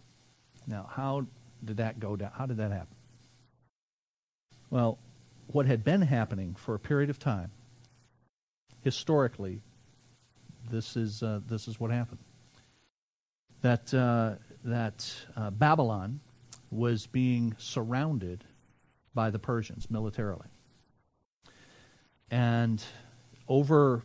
Now, 0.66 0.90
how 0.92 1.24
did 1.64 1.78
that 1.78 1.98
go 1.98 2.14
down? 2.14 2.32
How 2.36 2.44
did 2.44 2.59
that 2.59 2.72
happen? 2.72 2.94
Well, 4.68 4.98
what 5.46 5.64
had 5.64 5.82
been 5.82 6.02
happening 6.02 6.57
for 6.57 6.74
a 6.74 6.78
period 6.78 7.09
of 7.09 7.18
time, 7.18 7.52
historically, 8.84 9.62
this 10.70 10.94
is, 10.94 11.22
uh, 11.22 11.40
this 11.48 11.68
is 11.68 11.80
what 11.80 11.90
happened 11.90 12.18
that, 13.62 13.92
uh, 13.92 14.34
that 14.64 15.14
uh, 15.36 15.50
Babylon 15.50 16.20
was 16.70 17.07
being 17.07 17.54
surrounded 17.59 18.44
by 19.14 19.30
the 19.30 19.38
Persians 19.38 19.90
militarily. 19.90 20.48
And 22.30 22.82
over 23.48 24.02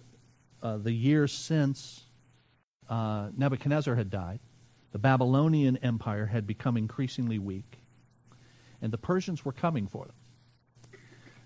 uh, 0.61 0.77
the 0.77 0.91
years 0.91 1.33
since 1.33 2.03
uh, 2.89 3.29
Nebuchadnezzar 3.35 3.95
had 3.95 4.09
died, 4.09 4.39
the 4.91 4.99
Babylonian 4.99 5.77
Empire 5.77 6.25
had 6.25 6.45
become 6.45 6.77
increasingly 6.77 7.39
weak, 7.39 7.79
and 8.81 8.91
the 8.91 8.97
Persians 8.97 9.43
were 9.45 9.53
coming 9.53 9.87
for 9.87 10.05
them. 10.05 10.15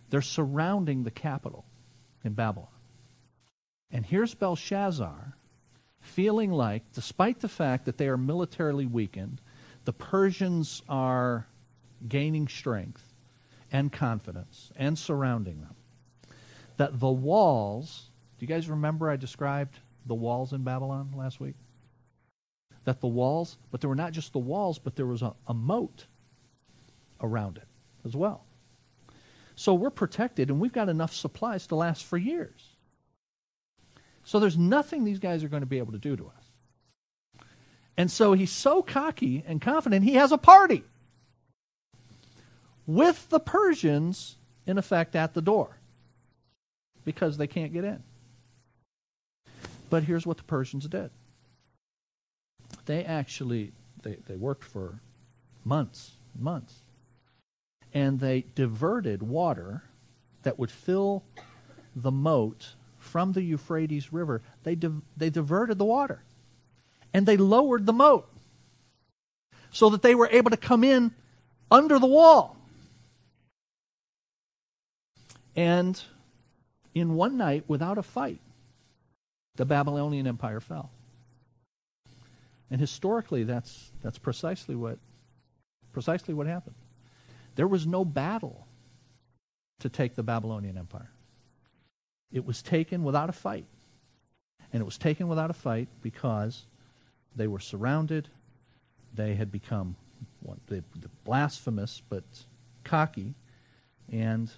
They're 0.10 0.22
surrounding 0.22 1.04
the 1.04 1.12
capital 1.12 1.66
in 2.24 2.34
Babylon. 2.34 2.70
And 3.92 4.06
here's 4.06 4.34
Belshazzar 4.34 5.38
feeling 6.06 6.52
like, 6.52 6.84
despite 6.94 7.40
the 7.40 7.50
fact 7.50 7.86
that 7.86 7.98
they 7.98 8.08
are 8.08 8.18
militarily 8.18 8.86
weakened, 8.86 9.42
the 9.86 9.94
Persians 9.94 10.82
are 10.88 11.48
gaining 12.08 12.48
strength 12.48 13.14
and 13.72 13.92
confidence 13.92 14.72
and 14.76 14.98
surrounding 14.98 15.62
them, 15.62 15.76
that 16.78 17.00
the 17.00 17.10
walls, 17.10 18.10
do 18.38 18.46
you 18.46 18.48
guys 18.48 18.70
remember 18.70 19.10
I 19.10 19.16
described 19.16 19.80
the 20.06 20.16
walls 20.16 20.54
in 20.54 20.64
Babylon 20.64 21.12
last 21.16 21.40
week? 21.40 21.56
That 22.84 23.02
the 23.02 23.08
walls, 23.08 23.58
but 23.72 23.82
there 23.82 23.90
were 23.90 23.96
not 23.96 24.12
just 24.12 24.32
the 24.34 24.40
walls, 24.40 24.78
but 24.78 24.96
there 24.96 25.08
was 25.08 25.22
a, 25.22 25.34
a 25.48 25.54
moat 25.54 26.06
around 27.22 27.58
it 27.58 27.68
as 28.06 28.16
well. 28.16 28.46
So 29.56 29.74
we're 29.74 29.90
protected 29.90 30.50
and 30.50 30.60
we've 30.60 30.74
got 30.74 30.90
enough 30.90 31.14
supplies 31.14 31.66
to 31.68 31.76
last 31.76 32.04
for 32.04 32.18
years. 32.18 32.75
So 34.26 34.40
there's 34.40 34.58
nothing 34.58 35.04
these 35.04 35.20
guys 35.20 35.44
are 35.44 35.48
going 35.48 35.62
to 35.62 35.68
be 35.68 35.78
able 35.78 35.94
to 35.94 36.00
do 36.00 36.18
to 36.18 36.26
us. 36.26 37.46
And 37.96 38.12
so 38.12 38.34
he's 38.34 38.52
so 38.52 38.82
cocky 38.82 39.44
and 39.48 39.62
confident, 39.62 40.04
he 40.04 40.16
has 40.16 40.32
a 40.32 40.38
party 40.38 40.84
with 42.86 43.30
the 43.30 43.40
Persians, 43.40 44.36
in 44.66 44.78
effect, 44.78 45.16
at 45.16 45.34
the 45.34 45.42
door 45.42 45.78
because 47.06 47.38
they 47.38 47.48
can't 47.48 47.72
get 47.72 47.86
in. 47.86 48.04
But 49.90 50.04
here's 50.04 50.26
what 50.26 50.38
the 50.38 50.44
Persians 50.44 50.88
did 50.88 51.12
they 52.86 53.06
actually 53.06 53.72
they, 54.04 54.18
they 54.28 54.36
worked 54.36 54.64
for 54.64 55.00
months 55.64 56.18
months 56.38 56.82
and 57.94 58.20
they 58.20 58.46
diverted 58.56 59.24
water 59.24 59.84
that 60.44 60.60
would 60.60 60.70
fill 60.70 61.24
the 61.96 62.12
moat 62.12 62.74
from 63.06 63.32
the 63.32 63.42
Euphrates 63.42 64.12
River, 64.12 64.42
they, 64.64 64.76
di- 64.76 65.02
they 65.16 65.30
diverted 65.30 65.78
the 65.78 65.86
water 65.86 66.22
and 67.14 67.26
they 67.26 67.38
lowered 67.38 67.86
the 67.86 67.94
moat 67.94 68.28
so 69.72 69.90
that 69.92 70.02
they 70.02 70.16
were 70.16 70.28
able 70.32 70.50
to 70.50 70.58
come 70.58 70.84
in 70.84 71.12
under 71.72 72.00
the 72.00 72.08
wall. 72.08 72.58
And 75.56 76.02
in 76.94 77.16
one 77.16 77.38
night, 77.38 77.64
without 77.68 77.98
a 77.98 78.04
fight, 78.04 78.42
the 79.56 79.66
Babylonian 79.66 80.28
Empire 80.28 80.60
fell. 80.60 80.92
And 82.70 82.82
historically, 82.82 83.44
that's, 83.44 83.92
that's 84.02 84.18
precisely 84.18 84.76
what, 84.76 84.98
precisely 85.94 86.34
what 86.34 86.48
happened. 86.48 86.76
There 87.56 87.68
was 87.68 87.88
no 87.88 88.04
battle 88.04 88.68
to 89.80 89.90
take 89.90 90.16
the 90.16 90.24
Babylonian 90.24 90.78
Empire. 90.78 91.12
It 92.32 92.46
was 92.46 92.62
taken 92.62 93.04
without 93.04 93.30
a 93.30 93.34
fight. 93.34 93.66
And 94.74 94.82
it 94.82 94.86
was 94.86 94.98
taken 94.98 95.28
without 95.28 95.50
a 95.50 95.54
fight 95.54 95.88
because 96.02 96.66
they 97.36 97.48
were 97.48 97.60
surrounded. 97.60 98.28
They 99.14 99.36
had 99.36 99.52
become 99.52 99.96
what, 100.42 100.58
blasphemous 101.24 102.02
but 102.10 102.24
cocky 102.84 103.34
and 104.12 104.52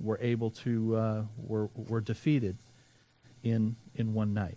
were 0.00 0.18
able 0.20 0.50
to, 0.50 0.96
uh, 0.96 1.22
were, 1.36 1.68
were 1.74 2.00
defeated 2.00 2.56
in, 3.42 3.76
in 3.94 4.14
one 4.14 4.34
night. 4.34 4.56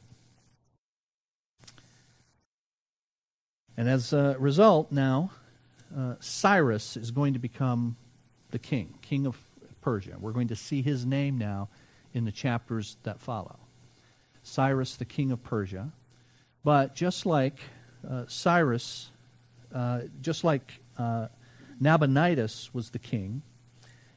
And 3.76 3.90
as 3.90 4.14
a 4.14 4.36
result, 4.40 4.92
now, 4.92 5.32
uh, 5.96 6.16
Cyrus 6.20 6.96
is 6.96 7.12
going 7.12 7.34
to 7.34 7.40
become 7.40 7.96
the 8.52 8.60
king, 8.60 8.94
king 9.02 9.26
of 9.26 9.38
Persia. 9.82 10.16
We're 10.20 10.32
going 10.32 10.48
to 10.50 10.56
see 10.56 10.82
his 10.82 11.06
name 11.06 11.38
now 11.38 11.70
in 12.14 12.26
the 12.26 12.32
chapters 12.32 12.98
that 13.04 13.20
follow. 13.20 13.60
Cyrus, 14.44 14.96
the 14.96 15.06
king 15.06 15.32
of 15.32 15.44
Persia. 15.44 15.92
But 16.64 16.96
just 16.96 17.26
like 17.26 17.60
uh, 18.10 18.26
Cyrus, 18.28 19.10
uh, 19.74 20.02
just 20.22 20.44
like 20.44 20.80
uh, 20.98 21.28
Nabonidus 21.80 22.74
was 22.74 22.92
the 22.92 23.00
king, 23.00 23.42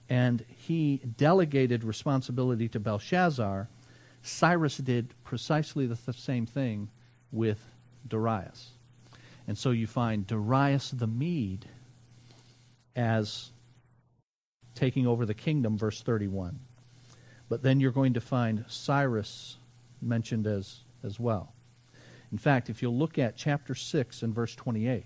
and 0.08 0.44
he 0.48 1.00
delegated 1.16 1.82
responsibility 1.82 2.68
to 2.68 2.78
Belshazzar, 2.80 3.68
Cyrus 4.22 4.76
did 4.76 5.14
precisely 5.24 5.86
the 5.86 5.96
th- 5.96 6.20
same 6.20 6.46
thing 6.46 6.88
with 7.32 7.60
Darius. 8.06 8.70
And 9.48 9.56
so 9.56 9.70
you 9.70 9.86
find 9.86 10.26
Darius 10.26 10.90
the 10.90 11.06
Mede 11.06 11.66
as 12.94 13.50
taking 14.74 15.06
over 15.06 15.26
the 15.26 15.34
kingdom, 15.34 15.78
verse 15.78 16.02
31. 16.02 16.58
But 17.48 17.62
then 17.62 17.80
you're 17.80 17.92
going 17.92 18.14
to 18.14 18.20
find 18.20 18.64
Cyrus 18.68 19.58
mentioned 20.00 20.46
as, 20.46 20.80
as 21.02 21.20
well. 21.20 21.52
In 22.32 22.38
fact, 22.38 22.68
if 22.68 22.82
you'll 22.82 22.96
look 22.96 23.18
at 23.18 23.36
chapter 23.36 23.74
6 23.74 24.22
and 24.22 24.34
verse 24.34 24.54
28, 24.54 25.04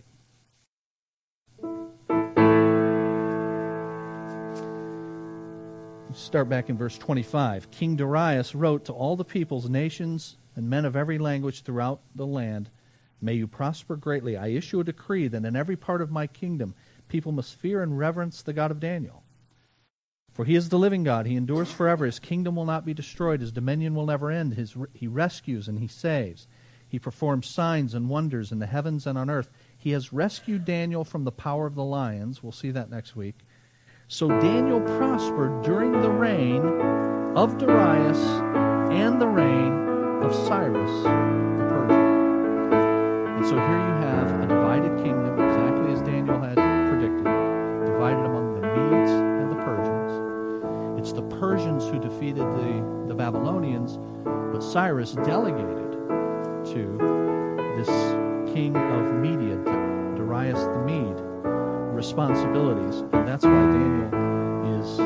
start 6.14 6.48
back 6.48 6.68
in 6.68 6.76
verse 6.76 6.96
25. 6.98 7.70
King 7.70 7.96
Darius 7.96 8.54
wrote 8.54 8.86
to 8.86 8.92
all 8.92 9.16
the 9.16 9.24
peoples, 9.24 9.68
nations, 9.68 10.36
and 10.56 10.68
men 10.68 10.84
of 10.84 10.96
every 10.96 11.18
language 11.18 11.62
throughout 11.62 12.00
the 12.14 12.26
land 12.26 12.70
May 13.22 13.34
you 13.34 13.46
prosper 13.46 13.96
greatly. 13.96 14.36
I 14.36 14.48
issue 14.48 14.80
a 14.80 14.84
decree 14.84 15.28
that 15.28 15.44
in 15.44 15.56
every 15.56 15.76
part 15.76 16.00
of 16.00 16.10
my 16.10 16.26
kingdom 16.26 16.74
people 17.08 17.32
must 17.32 17.54
fear 17.54 17.82
and 17.82 17.98
reverence 17.98 18.42
the 18.42 18.52
God 18.52 18.70
of 18.70 18.80
Daniel. 18.80 19.22
For 20.40 20.46
he 20.46 20.54
is 20.54 20.70
the 20.70 20.78
living 20.78 21.04
God. 21.04 21.26
He 21.26 21.36
endures 21.36 21.70
forever. 21.70 22.06
His 22.06 22.18
kingdom 22.18 22.56
will 22.56 22.64
not 22.64 22.86
be 22.86 22.94
destroyed. 22.94 23.42
His 23.42 23.52
dominion 23.52 23.94
will 23.94 24.06
never 24.06 24.30
end. 24.30 24.54
His, 24.54 24.74
he 24.94 25.06
rescues 25.06 25.68
and 25.68 25.78
he 25.78 25.86
saves. 25.86 26.46
He 26.88 26.98
performs 26.98 27.46
signs 27.46 27.92
and 27.92 28.08
wonders 28.08 28.50
in 28.50 28.58
the 28.58 28.64
heavens 28.64 29.06
and 29.06 29.18
on 29.18 29.28
earth. 29.28 29.50
He 29.76 29.90
has 29.90 30.14
rescued 30.14 30.64
Daniel 30.64 31.04
from 31.04 31.24
the 31.24 31.30
power 31.30 31.66
of 31.66 31.74
the 31.74 31.84
lions. 31.84 32.42
We'll 32.42 32.52
see 32.52 32.70
that 32.70 32.88
next 32.88 33.14
week. 33.14 33.34
So 34.08 34.28
Daniel 34.28 34.80
prospered 34.80 35.60
during 35.62 35.92
the 36.00 36.08
reign 36.08 36.64
of 37.36 37.58
Darius 37.58 38.24
and 38.90 39.20
the 39.20 39.28
reign 39.28 40.22
of 40.22 40.34
Cyrus 40.34 41.02
the 41.02 41.66
Persian. 41.68 42.72
And 43.36 43.44
so 43.44 43.56
here 43.56 43.76
you 43.76 43.94
have 44.06 44.40
a 44.40 44.46
divided 44.46 45.04
kingdom, 45.04 45.59
Persians. 51.40 51.88
Who 51.88 51.98
defeated 51.98 52.42
the, 52.42 53.06
the 53.08 53.14
Babylonians, 53.14 53.98
but 54.24 54.60
Cyrus 54.60 55.12
delegated 55.12 55.92
to 56.72 56.98
this 57.76 57.88
king 58.52 58.76
of 58.76 59.14
Media, 59.14 59.56
Darius 60.14 60.62
the 60.62 60.78
Mede, 60.80 61.18
responsibilities, 61.96 63.00
and 63.12 63.26
that's 63.26 63.44
why 63.44 63.50
Daniel 63.50 64.78
is 64.78 64.98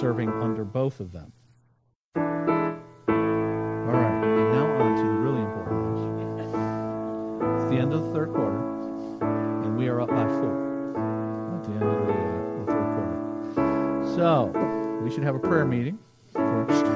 serving 0.00 0.30
under 0.40 0.64
both 0.64 1.00
of 1.00 1.10
them. 1.10 1.32
All 2.16 2.22
right, 3.98 4.24
and 4.24 4.52
now 4.52 4.66
on 4.80 4.94
to 4.96 5.02
the 5.02 5.18
really 5.18 5.42
important 5.42 5.82
news. 5.96 6.00
It's 7.56 7.70
the 7.70 7.78
end 7.78 7.92
of 7.92 8.04
the 8.04 8.12
third 8.12 8.32
quarter, 8.32 8.62
and 9.64 9.76
we 9.76 9.88
are 9.88 10.00
up 10.00 10.10
by 10.10 10.26
four 10.28 10.54
at 11.56 11.64
the 11.64 11.72
end 11.72 11.82
of 11.82 12.06
the, 12.06 12.12
uh, 12.12 12.58
the 12.60 12.66
third 12.70 12.88
quarter. 12.94 14.14
So, 14.14 14.61
we 15.02 15.10
should 15.10 15.24
have 15.24 15.34
a 15.34 15.38
prayer 15.38 15.64
meeting 15.64 15.98
first 16.32 16.84
for 16.86 16.92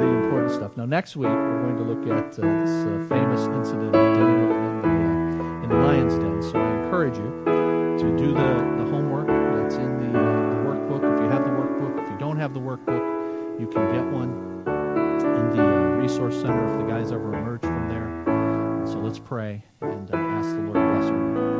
the 0.00 0.06
important 0.06 0.50
stuff. 0.50 0.76
Now, 0.76 0.86
next 0.86 1.16
week, 1.16 1.28
we're 1.28 1.62
going 1.62 1.76
to 1.76 1.84
look 1.84 2.18
at 2.18 2.38
uh, 2.38 2.42
this 2.42 2.70
uh, 2.70 3.06
famous 3.08 3.42
incident 3.46 3.94
of 3.94 4.02
in 4.04 4.20
the, 4.22 4.88
uh, 4.88 5.62
in 5.62 5.68
the 5.68 5.76
lion's 5.76 6.18
den. 6.18 6.42
So, 6.42 6.58
I 6.58 6.84
encourage 6.84 7.16
you 7.16 7.44
to 7.44 8.16
do 8.16 8.32
the, 8.32 8.82
the 8.82 8.90
homework 8.90 9.28
that's 9.28 9.76
in 9.76 10.12
the, 10.12 10.18
uh, 10.18 10.50
the 10.50 10.56
workbook. 10.68 11.14
If 11.14 11.20
you 11.22 11.28
have 11.30 11.44
the 11.44 11.50
workbook, 11.50 12.02
if 12.02 12.10
you 12.10 12.18
don't 12.18 12.38
have 12.38 12.52
the 12.52 12.60
workbook, 12.60 13.60
you 13.60 13.68
can 13.68 13.92
get 13.94 14.04
one 14.12 14.30
in 14.66 15.56
the 15.56 15.62
uh, 15.62 15.96
resource 15.96 16.34
center 16.40 16.64
if 16.72 16.78
the 16.80 16.86
guys 16.92 17.12
ever 17.12 17.34
emerge 17.34 17.60
from 17.60 17.88
there. 17.88 18.84
So 18.86 18.98
let's 18.98 19.18
pray 19.20 19.64
and 19.80 20.10
uh, 20.12 20.16
ask 20.16 20.48
the 20.50 20.60
Lord 20.62 20.74
to 20.74 20.80
bless 20.80 21.10
our 21.10 21.53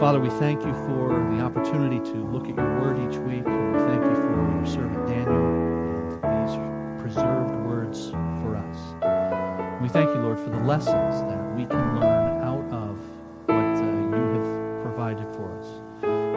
Father, 0.00 0.18
we 0.18 0.28
thank 0.28 0.64
you 0.64 0.72
for 0.72 1.08
the 1.30 1.40
opportunity 1.40 2.00
to 2.10 2.16
look 2.26 2.48
at 2.48 2.56
your 2.56 2.80
word 2.80 2.98
each 2.98 3.18
week. 3.20 3.46
And 3.46 3.72
we 3.72 3.78
thank 3.78 4.04
you 4.04 4.14
for 4.14 4.54
your 4.56 4.66
servant 4.66 5.06
Daniel 5.06 6.20
and 6.24 6.48
these 6.48 7.00
preserved 7.00 7.54
words 7.64 8.10
for 8.10 8.56
us. 8.56 9.80
We 9.80 9.88
thank 9.88 10.08
you, 10.08 10.20
Lord, 10.20 10.40
for 10.40 10.50
the 10.50 10.58
lessons 10.58 11.22
that 11.22 11.54
we 11.54 11.64
can 11.64 12.00
learn 12.00 12.42
out 12.42 12.64
of 12.72 12.98
what 13.46 13.56
uh, 13.56 13.84
you 13.84 14.34
have 14.34 14.82
provided 14.82 15.32
for 15.32 15.56
us. 15.58 15.80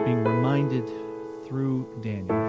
Being 0.04 0.22
reminded 0.22 0.86
through 1.44 1.86
Daniel 2.00 2.47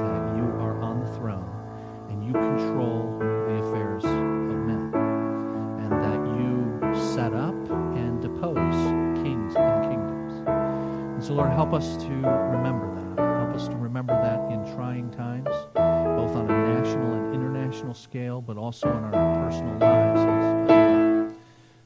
Lord, 11.39 11.53
help 11.53 11.71
us 11.73 11.95
to 11.95 12.09
remember 12.09 12.93
that. 13.15 13.39
Help 13.39 13.55
us 13.55 13.69
to 13.69 13.75
remember 13.77 14.11
that 14.11 14.51
in 14.51 14.75
trying 14.75 15.09
times, 15.09 15.47
both 15.73 16.35
on 16.35 16.51
a 16.51 16.81
national 16.81 17.13
and 17.13 17.33
international 17.33 17.93
scale, 17.93 18.41
but 18.41 18.57
also 18.57 18.89
in 18.89 19.05
our 19.05 19.35
personal 19.45 19.77
lives. 19.77 21.31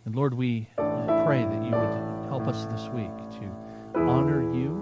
And 0.06 0.16
Lord, 0.16 0.34
we 0.34 0.68
pray 0.76 1.44
that 1.44 1.64
you 1.64 1.70
would 1.70 2.26
help 2.30 2.48
us 2.48 2.66
this 2.66 2.90
week 2.96 3.16
to 3.40 4.00
honor 4.00 4.42
you 4.56 4.82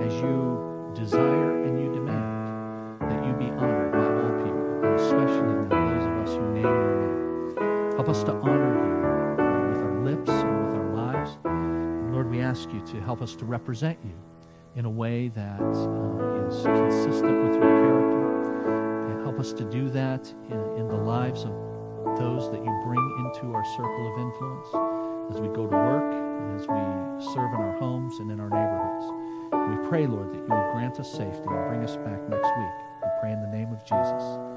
as 0.00 0.14
you 0.14 0.92
desire 0.94 1.64
and 1.64 1.80
you 1.80 1.92
demand 1.92 3.00
that 3.00 3.26
you 3.26 3.32
be 3.32 3.50
honored 3.56 3.90
by 3.90 3.98
all 3.98 4.30
people, 4.44 4.94
especially 4.94 5.66
those 5.70 6.04
of 6.06 6.12
us 6.22 6.36
who 6.36 6.52
name 6.52 6.62
your 6.62 7.56
name. 7.56 7.94
Help 7.96 8.08
us 8.08 8.22
to 8.22 8.32
honor 8.32 8.77
ask 12.48 12.72
you 12.72 12.80
to 12.80 12.98
help 13.02 13.20
us 13.20 13.34
to 13.36 13.44
represent 13.44 13.98
you 14.02 14.14
in 14.74 14.86
a 14.86 14.90
way 14.90 15.28
that 15.28 15.60
uh, 15.60 16.48
is 16.48 16.64
consistent 16.64 17.44
with 17.44 17.52
your 17.52 17.60
character. 17.60 19.12
And 19.12 19.22
help 19.22 19.38
us 19.38 19.52
to 19.52 19.64
do 19.64 19.90
that 19.90 20.32
in, 20.48 20.58
in 20.80 20.88
the 20.88 20.96
lives 20.96 21.44
of 21.44 21.52
those 22.16 22.50
that 22.50 22.64
you 22.64 22.72
bring 22.86 23.04
into 23.20 23.52
our 23.52 23.64
circle 23.76 24.12
of 24.12 24.18
influence 24.18 24.68
as 25.34 25.40
we 25.42 25.48
go 25.48 25.66
to 25.66 25.76
work 25.76 26.10
and 26.10 26.58
as 26.58 26.66
we 26.66 27.34
serve 27.34 27.52
in 27.52 27.60
our 27.60 27.76
homes 27.78 28.18
and 28.18 28.30
in 28.30 28.40
our 28.40 28.48
neighborhoods. 28.48 29.04
We 29.52 29.86
pray, 29.86 30.06
Lord, 30.06 30.32
that 30.32 30.38
you 30.38 30.48
would 30.48 30.72
grant 30.72 30.98
us 30.98 31.10
safety 31.12 31.44
and 31.44 31.68
bring 31.68 31.84
us 31.84 31.96
back 31.96 32.20
next 32.30 32.48
week. 32.56 32.76
We 33.02 33.08
pray 33.20 33.32
in 33.32 33.42
the 33.42 33.48
name 33.48 33.70
of 33.72 33.80
Jesus. 33.84 34.48